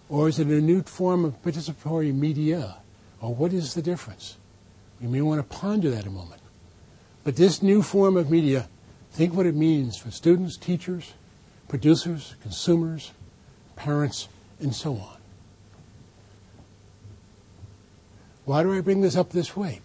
Or 0.08 0.28
is 0.28 0.38
it 0.38 0.46
a 0.48 0.60
new 0.60 0.82
form 0.82 1.24
of 1.24 1.42
participatory 1.42 2.14
media? 2.14 2.76
Or 3.20 3.34
what 3.34 3.52
is 3.52 3.74
the 3.74 3.82
difference? 3.82 4.36
We 5.00 5.08
may 5.08 5.20
want 5.20 5.38
to 5.40 5.56
ponder 5.56 5.90
that 5.90 6.06
a 6.06 6.10
moment. 6.10 6.40
But 7.24 7.36
this 7.36 7.62
new 7.62 7.82
form 7.82 8.16
of 8.16 8.30
media, 8.30 8.68
think 9.12 9.34
what 9.34 9.46
it 9.46 9.54
means 9.54 9.96
for 9.96 10.10
students, 10.10 10.56
teachers, 10.56 11.14
producers, 11.68 12.34
consumers, 12.42 13.12
parents, 13.76 14.28
and 14.60 14.74
so 14.74 14.92
on. 14.94 15.16
Why 18.44 18.62
do 18.62 18.74
I 18.74 18.80
bring 18.80 19.00
this 19.00 19.16
up 19.16 19.30
this 19.30 19.56
way? 19.56 19.80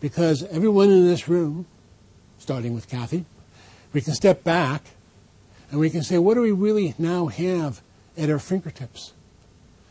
Because 0.00 0.42
everyone 0.44 0.90
in 0.90 1.06
this 1.06 1.26
room, 1.26 1.66
starting 2.38 2.74
with 2.74 2.88
Kathy, 2.88 3.24
we 3.92 4.02
can 4.02 4.14
step 4.14 4.44
back 4.44 4.84
and 5.70 5.80
we 5.80 5.88
can 5.88 6.02
say, 6.02 6.18
what 6.18 6.34
do 6.34 6.42
we 6.42 6.52
really 6.52 6.94
now 6.98 7.26
have 7.26 7.80
at 8.18 8.30
our 8.30 8.38
fingertips? 8.38 9.12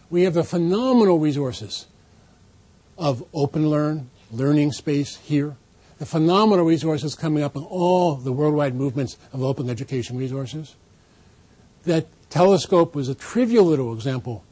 We 0.10 0.24
have 0.24 0.34
the 0.34 0.44
phenomenal 0.44 1.20
resources 1.20 1.88
of 2.98 3.24
Open 3.34 3.70
Learn, 3.70 4.10
learning 4.32 4.72
space 4.72 5.18
here, 5.18 5.56
the 6.00 6.06
phenomenal 6.06 6.66
resources 6.66 7.16
coming 7.16 7.44
up 7.44 7.56
in 7.56 7.64
all 7.64 8.16
the 8.16 8.32
worldwide 8.32 8.76
movements 8.76 9.18
of 9.34 9.42
open 9.42 9.70
education 9.70 10.18
resources. 10.18 10.76
That 11.86 12.08
telescope 12.30 12.94
was 12.94 13.10
a 13.10 13.16
trivial 13.16 13.66
little 13.66 13.94
example 13.94 14.44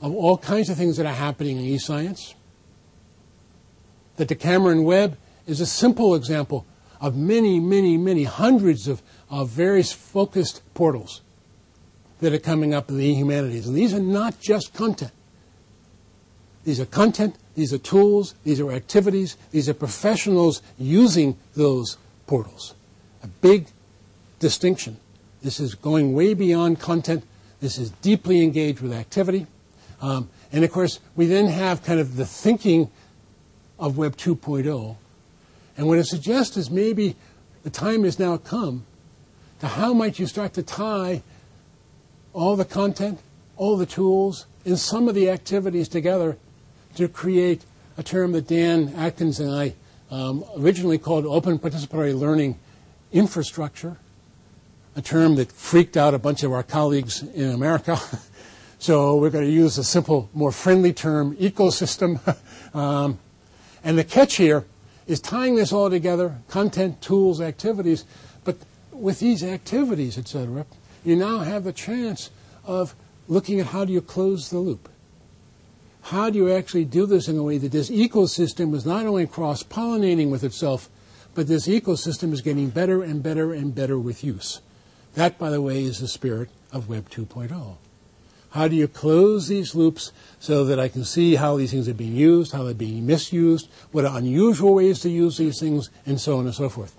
of 0.00 0.14
all 0.14 0.38
kinds 0.38 0.70
of 0.70 0.76
things 0.76 0.96
that 0.96 1.06
are 1.06 1.14
happening 1.14 1.58
in 1.58 1.64
e-science. 1.64 2.34
That 4.16 4.28
the 4.28 4.34
Decameron 4.34 4.84
Web 4.84 5.16
is 5.46 5.60
a 5.60 5.66
simple 5.66 6.14
example 6.14 6.66
of 7.00 7.16
many, 7.16 7.60
many, 7.60 7.96
many 7.96 8.24
hundreds 8.24 8.88
of, 8.88 9.02
of 9.30 9.48
various 9.48 9.92
focused 9.92 10.62
portals 10.74 11.22
that 12.20 12.32
are 12.32 12.38
coming 12.38 12.74
up 12.74 12.88
in 12.88 12.98
the 12.98 13.14
humanities. 13.14 13.66
And 13.66 13.76
these 13.76 13.94
are 13.94 14.00
not 14.00 14.40
just 14.40 14.74
content. 14.74 15.12
These 16.64 16.80
are 16.80 16.86
content, 16.86 17.36
these 17.54 17.72
are 17.72 17.78
tools, 17.78 18.34
these 18.44 18.60
are 18.60 18.70
activities, 18.72 19.36
these 19.52 19.68
are 19.68 19.74
professionals 19.74 20.60
using 20.76 21.36
those 21.54 21.96
portals. 22.26 22.74
A 23.22 23.26
big 23.26 23.68
distinction. 24.38 24.98
This 25.42 25.60
is 25.60 25.74
going 25.74 26.14
way 26.14 26.34
beyond 26.34 26.80
content. 26.80 27.24
This 27.60 27.78
is 27.78 27.90
deeply 28.02 28.42
engaged 28.42 28.80
with 28.80 28.92
activity. 28.92 29.46
Um, 30.00 30.28
and 30.52 30.64
of 30.64 30.70
course, 30.70 31.00
we 31.16 31.26
then 31.26 31.46
have 31.46 31.82
kind 31.82 32.00
of 32.00 32.16
the 32.16 32.26
thinking 32.26 32.90
of 33.78 33.96
Web 33.96 34.16
2.0. 34.16 34.96
And 35.76 35.86
what 35.86 35.98
it 35.98 36.04
suggests 36.04 36.56
is 36.56 36.70
maybe 36.70 37.16
the 37.62 37.70
time 37.70 38.04
has 38.04 38.18
now 38.18 38.36
come 38.36 38.84
to 39.60 39.68
how 39.68 39.92
might 39.92 40.18
you 40.18 40.26
start 40.26 40.52
to 40.54 40.62
tie 40.62 41.22
all 42.38 42.54
the 42.54 42.64
content, 42.64 43.18
all 43.56 43.76
the 43.76 43.86
tools, 43.86 44.46
and 44.64 44.78
some 44.78 45.08
of 45.08 45.14
the 45.14 45.28
activities 45.28 45.88
together 45.88 46.36
to 46.94 47.08
create 47.08 47.64
a 47.96 48.02
term 48.02 48.32
that 48.32 48.46
Dan 48.46 48.94
Atkins 48.96 49.40
and 49.40 49.50
I 49.50 49.74
um, 50.10 50.44
originally 50.56 50.98
called 50.98 51.26
open 51.26 51.58
participatory 51.58 52.18
learning 52.18 52.58
infrastructure, 53.12 53.96
a 54.94 55.02
term 55.02 55.34
that 55.34 55.50
freaked 55.50 55.96
out 55.96 56.14
a 56.14 56.18
bunch 56.18 56.44
of 56.44 56.52
our 56.52 56.62
colleagues 56.62 57.22
in 57.22 57.50
America. 57.50 57.98
so 58.78 59.16
we're 59.16 59.30
going 59.30 59.44
to 59.44 59.50
use 59.50 59.76
a 59.76 59.84
simple, 59.84 60.30
more 60.32 60.52
friendly 60.52 60.92
term, 60.92 61.36
ecosystem. 61.36 62.20
um, 62.74 63.18
and 63.82 63.98
the 63.98 64.04
catch 64.04 64.36
here 64.36 64.64
is 65.08 65.20
tying 65.20 65.56
this 65.56 65.72
all 65.72 65.90
together, 65.90 66.36
content, 66.48 67.02
tools, 67.02 67.40
activities, 67.40 68.04
but 68.44 68.56
with 68.92 69.18
these 69.18 69.42
activities, 69.42 70.16
etc., 70.16 70.64
you 71.04 71.16
now 71.16 71.38
have 71.38 71.64
the 71.64 71.72
chance 71.72 72.30
of 72.64 72.94
looking 73.28 73.60
at 73.60 73.66
how 73.66 73.84
do 73.84 73.92
you 73.92 74.00
close 74.00 74.50
the 74.50 74.58
loop. 74.58 74.88
How 76.02 76.30
do 76.30 76.38
you 76.38 76.50
actually 76.50 76.86
do 76.86 77.04
this 77.06 77.28
in 77.28 77.36
a 77.36 77.42
way 77.42 77.58
that 77.58 77.72
this 77.72 77.90
ecosystem 77.90 78.74
is 78.74 78.86
not 78.86 79.04
only 79.04 79.26
cross 79.26 79.62
pollinating 79.62 80.30
with 80.30 80.42
itself, 80.42 80.88
but 81.34 81.46
this 81.46 81.68
ecosystem 81.68 82.32
is 82.32 82.40
getting 82.40 82.70
better 82.70 83.02
and 83.02 83.22
better 83.22 83.52
and 83.52 83.74
better 83.74 83.98
with 83.98 84.24
use? 84.24 84.60
That, 85.14 85.38
by 85.38 85.50
the 85.50 85.60
way, 85.60 85.84
is 85.84 86.00
the 86.00 86.08
spirit 86.08 86.48
of 86.72 86.88
Web 86.88 87.10
2.0. 87.10 87.76
How 88.50 88.68
do 88.68 88.76
you 88.76 88.88
close 88.88 89.48
these 89.48 89.74
loops 89.74 90.12
so 90.40 90.64
that 90.64 90.80
I 90.80 90.88
can 90.88 91.04
see 91.04 91.34
how 91.34 91.58
these 91.58 91.70
things 91.70 91.88
are 91.88 91.94
being 91.94 92.16
used, 92.16 92.52
how 92.52 92.64
they're 92.64 92.72
being 92.72 93.06
misused, 93.06 93.68
what 93.92 94.06
are 94.06 94.16
unusual 94.16 94.74
ways 94.74 95.00
to 95.00 95.10
use 95.10 95.36
these 95.36 95.60
things, 95.60 95.90
and 96.06 96.18
so 96.18 96.38
on 96.38 96.46
and 96.46 96.54
so 96.54 96.70
forth. 96.70 96.94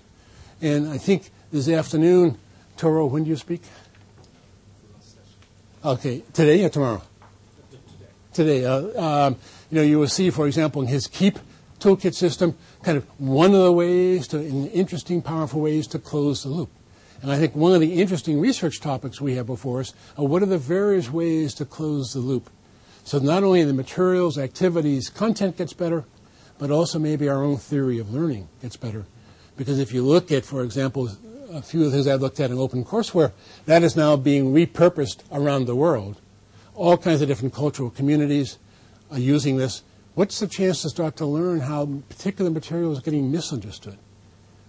And 0.61 0.87
I 0.87 0.99
think 0.99 1.31
this 1.51 1.67
afternoon, 1.67 2.37
Toru, 2.77 3.07
when 3.07 3.23
do 3.23 3.31
you 3.31 3.35
speak? 3.35 3.63
Okay, 5.83 6.23
today 6.33 6.65
or 6.65 6.69
tomorrow? 6.69 7.01
Today. 8.33 8.65
Uh, 8.65 9.01
um, 9.01 9.37
you 9.71 9.77
know, 9.77 9.81
you 9.81 9.97
will 9.97 10.09
see, 10.09 10.29
for 10.29 10.45
example, 10.45 10.81
in 10.81 10.89
his 10.89 11.07
Keep 11.07 11.39
toolkit 11.79 12.13
system, 12.13 12.57
kind 12.83 12.97
of 12.97 13.05
one 13.17 13.55
of 13.55 13.61
the 13.61 13.71
ways 13.71 14.27
to, 14.27 14.41
in 14.41 14.67
interesting, 14.67 15.21
powerful 15.21 15.61
ways 15.61 15.87
to 15.87 15.99
close 15.99 16.43
the 16.43 16.49
loop. 16.49 16.69
And 17.21 17.31
I 17.31 17.37
think 17.37 17.55
one 17.55 17.73
of 17.73 17.79
the 17.79 17.93
interesting 17.93 18.41
research 18.41 18.81
topics 18.81 19.21
we 19.21 19.35
have 19.35 19.45
before 19.45 19.79
us 19.79 19.93
are 20.17 20.25
what 20.25 20.43
are 20.43 20.47
the 20.47 20.57
various 20.57 21.09
ways 21.09 21.53
to 21.55 21.65
close 21.65 22.11
the 22.11 22.19
loop. 22.19 22.49
So 23.05 23.19
not 23.19 23.43
only 23.43 23.63
the 23.63 23.73
materials, 23.73 24.37
activities, 24.37 25.09
content 25.09 25.55
gets 25.55 25.71
better, 25.71 26.03
but 26.57 26.71
also 26.71 26.99
maybe 26.99 27.29
our 27.29 27.41
own 27.41 27.55
theory 27.55 27.99
of 27.99 28.13
learning 28.13 28.49
gets 28.61 28.75
better. 28.75 29.05
Because 29.55 29.79
if 29.79 29.93
you 29.93 30.03
look 30.03 30.29
at, 30.29 30.43
for 30.43 30.61
example, 30.61 31.09
a 31.51 31.61
few 31.61 31.83
of 31.83 31.91
the 31.91 31.91
things 31.91 32.07
I've 32.07 32.21
looked 32.21 32.39
at 32.39 32.51
in 32.51 32.57
OpenCourseware, 32.57 33.31
that 33.65 33.83
is 33.83 33.95
now 33.95 34.15
being 34.15 34.53
repurposed 34.53 35.23
around 35.31 35.65
the 35.65 35.75
world. 35.75 36.19
All 36.75 36.97
kinds 36.97 37.21
of 37.21 37.27
different 37.27 37.53
cultural 37.53 37.89
communities 37.89 38.57
are 39.11 39.19
using 39.19 39.57
this. 39.57 39.83
What's 40.15 40.39
the 40.39 40.47
chance 40.47 40.81
to 40.83 40.89
start 40.89 41.15
to 41.17 41.25
learn 41.25 41.61
how 41.61 41.85
particular 42.09 42.51
material 42.51 42.91
is 42.91 42.99
getting 42.99 43.31
misunderstood? 43.31 43.97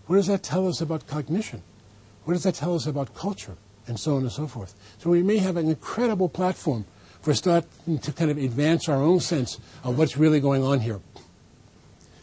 What 0.07 0.17
does 0.17 0.27
that 0.27 0.43
tell 0.43 0.67
us 0.67 0.81
about 0.81 1.07
cognition? 1.07 1.63
What 2.25 2.35
does 2.35 2.43
that 2.45 2.55
tell 2.55 2.75
us 2.75 2.87
about 2.87 3.15
culture? 3.15 3.57
And 3.87 3.99
so 3.99 4.17
on 4.17 4.23
and 4.23 4.33
so 4.33 4.47
forth. 4.47 4.75
So 4.99 5.11
we 5.11 5.23
may 5.23 5.39
have 5.39 5.57
an 5.57 5.69
incredible 5.69 6.29
platform 6.29 6.85
for 7.23 7.35
starting 7.35 7.99
to 7.99 8.13
kind 8.13 8.31
of 8.31 8.39
advance 8.39 8.89
our 8.89 9.03
own 9.03 9.21
sense 9.21 9.59
of 9.85 9.99
what's 9.99 10.17
really 10.17 10.41
going 10.41 10.63
on 10.63 10.81
here. 10.81 11.01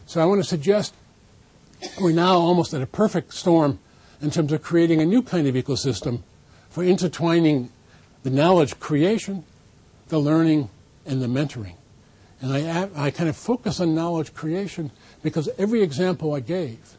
So 0.05 0.21
I 0.21 0.25
want 0.25 0.41
to 0.41 0.47
suggest 0.47 0.95
we're 1.99 2.13
now 2.13 2.37
almost 2.37 2.73
at 2.73 2.81
a 2.81 2.87
perfect 2.87 3.33
storm 3.33 3.79
in 4.21 4.31
terms 4.31 4.51
of 4.51 4.61
creating 4.61 5.01
a 5.01 5.05
new 5.05 5.21
kind 5.21 5.47
of 5.47 5.55
ecosystem 5.55 6.21
for 6.69 6.83
intertwining 6.83 7.69
the 8.23 8.29
knowledge 8.29 8.79
creation, 8.79 9.43
the 10.09 10.19
learning, 10.19 10.69
and 11.05 11.21
the 11.21 11.27
mentoring. 11.27 11.75
And 12.41 12.53
I, 12.53 12.89
I 12.95 13.11
kind 13.11 13.29
of 13.29 13.35
focus 13.35 13.79
on 13.79 13.95
knowledge 13.95 14.33
creation 14.33 14.91
because 15.23 15.49
every 15.57 15.81
example 15.81 16.33
I 16.33 16.39
gave 16.39 16.97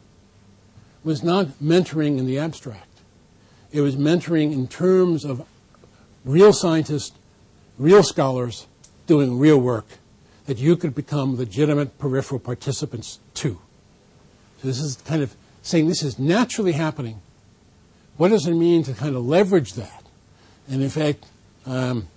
was 1.03 1.23
not 1.23 1.47
mentoring 1.63 2.17
in 2.17 2.25
the 2.25 2.39
abstract. 2.39 2.87
It 3.71 3.81
was 3.81 3.95
mentoring 3.95 4.51
in 4.51 4.67
terms 4.67 5.23
of 5.23 5.45
real 6.25 6.51
scientists, 6.51 7.15
real 7.77 8.03
scholars 8.03 8.67
doing 9.07 9.39
real 9.39 9.59
work 9.59 9.85
that 10.45 10.57
you 10.57 10.75
could 10.75 10.95
become 10.95 11.37
legitimate 11.37 11.97
peripheral 11.99 12.39
participants 12.39 13.19
to. 13.35 13.59
So 14.61 14.67
this 14.67 14.79
is 14.79 14.95
kind 15.05 15.21
of 15.21 15.35
saying 15.69 15.87
this 15.87 16.03
is 16.03 16.17
naturally 16.19 16.71
happening. 16.71 17.21
What 18.17 18.29
does 18.29 18.47
it 18.47 18.53
mean 18.53 18.83
to 18.83 18.93
kind 18.93 19.15
of 19.15 19.25
leverage 19.25 19.73
that? 19.73 20.03
And 20.67 20.81
in 20.81 20.89
fact, 20.89 21.25
um, 21.65 22.07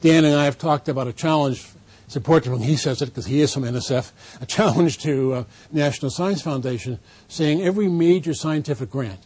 Dan 0.00 0.24
and 0.24 0.34
I 0.34 0.44
have 0.44 0.58
talked 0.58 0.88
about 0.88 1.06
a 1.06 1.12
challenge. 1.12 1.66
It's 2.06 2.16
important 2.16 2.58
when 2.58 2.62
he 2.62 2.76
says 2.76 3.02
it 3.02 3.06
because 3.06 3.26
he 3.26 3.40
is 3.40 3.54
from 3.54 3.62
NSF. 3.62 4.12
A 4.40 4.46
challenge 4.46 4.98
to 4.98 5.32
uh, 5.32 5.44
National 5.72 6.10
Science 6.10 6.42
Foundation 6.42 6.98
saying 7.28 7.62
every 7.62 7.88
major 7.88 8.34
scientific 8.34 8.90
grant. 8.90 9.20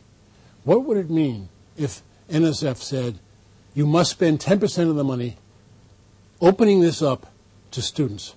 What 0.64 0.85
would 0.85 0.97
it 0.97 1.11
mean 1.11 1.49
if 1.76 2.03
NSF 2.31 2.76
said 2.76 3.18
you 3.74 3.87
must 3.87 4.12
spend 4.12 4.41
10% 4.41 4.89
of 4.89 4.97
the 4.97 5.05
money 5.05 5.37
opening 6.41 6.81
this 6.81 7.03
up 7.03 7.33
to 7.72 7.83
students 7.83 8.35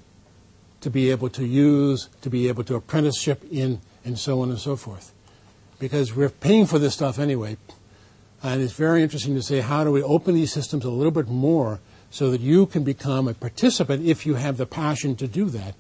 to 0.82 0.90
be 0.90 1.12
able 1.12 1.30
to 1.30 1.46
use, 1.46 2.10
to 2.22 2.30
be 2.30 2.48
able 2.48 2.64
to 2.66 2.76
apprenticeship 2.76 3.44
in 3.50 3.80
and 4.04 4.20
so 4.20 4.42
on 4.42 4.50
and 4.50 4.60
so 4.60 4.76
forth. 4.76 5.13
Because 5.84 6.16
we're 6.16 6.30
paying 6.30 6.66
for 6.66 6.80
this 6.80 6.94
stuff 6.94 7.20
anyway. 7.20 7.58
And 8.42 8.62
it's 8.62 8.72
very 8.72 9.04
interesting 9.04 9.36
to 9.36 9.42
say 9.42 9.60
how 9.60 9.84
do 9.84 9.92
we 9.92 10.02
open 10.02 10.34
these 10.34 10.50
systems 10.50 10.86
a 10.86 10.90
little 10.90 11.12
bit 11.12 11.28
more 11.28 11.82
so 12.10 12.32
that 12.32 12.40
you 12.40 12.68
can 12.68 12.86
become 12.86 13.28
a 13.28 13.34
participant 13.34 14.06
if 14.06 14.26
you 14.26 14.36
have 14.36 14.56
the 14.56 14.66
passion 14.66 15.18
to 15.18 15.28
do 15.28 15.50
that 15.50 15.76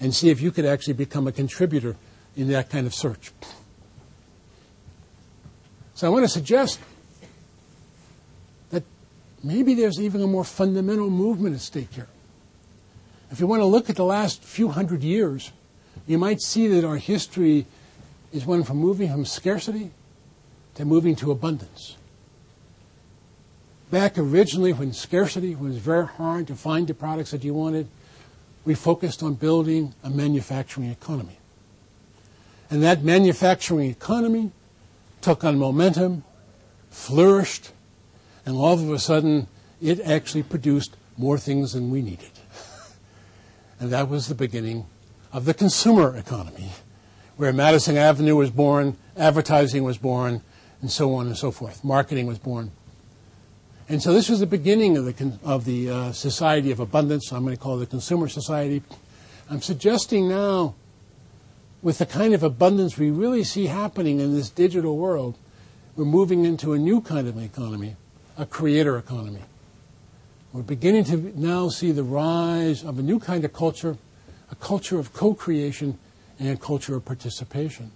and 0.00 0.12
see 0.12 0.30
if 0.30 0.40
you 0.40 0.50
could 0.50 0.64
actually 0.64 0.94
become 0.94 1.28
a 1.28 1.32
contributor 1.32 1.94
in 2.34 2.48
that 2.48 2.70
kind 2.70 2.88
of 2.88 2.92
search. 2.92 3.30
So 5.94 6.08
I 6.08 6.10
want 6.10 6.24
to 6.24 6.28
suggest 6.28 6.80
that 8.70 8.82
maybe 9.44 9.74
there's 9.74 10.00
even 10.00 10.22
a 10.22 10.26
more 10.26 10.42
fundamental 10.42 11.08
movement 11.08 11.54
at 11.54 11.60
stake 11.60 11.92
here. 11.92 12.08
If 13.30 13.38
you 13.38 13.46
want 13.46 13.60
to 13.60 13.66
look 13.66 13.88
at 13.90 13.94
the 13.94 14.04
last 14.04 14.42
few 14.42 14.70
hundred 14.70 15.04
years, 15.04 15.52
you 16.08 16.18
might 16.18 16.40
see 16.40 16.66
that 16.66 16.84
our 16.84 16.96
history 16.96 17.66
is 18.32 18.44
one 18.44 18.64
from 18.64 18.78
moving 18.78 19.10
from 19.10 19.24
scarcity 19.24 19.90
to 20.74 20.84
moving 20.84 21.16
to 21.16 21.30
abundance. 21.30 21.96
Back 23.90 24.18
originally, 24.18 24.72
when 24.72 24.92
scarcity 24.92 25.54
was 25.54 25.76
very 25.78 26.06
hard 26.06 26.48
to 26.48 26.56
find 26.56 26.86
the 26.86 26.94
products 26.94 27.30
that 27.30 27.44
you 27.44 27.54
wanted, 27.54 27.88
we 28.64 28.74
focused 28.74 29.22
on 29.22 29.34
building 29.34 29.94
a 30.02 30.10
manufacturing 30.10 30.90
economy. 30.90 31.38
And 32.68 32.82
that 32.82 33.04
manufacturing 33.04 33.88
economy 33.88 34.50
took 35.20 35.44
on 35.44 35.56
momentum, 35.58 36.24
flourished, 36.90 37.70
and 38.44 38.56
all 38.56 38.74
of 38.74 38.90
a 38.90 38.98
sudden, 38.98 39.46
it 39.80 40.00
actually 40.00 40.42
produced 40.42 40.96
more 41.16 41.38
things 41.38 41.72
than 41.72 41.90
we 41.90 42.02
needed. 42.02 42.30
and 43.80 43.90
that 43.90 44.08
was 44.08 44.26
the 44.26 44.34
beginning 44.34 44.86
of 45.32 45.44
the 45.44 45.54
consumer 45.54 46.16
economy, 46.16 46.72
where 47.36 47.52
Madison 47.52 47.96
Avenue 47.96 48.36
was 48.36 48.50
born, 48.50 48.96
advertising 49.16 49.84
was 49.84 49.98
born, 49.98 50.42
and 50.80 50.90
so 50.90 51.14
on 51.14 51.26
and 51.26 51.36
so 51.36 51.50
forth. 51.50 51.84
Marketing 51.84 52.26
was 52.26 52.38
born. 52.38 52.70
And 53.88 54.02
so 54.02 54.12
this 54.12 54.28
was 54.28 54.40
the 54.40 54.46
beginning 54.46 54.96
of 54.96 55.04
the, 55.04 55.38
of 55.44 55.64
the 55.64 55.90
uh, 55.90 56.12
society 56.12 56.70
of 56.72 56.80
abundance. 56.80 57.32
I'm 57.32 57.44
going 57.44 57.56
to 57.56 57.62
call 57.62 57.76
it 57.76 57.80
the 57.80 57.86
consumer 57.86 58.28
society. 58.28 58.82
I'm 59.48 59.62
suggesting 59.62 60.28
now, 60.28 60.74
with 61.82 61.98
the 61.98 62.06
kind 62.06 62.34
of 62.34 62.42
abundance 62.42 62.98
we 62.98 63.10
really 63.10 63.44
see 63.44 63.66
happening 63.66 64.18
in 64.18 64.34
this 64.34 64.50
digital 64.50 64.96
world, 64.96 65.36
we're 65.94 66.04
moving 66.04 66.44
into 66.44 66.72
a 66.72 66.78
new 66.78 67.00
kind 67.00 67.28
of 67.28 67.38
economy, 67.38 67.96
a 68.36 68.44
creator 68.44 68.98
economy. 68.98 69.42
We're 70.52 70.62
beginning 70.62 71.04
to 71.04 71.38
now 71.38 71.68
see 71.68 71.92
the 71.92 72.02
rise 72.02 72.82
of 72.82 72.98
a 72.98 73.02
new 73.02 73.20
kind 73.20 73.44
of 73.44 73.52
culture 73.52 73.98
a 74.50 74.54
culture 74.56 74.98
of 74.98 75.12
co 75.12 75.34
creation 75.34 75.98
and 76.38 76.50
a 76.50 76.56
culture 76.56 76.96
of 76.96 77.04
participation. 77.04 77.92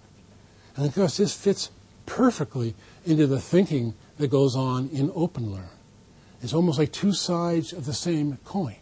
And 0.75 0.85
of 0.85 0.95
course, 0.95 1.17
this 1.17 1.35
fits 1.35 1.71
perfectly 2.05 2.75
into 3.05 3.27
the 3.27 3.39
thinking 3.39 3.93
that 4.17 4.29
goes 4.29 4.55
on 4.55 4.89
in 4.89 5.09
OpenLearn. 5.09 5.69
It's 6.41 6.53
almost 6.53 6.79
like 6.79 6.91
two 6.91 7.13
sides 7.13 7.71
of 7.71 7.85
the 7.85 7.93
same 7.93 8.37
coin. 8.45 8.75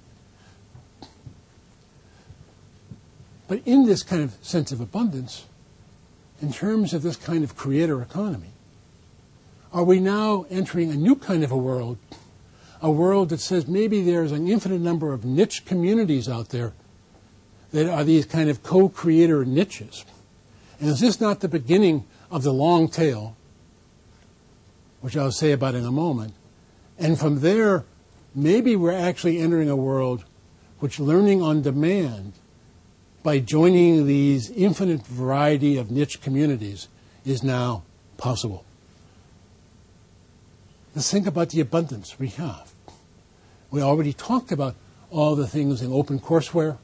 But 3.47 3.62
in 3.66 3.86
this 3.86 4.03
kind 4.03 4.22
of 4.24 4.38
sense 4.41 4.72
of 4.72 4.80
abundance, 4.80 5.45
in 6.41 6.53
terms 6.53 6.93
of 6.93 7.01
this 7.01 7.16
kind 7.16 7.43
of 7.43 7.55
creator 7.55 8.01
economy, 8.01 8.51
are 9.74 9.84
we 9.84 9.99
now 9.99 10.45
entering 10.49 10.91
a 10.91 10.95
new 10.95 11.16
kind 11.16 11.43
of 11.43 11.51
a 11.51 11.57
world? 11.57 11.97
A 12.82 12.89
world 12.89 13.30
that 13.30 13.39
says 13.39 13.68
maybe 13.68 14.01
there's 14.01 14.32
an 14.32 14.47
infinite 14.47 14.82
number 14.82 15.14
of 15.14 15.26
niche 15.26 15.66
communities 15.66 16.30
out 16.30 16.49
there 16.49 16.74
that 17.72 17.88
are 17.88 18.03
these 18.03 18.26
kind 18.26 18.49
of 18.49 18.63
co-creator 18.63 19.45
niches. 19.45 20.05
And 20.80 20.89
is 20.89 20.99
this 20.99 21.22
not 21.22 21.41
the 21.41 21.47
beginning 21.47 22.05
of 22.32 22.43
the 22.43 22.53
long 22.53 22.88
tail, 22.88 23.36
which 25.01 25.15
I'll 25.17 25.32
say 25.32 25.51
about 25.51 25.76
in 25.76 25.86
a 25.86 25.91
moment? 25.91 26.34
And 26.97 27.20
from 27.20 27.41
there, 27.41 27.86
maybe 28.34 28.76
we're 28.76 28.91
actually 28.91 29.39
entering 29.39 29.70
a 29.70 29.76
world 29.76 30.26
which 30.80 30.99
learning 30.99 31.41
on 31.41 31.61
demand 31.61 32.34
by 33.22 33.39
joining 33.39 34.07
these 34.07 34.49
infinite 34.51 35.05
variety 35.05 35.78
of 35.78 35.91
niche 35.91 36.22
communities 36.22 36.88
is 37.26 37.43
now 37.43 37.84
possible. 38.17 38.63
Let's 40.95 41.11
think 41.11 41.28
about 41.28 41.49
the 41.49 41.59
abundance 41.59 42.17
we 42.17 42.30
have. 42.30 42.74
We 43.72 43.82
already 43.82 44.13
talked 44.13 44.51
about 44.51 44.76
all 45.11 45.36
the 45.36 45.47
things 45.47 45.82
in 45.82 45.91
open 45.91 46.20
courseware, 46.20 46.78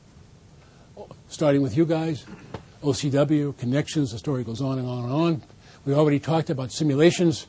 starting 1.36 1.62
with 1.62 1.76
you 1.76 1.86
guys, 1.86 2.26
OCW, 2.82 3.58
connections, 3.58 4.14
the 4.14 4.18
story 4.18 4.42
goes 4.42 4.62
on 4.62 4.80
and 4.80 4.88
on 4.88 5.04
and 5.04 5.12
on. 5.12 5.44
We 5.86 5.94
already 5.94 6.18
talked 6.18 6.50
about 6.50 6.72
simulations 6.72 7.48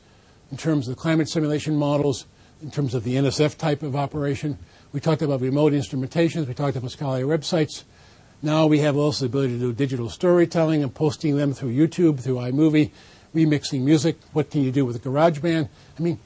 in 0.51 0.57
terms 0.57 0.89
of 0.89 0.95
the 0.97 1.01
climate 1.01 1.29
simulation 1.29 1.77
models, 1.77 2.25
in 2.61 2.69
terms 2.69 2.93
of 2.93 3.05
the 3.05 3.15
NSF 3.15 3.57
type 3.57 3.83
of 3.83 3.95
operation. 3.95 4.59
We 4.91 4.99
talked 4.99 5.21
about 5.21 5.39
remote 5.39 5.71
instrumentations. 5.71 6.47
We 6.47 6.53
talked 6.53 6.75
about 6.75 6.91
scholarly 6.91 7.23
websites. 7.23 7.85
Now 8.41 8.67
we 8.67 8.79
have 8.79 8.97
also 8.97 9.23
the 9.23 9.29
ability 9.29 9.53
to 9.53 9.59
do 9.59 9.71
digital 9.71 10.09
storytelling 10.09 10.83
and 10.83 10.93
posting 10.93 11.37
them 11.37 11.53
through 11.53 11.73
YouTube, 11.73 12.19
through 12.19 12.35
iMovie, 12.35 12.91
remixing 13.33 13.83
music. 13.83 14.17
What 14.33 14.51
can 14.51 14.63
you 14.63 14.71
do 14.73 14.83
with 14.83 15.01
GarageBand? 15.01 15.69
I 15.97 16.01
mean, 16.01 16.19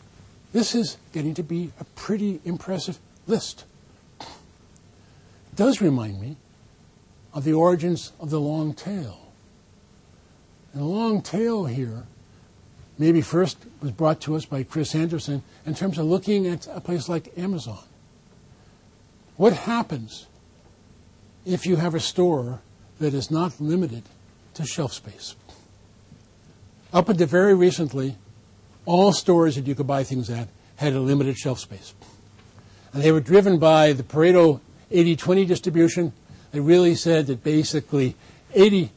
this 0.51 0.73
is 0.73 0.97
getting 1.13 1.35
to 1.35 1.43
be 1.43 1.71
a 1.79 1.83
pretty 1.83 2.41
impressive 2.43 2.97
list. 3.27 3.65
It 4.19 4.27
does 5.55 5.79
remind 5.79 6.19
me 6.19 6.37
of 7.33 7.43
the 7.43 7.53
origins 7.53 8.11
of 8.19 8.29
the 8.29 8.39
long 8.39 8.73
tail. 8.73 9.31
And 10.73 10.81
the 10.81 10.85
long 10.85 11.21
tail 11.21 11.65
here 11.65 12.03
maybe 12.97 13.21
first 13.21 13.57
was 13.81 13.91
brought 13.91 14.21
to 14.21 14.35
us 14.35 14.45
by 14.45 14.63
Chris 14.63 14.93
Anderson 14.93 15.43
in 15.65 15.73
terms 15.75 15.97
of 15.97 16.05
looking 16.05 16.47
at 16.47 16.67
a 16.67 16.81
place 16.81 17.09
like 17.09 17.37
Amazon. 17.37 17.83
What 19.37 19.53
happens 19.53 20.27
if 21.45 21.65
you 21.65 21.77
have 21.77 21.95
a 21.95 21.99
store 21.99 22.61
that 22.99 23.13
is 23.13 23.31
not 23.31 23.59
limited 23.59 24.03
to 24.53 24.65
shelf 24.65 24.93
space? 24.93 25.35
Up 26.93 27.09
until 27.09 27.27
very 27.27 27.55
recently, 27.55 28.17
all 28.85 29.13
stores 29.13 29.55
that 29.55 29.65
you 29.65 29.75
could 29.75 29.87
buy 29.87 30.03
things 30.03 30.29
at 30.29 30.49
had 30.75 30.93
a 30.93 30.99
limited 30.99 31.37
shelf 31.37 31.59
space. 31.59 31.93
And 32.93 33.01
they 33.01 33.11
were 33.11 33.21
driven 33.21 33.59
by 33.59 33.93
the 33.93 34.03
Pareto 34.03 34.59
80 34.91 35.15
20 35.15 35.45
distribution 35.45 36.13
they 36.51 36.59
really 36.59 36.95
said 36.95 37.27
that 37.27 37.43
basically 37.43 38.15
80% 38.53 38.89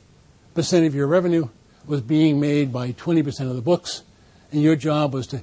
of 0.87 0.95
your 0.95 1.07
revenue 1.07 1.49
was 1.87 2.01
being 2.01 2.41
made 2.41 2.73
by 2.73 2.93
20% 2.93 3.49
of 3.49 3.57
the 3.57 3.63
books, 3.63 4.03
and 4.53 4.63
your 4.63 4.77
job 4.77 5.15
was 5.15 5.27
to 5.29 5.43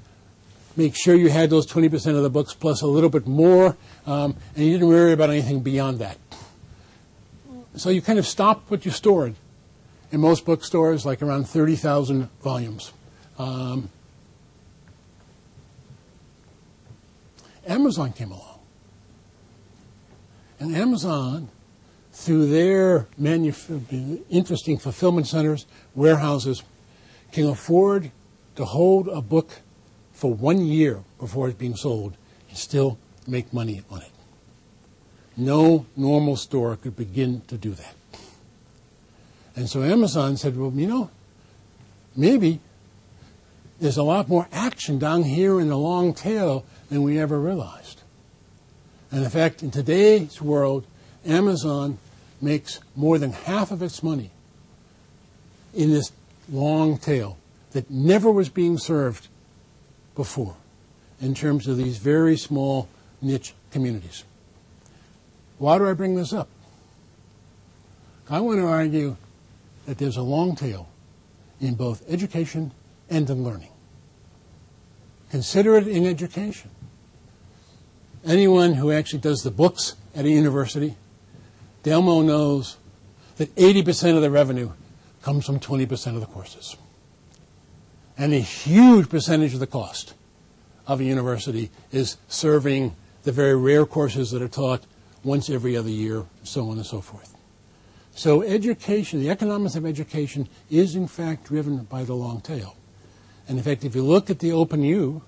make 0.75 0.95
sure 0.95 1.15
you 1.15 1.29
had 1.29 1.49
those 1.49 1.67
20% 1.67 2.15
of 2.15 2.23
the 2.23 2.29
books 2.29 2.53
plus 2.53 2.81
a 2.81 2.87
little 2.87 3.09
bit 3.09 3.27
more, 3.27 3.77
um, 4.05 4.35
and 4.55 4.65
you 4.65 4.73
didn't 4.73 4.87
worry 4.87 5.13
about 5.13 5.29
anything 5.29 5.61
beyond 5.61 5.99
that. 5.99 6.17
So 7.75 7.89
you 7.89 8.01
kind 8.01 8.19
of 8.19 8.27
stopped 8.27 8.69
what 8.69 8.85
you 8.85 8.91
stored, 8.91 9.35
in 10.11 10.19
most 10.19 10.45
bookstores, 10.45 11.05
like 11.05 11.21
around 11.21 11.47
30,000 11.47 12.29
volumes. 12.41 12.91
Um, 13.37 13.89
Amazon 17.65 18.11
came 18.11 18.31
along. 18.31 18.59
And 20.59 20.75
Amazon, 20.75 21.49
through 22.11 22.47
their 22.47 23.07
manuf- 23.19 24.21
interesting 24.29 24.77
fulfillment 24.77 25.27
centers, 25.27 25.65
warehouses, 25.95 26.63
can 27.31 27.47
afford 27.47 28.11
to 28.55 28.65
hold 28.65 29.07
a 29.07 29.21
book 29.21 29.61
for 30.11 30.33
one 30.33 30.65
year 30.65 31.03
before 31.19 31.47
it's 31.47 31.57
being 31.57 31.75
sold 31.75 32.15
and 32.49 32.57
still 32.57 32.97
make 33.27 33.53
money 33.53 33.81
on 33.89 34.01
it. 34.01 34.11
No 35.37 35.85
normal 35.95 36.35
store 36.35 36.75
could 36.75 36.95
begin 36.95 37.41
to 37.47 37.57
do 37.57 37.71
that. 37.71 37.95
And 39.55 39.69
so 39.69 39.81
Amazon 39.81 40.37
said, 40.37 40.57
well, 40.57 40.71
you 40.75 40.87
know, 40.87 41.09
maybe 42.15 42.59
there's 43.79 43.97
a 43.97 44.03
lot 44.03 44.27
more 44.27 44.47
action 44.51 44.99
down 44.99 45.23
here 45.23 45.59
in 45.59 45.69
the 45.69 45.77
long 45.77 46.13
tail 46.13 46.65
than 46.89 47.03
we 47.03 47.17
ever 47.17 47.39
realized. 47.39 48.01
And 49.11 49.23
in 49.23 49.29
fact, 49.29 49.63
in 49.63 49.71
today's 49.71 50.41
world, 50.41 50.85
Amazon 51.25 51.97
makes 52.41 52.79
more 52.95 53.17
than 53.17 53.31
half 53.31 53.71
of 53.71 53.81
its 53.81 54.01
money 54.01 54.31
in 55.73 55.91
this 55.91 56.11
long 56.51 56.97
tail 56.97 57.37
that 57.71 57.89
never 57.89 58.31
was 58.31 58.49
being 58.49 58.77
served 58.77 59.27
before 60.15 60.55
in 61.21 61.33
terms 61.33 61.67
of 61.67 61.77
these 61.77 61.97
very 61.97 62.35
small 62.35 62.87
niche 63.21 63.53
communities. 63.71 64.23
Why 65.59 65.77
do 65.77 65.87
I 65.87 65.93
bring 65.93 66.15
this 66.15 66.33
up? 66.33 66.49
I 68.29 68.39
want 68.39 68.59
to 68.59 68.67
argue 68.67 69.15
that 69.85 69.97
there's 69.97 70.17
a 70.17 70.21
long 70.21 70.55
tail 70.55 70.87
in 71.59 71.75
both 71.75 72.03
education 72.09 72.71
and 73.09 73.29
in 73.29 73.43
learning. 73.43 73.69
Consider 75.29 75.77
it 75.77 75.87
in 75.87 76.05
education. 76.05 76.71
Anyone 78.25 78.73
who 78.73 78.91
actually 78.91 79.19
does 79.19 79.43
the 79.43 79.51
books 79.51 79.95
at 80.15 80.25
a 80.25 80.29
university, 80.29 80.95
Delmo 81.83 82.23
knows 82.23 82.77
that 83.37 83.53
80% 83.55 84.15
of 84.15 84.21
the 84.21 84.29
revenue 84.29 84.71
comes 85.21 85.45
from 85.45 85.59
20% 85.59 86.15
of 86.15 86.19
the 86.19 86.27
courses. 86.27 86.75
And 88.17 88.33
a 88.33 88.39
huge 88.39 89.09
percentage 89.09 89.53
of 89.53 89.59
the 89.59 89.67
cost 89.67 90.13
of 90.87 90.99
a 90.99 91.03
university 91.03 91.71
is 91.91 92.17
serving 92.27 92.95
the 93.23 93.31
very 93.31 93.55
rare 93.55 93.85
courses 93.85 94.31
that 94.31 94.41
are 94.41 94.47
taught 94.47 94.83
once 95.23 95.49
every 95.49 95.77
other 95.77 95.89
year, 95.89 96.25
so 96.43 96.69
on 96.69 96.77
and 96.77 96.85
so 96.85 97.01
forth. 97.01 97.35
So 98.13 98.41
education, 98.41 99.21
the 99.21 99.29
economics 99.29 99.75
of 99.75 99.85
education 99.85 100.49
is 100.69 100.95
in 100.95 101.07
fact 101.07 101.45
driven 101.45 101.83
by 101.83 102.03
the 102.03 102.13
long 102.13 102.41
tail. 102.41 102.75
And 103.47 103.57
in 103.57 103.63
fact, 103.63 103.83
if 103.83 103.95
you 103.95 104.03
look 104.03 104.29
at 104.29 104.39
the 104.39 104.51
Open 104.51 104.83
U, 104.83 105.21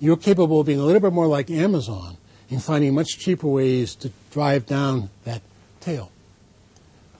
you're 0.00 0.16
capable 0.16 0.60
of 0.60 0.66
being 0.66 0.80
a 0.80 0.84
little 0.84 1.00
bit 1.00 1.12
more 1.12 1.26
like 1.26 1.50
Amazon 1.50 2.16
in 2.48 2.60
finding 2.60 2.94
much 2.94 3.18
cheaper 3.18 3.46
ways 3.46 3.94
to 3.96 4.10
drive 4.30 4.66
down 4.66 5.10
that 5.24 5.42
tail. 5.80 6.10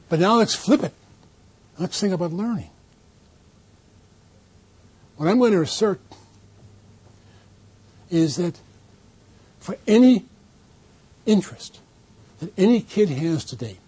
But 0.08 0.20
now 0.20 0.36
let's 0.36 0.54
flip 0.54 0.82
it. 0.82 0.94
Let's 1.78 2.00
think 2.00 2.12
about 2.12 2.32
learning. 2.32 2.70
What 5.16 5.28
I'm 5.28 5.38
going 5.38 5.52
to 5.52 5.60
assert 5.60 6.00
is 8.10 8.36
that 8.36 8.58
for 9.58 9.76
any 9.86 10.24
interest 11.26 11.80
that 12.38 12.56
any 12.56 12.80
kid 12.80 13.08
has 13.10 13.44
today, 13.44 13.78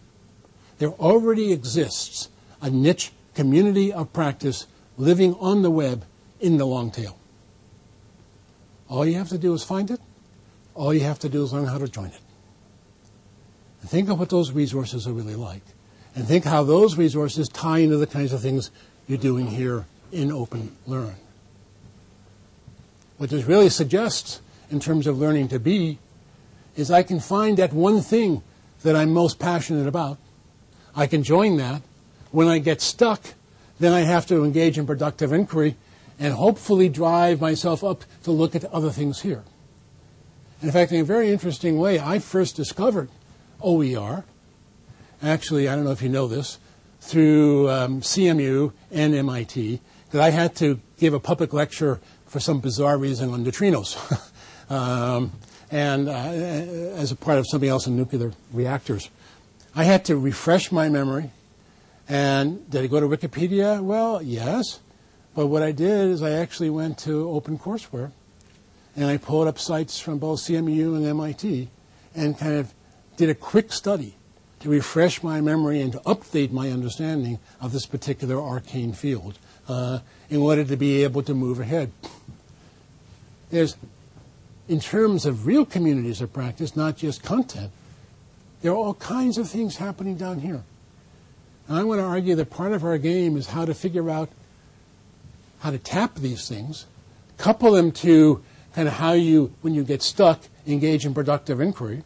there 0.78 0.90
already 0.90 1.52
exists 1.52 2.28
a 2.60 2.68
niche 2.68 3.12
community 3.34 3.92
of 3.92 4.12
practice 4.12 4.66
living 4.98 5.34
on 5.34 5.62
the 5.62 5.70
web 5.70 6.04
in 6.40 6.56
the 6.56 6.66
long 6.66 6.90
tail. 6.90 7.16
All 8.88 9.06
you 9.06 9.14
have 9.14 9.28
to 9.28 9.38
do 9.38 9.54
is 9.54 9.62
find 9.62 9.90
it. 9.90 10.00
All 10.74 10.92
you 10.92 11.00
have 11.00 11.18
to 11.20 11.28
do 11.28 11.44
is 11.44 11.52
learn 11.52 11.66
how 11.66 11.78
to 11.78 11.88
join 11.88 12.06
it. 12.06 12.20
And 13.80 13.90
think 13.90 14.08
of 14.08 14.18
what 14.18 14.28
those 14.28 14.52
resources 14.52 15.06
are 15.06 15.12
really 15.12 15.36
like. 15.36 15.62
And 16.14 16.26
think 16.26 16.44
how 16.44 16.64
those 16.64 16.96
resources 16.96 17.48
tie 17.48 17.78
into 17.78 17.96
the 17.96 18.06
kinds 18.06 18.32
of 18.32 18.40
things 18.40 18.70
you're 19.06 19.18
doing 19.18 19.46
here 19.46 19.86
in 20.12 20.32
Open 20.32 20.76
Learn. 20.86 21.14
What 23.18 23.30
this 23.30 23.44
really 23.44 23.68
suggests 23.68 24.40
in 24.70 24.80
terms 24.80 25.06
of 25.06 25.18
learning 25.18 25.48
to 25.48 25.58
be 25.58 25.98
is 26.76 26.90
I 26.90 27.02
can 27.02 27.20
find 27.20 27.56
that 27.58 27.72
one 27.72 28.00
thing 28.00 28.42
that 28.82 28.96
I'm 28.96 29.12
most 29.12 29.38
passionate 29.38 29.86
about. 29.86 30.18
I 30.96 31.06
can 31.06 31.22
join 31.22 31.56
that. 31.58 31.82
When 32.30 32.48
I 32.48 32.58
get 32.58 32.80
stuck, 32.80 33.34
then 33.78 33.92
I 33.92 34.00
have 34.00 34.26
to 34.26 34.44
engage 34.44 34.78
in 34.78 34.86
productive 34.86 35.32
inquiry 35.32 35.76
and 36.18 36.34
hopefully 36.34 36.88
drive 36.88 37.40
myself 37.40 37.82
up 37.82 38.04
to 38.24 38.30
look 38.30 38.54
at 38.54 38.64
other 38.66 38.90
things 38.90 39.20
here. 39.20 39.42
In 40.62 40.70
fact, 40.70 40.92
in 40.92 41.00
a 41.00 41.04
very 41.04 41.30
interesting 41.30 41.78
way, 41.78 41.98
I 41.98 42.18
first 42.18 42.56
discovered 42.56 43.08
OER. 43.62 44.24
Actually, 45.22 45.68
I 45.68 45.76
don't 45.76 45.84
know 45.84 45.90
if 45.90 46.02
you 46.02 46.08
know 46.08 46.26
this, 46.26 46.58
through 47.00 47.68
um, 47.70 48.00
CMU 48.00 48.72
and 48.90 49.14
MIT, 49.14 49.80
that 50.10 50.22
I 50.22 50.30
had 50.30 50.56
to 50.56 50.80
give 50.98 51.14
a 51.14 51.20
public 51.20 51.52
lecture 51.52 52.00
for 52.26 52.40
some 52.40 52.60
bizarre 52.60 52.96
reason 52.98 53.30
on 53.30 53.44
neutrinos. 53.44 53.96
um, 54.70 55.32
and 55.70 56.08
uh, 56.08 56.12
as 56.12 57.12
a 57.12 57.16
part 57.16 57.38
of 57.38 57.46
something 57.48 57.68
else 57.68 57.86
in 57.86 57.96
nuclear 57.96 58.32
reactors. 58.52 59.10
I 59.74 59.84
had 59.84 60.04
to 60.06 60.16
refresh 60.16 60.72
my 60.72 60.88
memory. 60.88 61.30
And 62.08 62.68
did 62.70 62.82
I 62.82 62.86
go 62.88 62.98
to 62.98 63.06
Wikipedia? 63.06 63.80
Well, 63.80 64.20
yes. 64.20 64.80
But 65.34 65.46
what 65.46 65.62
I 65.62 65.70
did 65.70 66.08
is 66.08 66.22
I 66.22 66.32
actually 66.32 66.70
went 66.70 66.98
to 67.00 67.26
OpenCourseWare 67.26 68.10
and 68.96 69.04
I 69.06 69.16
pulled 69.16 69.46
up 69.46 69.58
sites 69.58 70.00
from 70.00 70.18
both 70.18 70.40
CMU 70.40 70.96
and 70.96 71.06
MIT 71.06 71.68
and 72.16 72.36
kind 72.36 72.56
of 72.56 72.74
did 73.20 73.28
a 73.28 73.34
quick 73.34 73.70
study 73.70 74.14
to 74.60 74.70
refresh 74.70 75.22
my 75.22 75.42
memory 75.42 75.82
and 75.82 75.92
to 75.92 75.98
update 76.00 76.50
my 76.50 76.70
understanding 76.70 77.38
of 77.60 77.70
this 77.70 77.84
particular 77.84 78.40
arcane 78.40 78.94
field 78.94 79.38
uh, 79.68 79.98
in 80.30 80.38
order 80.38 80.64
to 80.64 80.74
be 80.74 81.04
able 81.04 81.22
to 81.22 81.34
move 81.34 81.60
ahead. 81.60 81.92
There's 83.50 83.76
in 84.68 84.80
terms 84.80 85.26
of 85.26 85.46
real 85.46 85.66
communities 85.66 86.22
of 86.22 86.32
practice, 86.32 86.74
not 86.74 86.96
just 86.96 87.22
content, 87.22 87.70
there 88.62 88.72
are 88.72 88.76
all 88.76 88.94
kinds 88.94 89.36
of 89.36 89.50
things 89.50 89.76
happening 89.76 90.16
down 90.16 90.40
here. 90.40 90.62
And 91.68 91.76
I 91.76 91.84
want 91.84 91.98
to 91.98 92.04
argue 92.04 92.34
that 92.36 92.48
part 92.48 92.72
of 92.72 92.84
our 92.84 92.96
game 92.96 93.36
is 93.36 93.48
how 93.48 93.66
to 93.66 93.74
figure 93.74 94.08
out 94.08 94.30
how 95.58 95.72
to 95.72 95.78
tap 95.78 96.14
these 96.14 96.48
things, 96.48 96.86
couple 97.36 97.72
them 97.72 97.92
to 97.92 98.42
kind 98.74 98.88
of 98.88 98.94
how 98.94 99.12
you, 99.12 99.52
when 99.60 99.74
you 99.74 99.84
get 99.84 100.00
stuck, 100.00 100.40
engage 100.66 101.04
in 101.04 101.12
productive 101.12 101.60
inquiry, 101.60 102.02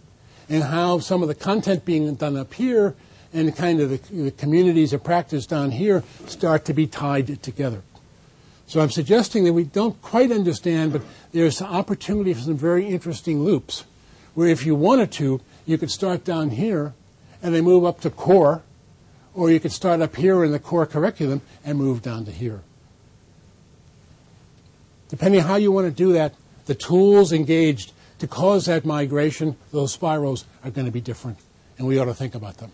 and 0.48 0.62
how 0.62 0.98
some 0.98 1.22
of 1.22 1.28
the 1.28 1.34
content 1.34 1.84
being 1.84 2.14
done 2.14 2.36
up 2.36 2.54
here 2.54 2.94
and 3.32 3.54
kind 3.56 3.80
of 3.80 3.90
the, 3.90 4.22
the 4.22 4.30
communities 4.30 4.92
of 4.92 5.02
practice 5.02 5.46
down 5.46 5.72
here 5.72 6.04
start 6.26 6.64
to 6.66 6.72
be 6.72 6.86
tied 6.86 7.42
together. 7.42 7.82
So 8.66 8.80
I'm 8.80 8.90
suggesting 8.90 9.44
that 9.44 9.52
we 9.52 9.64
don't 9.64 10.00
quite 10.00 10.32
understand, 10.32 10.92
but 10.92 11.02
there's 11.32 11.60
opportunity 11.60 12.32
for 12.32 12.40
some 12.40 12.56
very 12.56 12.86
interesting 12.86 13.42
loops 13.42 13.84
where 14.34 14.48
if 14.48 14.64
you 14.64 14.74
wanted 14.74 15.12
to, 15.12 15.40
you 15.66 15.78
could 15.78 15.90
start 15.90 16.24
down 16.24 16.50
here 16.50 16.94
and 17.42 17.54
then 17.54 17.64
move 17.64 17.84
up 17.84 18.00
to 18.00 18.10
core, 18.10 18.62
or 19.34 19.50
you 19.50 19.60
could 19.60 19.72
start 19.72 20.00
up 20.00 20.16
here 20.16 20.44
in 20.44 20.52
the 20.52 20.58
core 20.58 20.86
curriculum 20.86 21.42
and 21.64 21.76
move 21.76 22.02
down 22.02 22.24
to 22.24 22.30
here. 22.30 22.62
Depending 25.08 25.42
on 25.42 25.46
how 25.46 25.56
you 25.56 25.70
want 25.70 25.86
to 25.86 25.92
do 25.92 26.12
that, 26.14 26.34
the 26.66 26.74
tools 26.74 27.32
engaged 27.32 27.92
to 28.24 28.28
cause 28.28 28.64
that 28.64 28.86
migration, 28.86 29.54
those 29.70 29.92
spirals, 29.92 30.46
are 30.64 30.70
going 30.70 30.86
to 30.86 30.90
be 30.90 31.00
different, 31.02 31.36
and 31.76 31.86
we 31.86 31.98
ought 31.98 32.06
to 32.06 32.14
think 32.14 32.34
about 32.34 32.56
them. 32.56 32.72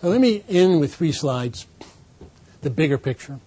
Now, 0.00 0.10
let 0.10 0.20
me 0.20 0.44
end 0.48 0.78
with 0.78 0.94
three 0.94 1.10
slides 1.10 1.66
the 2.60 2.70
bigger 2.70 2.96
picture. 2.96 3.40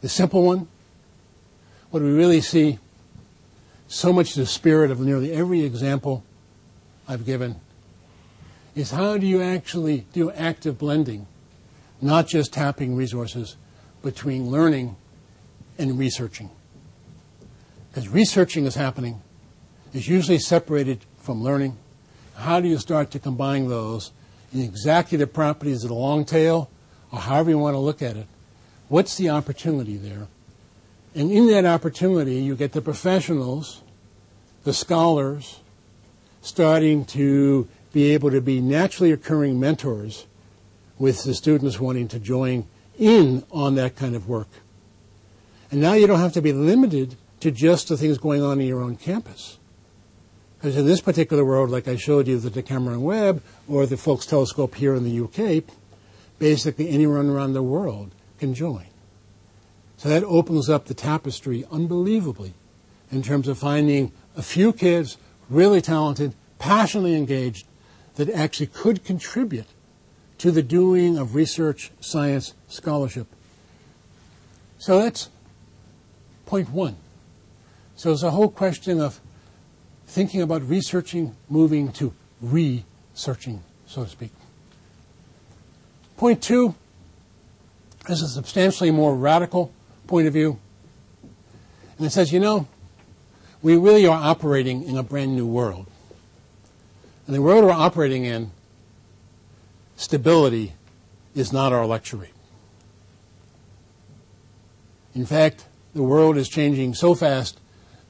The 0.00 0.08
simple 0.08 0.42
one, 0.42 0.68
what 1.90 2.02
we 2.02 2.10
really 2.10 2.40
see, 2.40 2.78
so 3.88 4.14
much 4.14 4.34
the 4.34 4.46
spirit 4.46 4.90
of 4.90 5.00
nearly 5.00 5.32
every 5.32 5.64
example 5.64 6.24
I've 7.06 7.26
given, 7.26 7.60
is 8.74 8.90
how 8.90 9.18
do 9.18 9.26
you 9.26 9.42
actually 9.42 10.06
do 10.14 10.30
active 10.30 10.78
blending, 10.78 11.26
not 12.00 12.26
just 12.26 12.54
tapping 12.54 12.96
resources 12.96 13.56
between 14.00 14.50
learning 14.50 14.96
and 15.78 15.98
researching. 15.98 16.50
Because 17.90 18.08
researching 18.08 18.66
is 18.66 18.74
happening, 18.74 19.22
is 19.92 20.08
usually 20.08 20.38
separated 20.38 21.04
from 21.18 21.42
learning. 21.42 21.76
How 22.36 22.60
do 22.60 22.68
you 22.68 22.78
start 22.78 23.10
to 23.12 23.18
combine 23.18 23.68
those 23.68 24.12
in 24.52 24.60
exactly 24.60 25.18
the 25.18 25.26
properties 25.26 25.82
of 25.82 25.88
the 25.88 25.94
long 25.94 26.24
tail, 26.24 26.70
or 27.10 27.20
however 27.20 27.50
you 27.50 27.58
want 27.58 27.74
to 27.74 27.78
look 27.78 28.02
at 28.02 28.16
it, 28.16 28.26
What's 28.88 29.16
the 29.16 29.30
opportunity 29.30 29.96
there? 29.96 30.28
And 31.14 31.32
in 31.32 31.48
that 31.48 31.64
opportunity, 31.64 32.36
you 32.36 32.54
get 32.54 32.72
the 32.72 32.82
professionals, 32.82 33.82
the 34.62 34.72
scholars, 34.72 35.60
starting 36.40 37.04
to 37.06 37.68
be 37.92 38.12
able 38.12 38.30
to 38.30 38.40
be 38.40 38.60
naturally 38.60 39.10
occurring 39.10 39.58
mentors 39.58 40.26
with 40.98 41.24
the 41.24 41.34
students 41.34 41.80
wanting 41.80 42.06
to 42.08 42.20
join 42.20 42.66
in 42.98 43.44
on 43.50 43.74
that 43.74 43.96
kind 43.96 44.14
of 44.14 44.28
work. 44.28 44.48
And 45.70 45.80
now 45.80 45.94
you 45.94 46.06
don't 46.06 46.20
have 46.20 46.32
to 46.34 46.42
be 46.42 46.52
limited 46.52 47.16
to 47.40 47.50
just 47.50 47.88
the 47.88 47.96
things 47.96 48.18
going 48.18 48.42
on 48.42 48.60
in 48.60 48.66
your 48.66 48.82
own 48.82 48.96
campus. 48.96 49.58
Because 50.58 50.76
in 50.76 50.86
this 50.86 51.00
particular 51.00 51.44
world, 51.44 51.70
like 51.70 51.86
I 51.86 51.96
showed 51.96 52.26
you, 52.26 52.38
the 52.38 52.50
Decameron 52.50 53.02
Web 53.02 53.42
or 53.68 53.86
the 53.86 53.96
Faulkes 53.96 54.26
Telescope 54.26 54.74
here 54.74 54.94
in 54.94 55.04
the 55.04 55.20
UK, 55.24 55.64
basically 56.38 56.88
anyone 56.88 57.28
around 57.28 57.52
the 57.52 57.62
world 57.62 58.12
can 58.38 58.54
join. 58.54 58.86
So 59.96 60.08
that 60.08 60.24
opens 60.24 60.68
up 60.68 60.86
the 60.86 60.94
tapestry 60.94 61.64
unbelievably 61.70 62.54
in 63.10 63.22
terms 63.22 63.48
of 63.48 63.58
finding 63.58 64.12
a 64.36 64.42
few 64.42 64.72
kids, 64.72 65.16
really 65.48 65.80
talented, 65.80 66.34
passionately 66.58 67.14
engaged, 67.14 67.66
that 68.16 68.30
actually 68.30 68.66
could 68.66 69.04
contribute 69.04 69.66
to 70.38 70.50
the 70.50 70.62
doing 70.62 71.16
of 71.16 71.34
research, 71.34 71.90
science, 72.00 72.54
scholarship. 72.68 73.26
So 74.78 74.98
that's 74.98 75.28
point 76.46 76.70
one. 76.70 76.96
So 77.96 78.12
it's 78.12 78.22
a 78.22 78.30
whole 78.30 78.48
question 78.48 79.00
of 79.00 79.20
thinking 80.06 80.40
about 80.40 80.62
researching, 80.62 81.36
moving 81.48 81.92
to 81.92 82.12
researching, 82.40 83.62
so 83.86 84.04
to 84.04 84.10
speak. 84.10 84.30
Point 86.16 86.42
two 86.42 86.74
is 88.08 88.22
a 88.22 88.28
substantially 88.28 88.90
more 88.90 89.14
radical 89.14 89.72
point 90.06 90.26
of 90.26 90.32
view. 90.32 90.58
And 91.98 92.06
it 92.06 92.10
says, 92.10 92.32
you 92.32 92.40
know, 92.40 92.68
we 93.62 93.76
really 93.76 94.06
are 94.06 94.16
operating 94.16 94.84
in 94.84 94.96
a 94.96 95.02
brand 95.02 95.34
new 95.34 95.46
world. 95.46 95.86
And 97.26 97.34
the 97.34 97.42
world 97.42 97.64
we're 97.64 97.72
operating 97.72 98.24
in, 98.24 98.52
stability 99.96 100.74
is 101.34 101.52
not 101.52 101.72
our 101.72 101.84
luxury. 101.84 102.30
In 105.14 105.26
fact, 105.26 105.64
the 105.96 106.02
world 106.02 106.36
is 106.36 106.46
changing 106.46 106.92
so 106.92 107.14
fast 107.14 107.58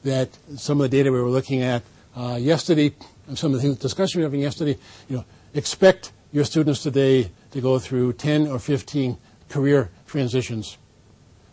that 0.03 0.29
some 0.57 0.81
of 0.81 0.91
the 0.91 0.97
data 0.97 1.13
we 1.13 1.23
were 1.23 1.31
looking 1.31 1.63
at 1.63 1.85
uh, 2.17 2.37
yesterday, 2.39 2.93
some 3.35 3.55
of 3.55 3.63
the 3.63 3.75
discussion 3.77 4.19
we 4.19 4.25
were 4.25 4.27
having 4.27 4.41
yesterday, 4.41 4.77
you 5.09 5.19
know, 5.19 5.25
expect 5.55 6.11
your 6.33 6.45
students 6.45 6.83
today 6.83 7.31
to 7.53 7.61
go 7.61 7.79
through 7.79 8.13
10 8.15 8.49
or 8.49 8.59
15 8.59 9.17
career 9.49 9.89
transitions 10.09 10.79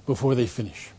before 0.08 0.34
they 0.34 0.48
finish. 0.48 0.90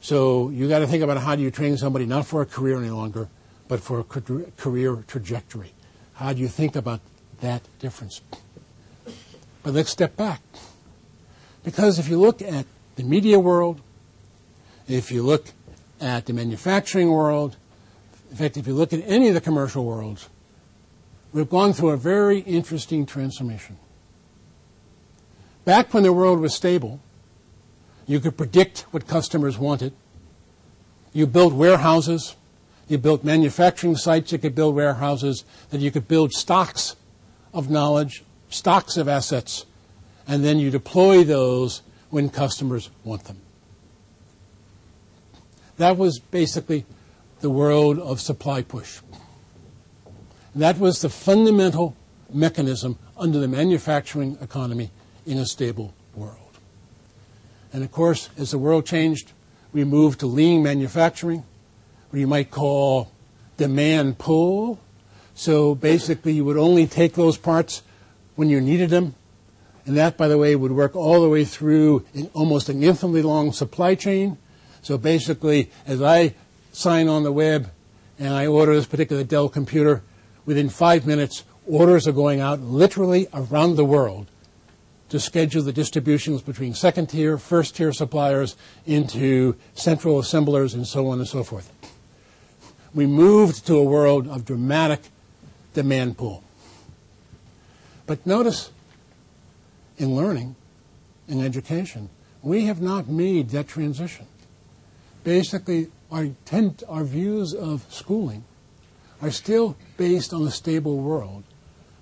So 0.00 0.50
you 0.50 0.68
got 0.68 0.80
to 0.80 0.88
think 0.88 1.04
about 1.04 1.18
how 1.18 1.36
do 1.36 1.42
you 1.42 1.52
train 1.52 1.76
somebody 1.76 2.04
not 2.04 2.26
for 2.26 2.42
a 2.42 2.46
career 2.46 2.78
any 2.78 2.90
longer, 2.90 3.28
but 3.68 3.78
for 3.78 4.00
a 4.00 4.04
career 4.04 5.04
trajectory. 5.06 5.72
How 6.14 6.32
do 6.32 6.40
you 6.40 6.48
think 6.48 6.74
about 6.74 7.00
that 7.42 7.62
difference? 7.78 8.22
But 9.62 9.74
let's 9.74 9.90
step 9.90 10.16
back. 10.16 10.42
Because 11.62 12.00
if 12.00 12.08
you 12.08 12.18
look 12.18 12.42
at 12.42 12.66
the 12.96 13.04
media 13.04 13.38
world, 13.38 13.80
if 14.90 15.10
you 15.10 15.22
look 15.22 15.46
at 16.00 16.26
the 16.26 16.32
manufacturing 16.32 17.10
world, 17.10 17.56
in 18.30 18.36
fact, 18.36 18.56
if 18.56 18.66
you 18.66 18.74
look 18.74 18.92
at 18.92 19.02
any 19.06 19.28
of 19.28 19.34
the 19.34 19.40
commercial 19.40 19.84
worlds, 19.84 20.28
we've 21.32 21.48
gone 21.48 21.72
through 21.72 21.90
a 21.90 21.96
very 21.96 22.40
interesting 22.40 23.06
transformation. 23.06 23.76
Back 25.64 25.92
when 25.92 26.02
the 26.02 26.12
world 26.12 26.40
was 26.40 26.54
stable, 26.54 27.00
you 28.06 28.18
could 28.18 28.36
predict 28.36 28.86
what 28.90 29.06
customers 29.06 29.58
wanted. 29.58 29.92
You 31.12 31.26
built 31.26 31.52
warehouses. 31.52 32.34
You 32.88 32.98
built 32.98 33.22
manufacturing 33.22 33.96
sites. 33.96 34.32
You 34.32 34.38
could 34.38 34.54
build 34.54 34.74
warehouses. 34.74 35.44
That 35.70 35.80
you 35.80 35.90
could 35.90 36.08
build 36.08 36.32
stocks 36.32 36.96
of 37.52 37.70
knowledge, 37.70 38.24
stocks 38.48 38.96
of 38.96 39.08
assets, 39.08 39.66
and 40.26 40.44
then 40.44 40.58
you 40.58 40.70
deploy 40.70 41.24
those 41.24 41.82
when 42.10 42.30
customers 42.30 42.90
want 43.04 43.24
them. 43.24 43.40
That 45.80 45.96
was 45.96 46.18
basically 46.18 46.84
the 47.40 47.48
world 47.48 47.98
of 47.98 48.20
supply 48.20 48.60
push. 48.60 49.00
That 50.54 50.78
was 50.78 51.00
the 51.00 51.08
fundamental 51.08 51.96
mechanism 52.30 52.98
under 53.16 53.38
the 53.38 53.48
manufacturing 53.48 54.36
economy 54.42 54.90
in 55.24 55.38
a 55.38 55.46
stable 55.46 55.94
world. 56.14 56.58
And 57.72 57.82
of 57.82 57.90
course, 57.92 58.28
as 58.36 58.50
the 58.50 58.58
world 58.58 58.84
changed, 58.84 59.32
we 59.72 59.84
moved 59.84 60.20
to 60.20 60.26
lean 60.26 60.62
manufacturing, 60.62 61.44
what 62.10 62.20
you 62.20 62.26
might 62.26 62.50
call 62.50 63.10
demand 63.56 64.18
pull. 64.18 64.78
So 65.34 65.74
basically, 65.74 66.32
you 66.32 66.44
would 66.44 66.58
only 66.58 66.86
take 66.86 67.14
those 67.14 67.38
parts 67.38 67.82
when 68.36 68.50
you 68.50 68.60
needed 68.60 68.90
them. 68.90 69.14
And 69.86 69.96
that, 69.96 70.18
by 70.18 70.28
the 70.28 70.36
way, 70.36 70.54
would 70.54 70.72
work 70.72 70.94
all 70.94 71.22
the 71.22 71.30
way 71.30 71.46
through 71.46 72.04
almost 72.34 72.68
an 72.68 72.82
infinitely 72.82 73.22
long 73.22 73.52
supply 73.52 73.94
chain. 73.94 74.36
So 74.82 74.98
basically, 74.98 75.70
as 75.86 76.02
I 76.02 76.34
sign 76.72 77.08
on 77.08 77.22
the 77.22 77.32
web 77.32 77.70
and 78.18 78.32
I 78.32 78.46
order 78.46 78.74
this 78.74 78.86
particular 78.86 79.24
Dell 79.24 79.48
computer, 79.48 80.02
within 80.46 80.68
five 80.68 81.06
minutes, 81.06 81.44
orders 81.66 82.08
are 82.08 82.12
going 82.12 82.40
out 82.40 82.60
literally 82.60 83.28
around 83.32 83.76
the 83.76 83.84
world 83.84 84.26
to 85.10 85.20
schedule 85.20 85.62
the 85.62 85.72
distributions 85.72 86.40
between 86.40 86.72
second 86.72 87.08
tier, 87.08 87.36
first 87.36 87.76
tier 87.76 87.92
suppliers 87.92 88.56
into 88.86 89.56
central 89.74 90.18
assemblers 90.18 90.72
and 90.74 90.86
so 90.86 91.08
on 91.08 91.18
and 91.18 91.28
so 91.28 91.42
forth. 91.42 91.72
We 92.94 93.06
moved 93.06 93.66
to 93.66 93.76
a 93.76 93.84
world 93.84 94.28
of 94.28 94.44
dramatic 94.44 95.00
demand 95.74 96.16
pull. 96.16 96.42
But 98.06 98.24
notice 98.26 98.70
in 99.98 100.16
learning, 100.16 100.56
in 101.28 101.44
education, 101.44 102.08
we 102.42 102.64
have 102.64 102.80
not 102.80 103.08
made 103.08 103.50
that 103.50 103.68
transition. 103.68 104.26
Basically, 105.24 105.88
our, 106.10 106.28
our 106.88 107.04
views 107.04 107.54
of 107.54 107.84
schooling 107.88 108.44
are 109.22 109.30
still 109.30 109.76
based 109.96 110.32
on 110.32 110.46
a 110.46 110.50
stable 110.50 110.98
world 110.98 111.44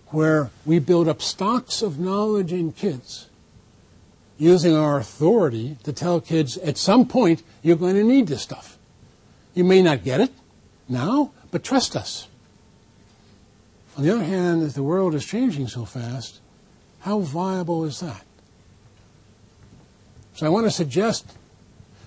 where 0.09 0.51
we 0.65 0.79
build 0.79 1.09
up 1.09 1.21
stocks 1.21 1.83
of 1.83 1.99
knowledge 1.99 2.53
in 2.53 2.73
kids 2.73 3.29
using 4.39 4.75
our 4.75 4.99
authority 4.99 5.77
to 5.83 5.93
tell 5.93 6.21
kids 6.21 6.57
at 6.59 6.79
some 6.79 7.07
point 7.07 7.43
you're 7.63 7.77
going 7.77 7.97
to 7.97 8.05
need 8.05 8.29
this 8.29 8.43
stuff. 8.43 8.79
You 9.55 9.65
may 9.65 9.83
not 9.83 10.05
get 10.05 10.21
it 10.21 10.31
now, 10.89 11.33
but 11.51 11.65
trust 11.65 11.97
us. 11.97 12.29
On 13.97 14.05
the 14.05 14.15
other 14.15 14.25
hand, 14.25 14.63
if 14.63 14.75
the 14.75 14.83
world 14.85 15.15
is 15.17 15.27
changing 15.27 15.67
so 15.67 15.85
fast, 15.85 16.39
how 17.01 17.19
viable 17.19 17.85
is 17.85 17.99
that? 17.99 18.25
So 20.35 20.47
I 20.47 20.51
want 20.51 20.67
to 20.67 20.71
suggest 20.71 21.37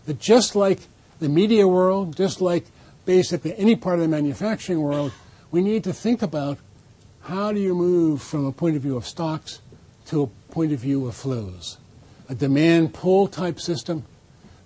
that 0.06 0.18
just 0.18 0.56
like 0.56 0.80
the 1.22 1.30
media 1.30 1.68
world, 1.68 2.18
just 2.18 2.42
like 2.42 2.66
basically 3.06 3.56
any 3.56 3.76
part 3.76 4.00
of 4.00 4.02
the 4.02 4.08
manufacturing 4.08 4.82
world, 4.82 5.14
we 5.52 5.62
need 5.62 5.84
to 5.84 5.94
think 5.94 6.24
about 6.24 6.58
how 7.22 7.54
do 7.54 7.60
you 7.60 7.76
move 7.76 8.24
from 8.24 8.46
a 8.48 8.52
point 8.52 8.76
of 8.76 8.82
view 8.82 8.98
of 8.98 9.06
stocks 9.06 9.62
to 10.08 10.24
a 10.24 10.28
point 10.52 10.74
of 10.74 10.80
view 10.80 11.08
of 11.08 11.16
flows? 11.16 11.78
A 12.28 12.34
demand 12.34 12.96
pull 12.96 13.28
type 13.28 13.60
system, 13.60 14.04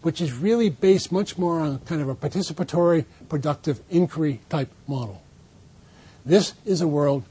which 0.02 0.22
is 0.22 0.32
really 0.32 0.70
based 0.70 1.12
much 1.12 1.38
more 1.38 1.60
on 1.60 1.80
kind 1.80 2.02
of 2.02 2.08
a 2.08 2.16
participatory, 2.16 3.04
productive 3.28 3.82
inquiry 3.90 4.40
type 4.48 4.72
model. 4.88 5.22
This 6.26 6.54
is 6.64 6.80
a 6.80 6.88
world 6.88 7.24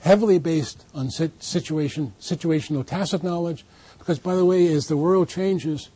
heavily 0.00 0.38
based 0.38 0.84
on 0.94 1.08
situation, 1.10 2.12
situational 2.20 2.84
tacit 2.84 3.22
knowledge, 3.22 3.64
because 3.98 4.18
by 4.18 4.34
the 4.34 4.44
way, 4.44 4.66
as 4.66 4.88
the 4.88 4.96
world 4.96 5.30
changes, 5.30 5.88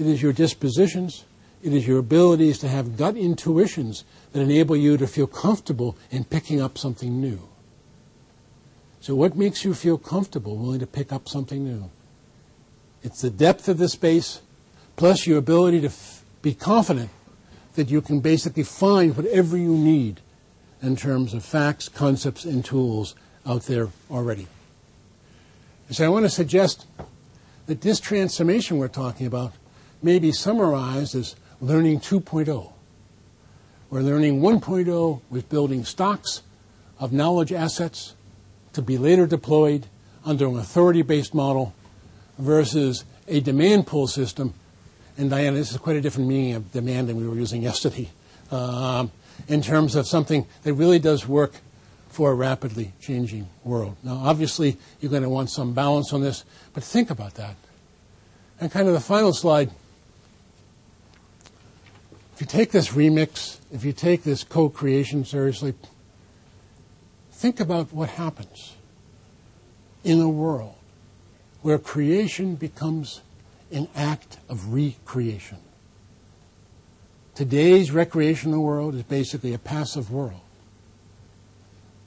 it 0.00 0.06
is 0.06 0.22
your 0.22 0.32
dispositions, 0.32 1.24
it 1.62 1.74
is 1.74 1.86
your 1.86 1.98
abilities 1.98 2.58
to 2.58 2.68
have 2.68 2.96
gut 2.96 3.16
intuitions 3.16 4.04
that 4.32 4.40
enable 4.40 4.74
you 4.76 4.96
to 4.96 5.06
feel 5.06 5.26
comfortable 5.26 5.96
in 6.10 6.24
picking 6.24 6.60
up 6.60 6.78
something 6.78 7.20
new. 7.20 7.48
So, 9.00 9.14
what 9.14 9.36
makes 9.36 9.64
you 9.64 9.74
feel 9.74 9.98
comfortable, 9.98 10.56
willing 10.56 10.80
to 10.80 10.86
pick 10.86 11.12
up 11.12 11.28
something 11.28 11.64
new? 11.64 11.90
It's 13.02 13.20
the 13.20 13.30
depth 13.30 13.68
of 13.68 13.78
the 13.78 13.88
space, 13.88 14.40
plus 14.96 15.26
your 15.26 15.38
ability 15.38 15.80
to 15.82 15.86
f- 15.88 16.24
be 16.42 16.54
confident 16.54 17.10
that 17.74 17.90
you 17.90 18.00
can 18.00 18.20
basically 18.20 18.62
find 18.62 19.16
whatever 19.16 19.56
you 19.56 19.74
need 19.74 20.20
in 20.82 20.96
terms 20.96 21.34
of 21.34 21.44
facts, 21.44 21.88
concepts, 21.88 22.44
and 22.44 22.64
tools 22.64 23.14
out 23.46 23.64
there 23.64 23.88
already. 24.10 24.46
And 25.88 25.96
So, 25.96 26.06
I 26.06 26.08
want 26.08 26.24
to 26.24 26.30
suggest 26.30 26.86
that 27.66 27.82
this 27.82 28.00
transformation 28.00 28.78
we're 28.78 28.88
talking 28.88 29.26
about 29.26 29.52
may 30.02 30.18
be 30.18 30.32
summarized 30.32 31.14
as 31.14 31.36
learning 31.60 32.00
2.0. 32.00 32.72
We're 33.90 34.00
learning 34.00 34.40
1.0 34.40 35.20
with 35.30 35.48
building 35.48 35.84
stocks 35.84 36.42
of 36.98 37.12
knowledge 37.12 37.52
assets 37.52 38.14
to 38.72 38.82
be 38.82 38.98
later 38.98 39.26
deployed 39.26 39.86
under 40.24 40.46
an 40.46 40.58
authority 40.58 41.02
based 41.02 41.34
model 41.34 41.74
versus 42.38 43.04
a 43.26 43.40
demand 43.40 43.86
pull 43.86 44.06
system. 44.06 44.54
And 45.18 45.30
Diana, 45.30 45.56
this 45.56 45.72
is 45.72 45.76
quite 45.78 45.96
a 45.96 46.00
different 46.00 46.28
meaning 46.28 46.54
of 46.54 46.72
demand 46.72 47.08
than 47.08 47.16
we 47.16 47.26
were 47.26 47.36
using 47.36 47.62
yesterday. 47.62 48.08
Um, 48.52 49.12
in 49.46 49.62
terms 49.62 49.94
of 49.94 50.08
something 50.08 50.44
that 50.64 50.74
really 50.74 50.98
does 50.98 51.28
work 51.28 51.52
for 52.08 52.32
a 52.32 52.34
rapidly 52.34 52.92
changing 53.00 53.48
world. 53.62 53.96
Now, 54.02 54.20
obviously, 54.24 54.76
you're 55.00 55.10
going 55.10 55.22
to 55.22 55.28
want 55.28 55.50
some 55.50 55.72
balance 55.72 56.12
on 56.12 56.20
this, 56.20 56.44
but 56.74 56.82
think 56.82 57.10
about 57.10 57.34
that. 57.34 57.54
And 58.60 58.70
kind 58.70 58.88
of 58.88 58.94
the 58.94 59.00
final 59.00 59.32
slide. 59.32 59.70
If 62.40 62.44
you 62.44 62.58
take 62.58 62.70
this 62.70 62.88
remix, 62.92 63.58
if 63.70 63.84
you 63.84 63.92
take 63.92 64.22
this 64.22 64.44
co 64.44 64.70
creation 64.70 65.26
seriously, 65.26 65.74
think 67.32 67.60
about 67.60 67.92
what 67.92 68.08
happens 68.08 68.76
in 70.04 70.22
a 70.22 70.28
world 70.30 70.74
where 71.60 71.78
creation 71.78 72.54
becomes 72.54 73.20
an 73.70 73.88
act 73.94 74.38
of 74.48 74.72
recreation. 74.72 75.58
Today's 77.34 77.90
recreational 77.90 78.62
world 78.62 78.94
is 78.94 79.02
basically 79.02 79.52
a 79.52 79.58
passive 79.58 80.10
world. 80.10 80.40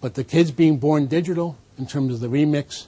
But 0.02 0.16
the 0.16 0.24
kids 0.24 0.50
being 0.50 0.78
born 0.78 1.06
digital, 1.06 1.60
in 1.78 1.86
terms 1.86 2.12
of 2.12 2.22
the 2.22 2.28
remix, 2.28 2.88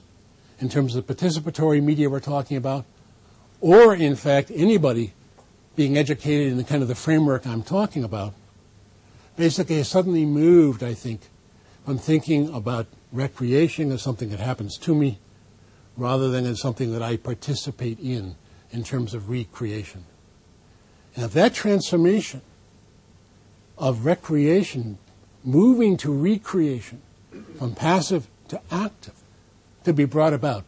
in 0.58 0.68
terms 0.68 0.96
of 0.96 1.06
the 1.06 1.14
participatory 1.14 1.80
media 1.80 2.10
we're 2.10 2.18
talking 2.18 2.56
about, 2.56 2.86
or 3.60 3.94
in 3.94 4.16
fact 4.16 4.50
anybody 4.52 5.12
being 5.76 5.96
educated 5.96 6.48
in 6.48 6.56
the 6.56 6.64
kind 6.64 6.82
of 6.82 6.88
the 6.88 6.94
framework 6.94 7.46
I'm 7.46 7.62
talking 7.62 8.02
about, 8.02 8.32
basically 9.36 9.76
has 9.76 9.88
suddenly 9.88 10.24
moved, 10.24 10.82
I 10.82 10.94
think, 10.94 11.20
from 11.84 11.98
thinking 11.98 12.52
about 12.52 12.86
recreation 13.12 13.92
as 13.92 14.02
something 14.02 14.30
that 14.30 14.40
happens 14.40 14.78
to 14.78 14.94
me 14.94 15.18
rather 15.96 16.28
than 16.30 16.44
as 16.46 16.60
something 16.60 16.92
that 16.92 17.02
I 17.02 17.16
participate 17.16 17.98
in 18.00 18.34
in 18.70 18.82
terms 18.82 19.14
of 19.14 19.30
recreation. 19.30 20.04
And 21.14 21.24
if 21.24 21.32
that 21.32 21.54
transformation 21.54 22.42
of 23.78 24.04
recreation 24.04 24.98
moving 25.44 25.96
to 25.98 26.12
recreation 26.12 27.00
from 27.58 27.74
passive 27.74 28.26
to 28.48 28.60
active 28.70 29.14
to 29.84 29.92
be 29.92 30.04
brought 30.04 30.32
about, 30.32 30.64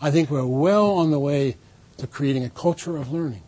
I 0.00 0.10
think 0.10 0.30
we're 0.30 0.46
well 0.46 0.92
on 0.92 1.10
the 1.10 1.18
way 1.18 1.56
to 1.98 2.06
creating 2.06 2.44
a 2.44 2.50
culture 2.50 2.96
of 2.96 3.12
learning. 3.12 3.42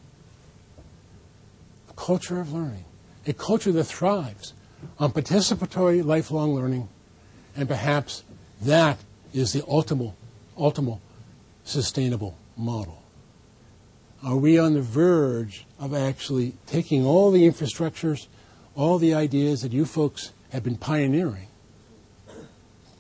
Culture 2.03 2.41
of 2.41 2.53
learning. 2.53 2.85
A 3.29 3.33
culture 3.33 3.71
that 3.71 3.85
thrives 3.85 4.55
on 4.99 5.13
participatory 5.13 6.05
lifelong 6.05 6.53
learning, 6.53 6.89
and 7.55 7.69
perhaps 7.69 8.25
that 8.63 8.99
is 9.33 9.53
the 9.53 9.63
ultimate, 9.69 10.13
ultimate 10.59 10.99
sustainable 11.63 12.37
model. 12.57 13.05
Are 14.21 14.35
we 14.35 14.59
on 14.59 14.75
the 14.75 14.83
verge 14.83 15.65
of 15.79 15.95
actually 15.95 16.55
taking 16.67 17.07
all 17.07 17.31
the 17.31 17.49
infrastructures, 17.49 18.27
all 18.75 18.99
the 18.99 19.15
ideas 19.15 19.61
that 19.61 19.71
you 19.71 19.85
folks 19.85 20.33
have 20.51 20.65
been 20.65 20.79
pioneering, 20.79 21.47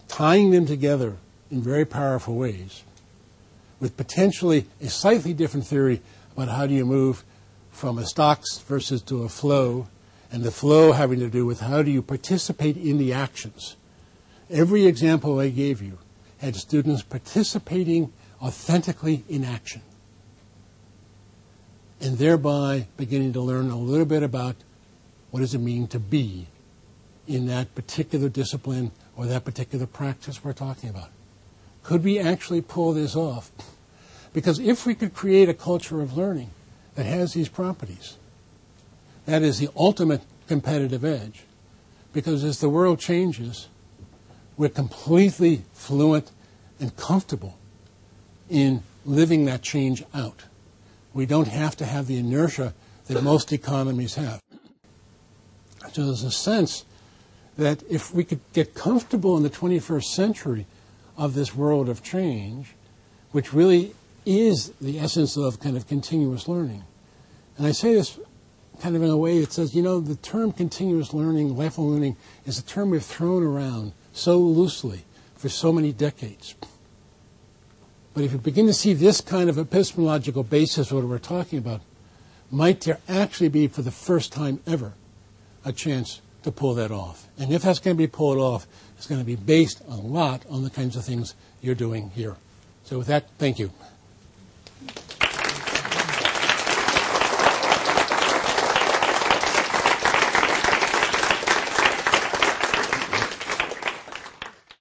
tying 0.07 0.53
them 0.53 0.64
together 0.64 1.16
in 1.50 1.61
very 1.61 1.84
powerful 1.84 2.36
ways, 2.36 2.84
with 3.80 3.96
potentially 3.96 4.66
a 4.80 4.88
slightly 4.88 5.34
different 5.34 5.66
theory 5.66 6.00
about 6.36 6.46
how 6.46 6.68
do 6.68 6.74
you 6.74 6.86
move 6.86 7.24
from 7.72 7.98
a 7.98 8.06
stocks 8.06 8.58
versus 8.58 9.02
to 9.02 9.24
a 9.24 9.28
flow, 9.28 9.88
and 10.30 10.44
the 10.44 10.50
flow 10.52 10.92
having 10.92 11.18
to 11.18 11.28
do 11.28 11.44
with 11.44 11.60
how 11.60 11.82
do 11.82 11.90
you 11.90 12.02
participate 12.02 12.76
in 12.76 12.98
the 12.98 13.12
actions. 13.12 13.76
Every 14.48 14.86
example 14.86 15.40
I 15.40 15.48
gave 15.48 15.82
you 15.82 15.98
had 16.38 16.54
students 16.54 17.02
participating 17.02 18.12
authentically 18.40 19.24
in 19.28 19.44
action, 19.44 19.82
and 22.00 22.18
thereby 22.18 22.86
beginning 22.96 23.32
to 23.32 23.40
learn 23.40 23.70
a 23.70 23.78
little 23.78 24.06
bit 24.06 24.22
about 24.22 24.56
what 25.30 25.40
does 25.40 25.54
it 25.54 25.58
mean 25.58 25.88
to 25.88 25.98
be 25.98 26.46
in 27.26 27.46
that 27.46 27.74
particular 27.74 28.28
discipline 28.28 28.90
or 29.16 29.26
that 29.26 29.44
particular 29.44 29.86
practice 29.86 30.44
we're 30.44 30.52
talking 30.52 30.90
about. 30.90 31.08
Could 31.82 32.04
we 32.04 32.18
actually 32.18 32.60
pull 32.60 32.92
this 32.92 33.16
off? 33.16 33.50
Because 34.32 34.58
if 34.58 34.86
we 34.86 34.94
could 34.94 35.14
create 35.14 35.48
a 35.48 35.54
culture 35.54 36.00
of 36.00 36.16
learning 36.16 36.50
that 36.95 37.07
has 37.07 37.32
these 37.32 37.49
properties, 37.49 38.16
that 39.26 39.43
is 39.43 39.59
the 39.59 39.68
ultimate 39.76 40.22
competitive 40.47 41.05
edge. 41.05 41.45
Because 42.12 42.45
as 42.45 42.61
the 42.61 42.68
world 42.68 42.99
changes, 42.99 43.68
we're 44.57 44.68
completely 44.68 45.62
fluent 45.72 46.30
and 46.78 46.95
comfortable 46.97 47.57
in 48.51 48.82
living 49.07 49.47
that 49.47 49.62
change 49.62 50.05
out. 50.12 50.45
We 51.14 51.26
don't 51.26 51.49
have 51.49 51.76
to 51.78 51.86
have 51.86 52.07
the 52.07 52.18
inertia 52.18 52.74
that 53.07 53.22
most 53.22 53.53
economies 53.53 54.14
have. 54.16 54.43
So 55.93 56.07
there's 56.07 56.24
a 56.24 56.30
sense 56.30 56.84
that 57.59 57.82
if 57.90 58.14
we 58.14 58.24
could 58.24 58.40
get 58.53 58.74
comfortable 58.74 59.36
in 59.36 59.43
the 59.43 59.51
21st 59.51 60.05
century 60.05 60.66
of 61.16 61.34
this 61.34 61.55
world 61.55 61.88
of 61.88 62.03
change, 62.03 62.74
which 63.32 63.53
really 63.53 63.95
is 64.24 64.72
the 64.80 64.98
essence 64.98 65.36
of 65.36 65.60
kind 65.60 65.76
of 65.76 65.86
continuous 65.86 66.48
learning. 66.48 66.84
And 67.58 67.66
I 67.66 67.72
say 67.72 67.94
this 67.94 68.18
kind 68.80 68.96
of 68.96 69.02
in 69.02 69.10
a 69.10 69.16
way 69.16 69.40
that 69.40 69.52
says, 69.52 69.74
you 69.74 69.82
know, 69.82 70.00
the 70.00 70.16
term 70.16 70.52
continuous 70.52 71.12
learning, 71.12 71.56
lifelong 71.56 71.92
learning, 71.92 72.16
is 72.46 72.58
a 72.58 72.64
term 72.64 72.90
we've 72.90 73.04
thrown 73.04 73.42
around 73.42 73.92
so 74.12 74.38
loosely 74.38 75.04
for 75.36 75.48
so 75.48 75.72
many 75.72 75.92
decades. 75.92 76.54
But 78.14 78.24
if 78.24 78.32
you 78.32 78.38
begin 78.38 78.66
to 78.66 78.74
see 78.74 78.92
this 78.92 79.20
kind 79.20 79.48
of 79.48 79.58
epistemological 79.58 80.42
basis 80.42 80.90
of 80.90 80.96
what 80.96 81.04
we're 81.04 81.18
talking 81.18 81.58
about, 81.58 81.80
might 82.50 82.82
there 82.82 82.98
actually 83.08 83.48
be, 83.48 83.68
for 83.68 83.82
the 83.82 83.90
first 83.90 84.32
time 84.32 84.60
ever, 84.66 84.92
a 85.64 85.72
chance 85.72 86.20
to 86.42 86.52
pull 86.52 86.74
that 86.74 86.90
off? 86.90 87.28
And 87.38 87.52
if 87.52 87.62
that's 87.62 87.78
going 87.78 87.96
to 87.96 87.98
be 87.98 88.06
pulled 88.06 88.38
off, 88.38 88.66
it's 88.98 89.06
going 89.06 89.20
to 89.20 89.26
be 89.26 89.36
based 89.36 89.82
a 89.88 89.94
lot 89.94 90.44
on 90.50 90.62
the 90.62 90.70
kinds 90.70 90.96
of 90.96 91.04
things 91.04 91.34
you're 91.62 91.74
doing 91.74 92.10
here. 92.10 92.36
So 92.84 92.98
with 92.98 93.06
that, 93.06 93.30
thank 93.38 93.58
you. 93.58 93.70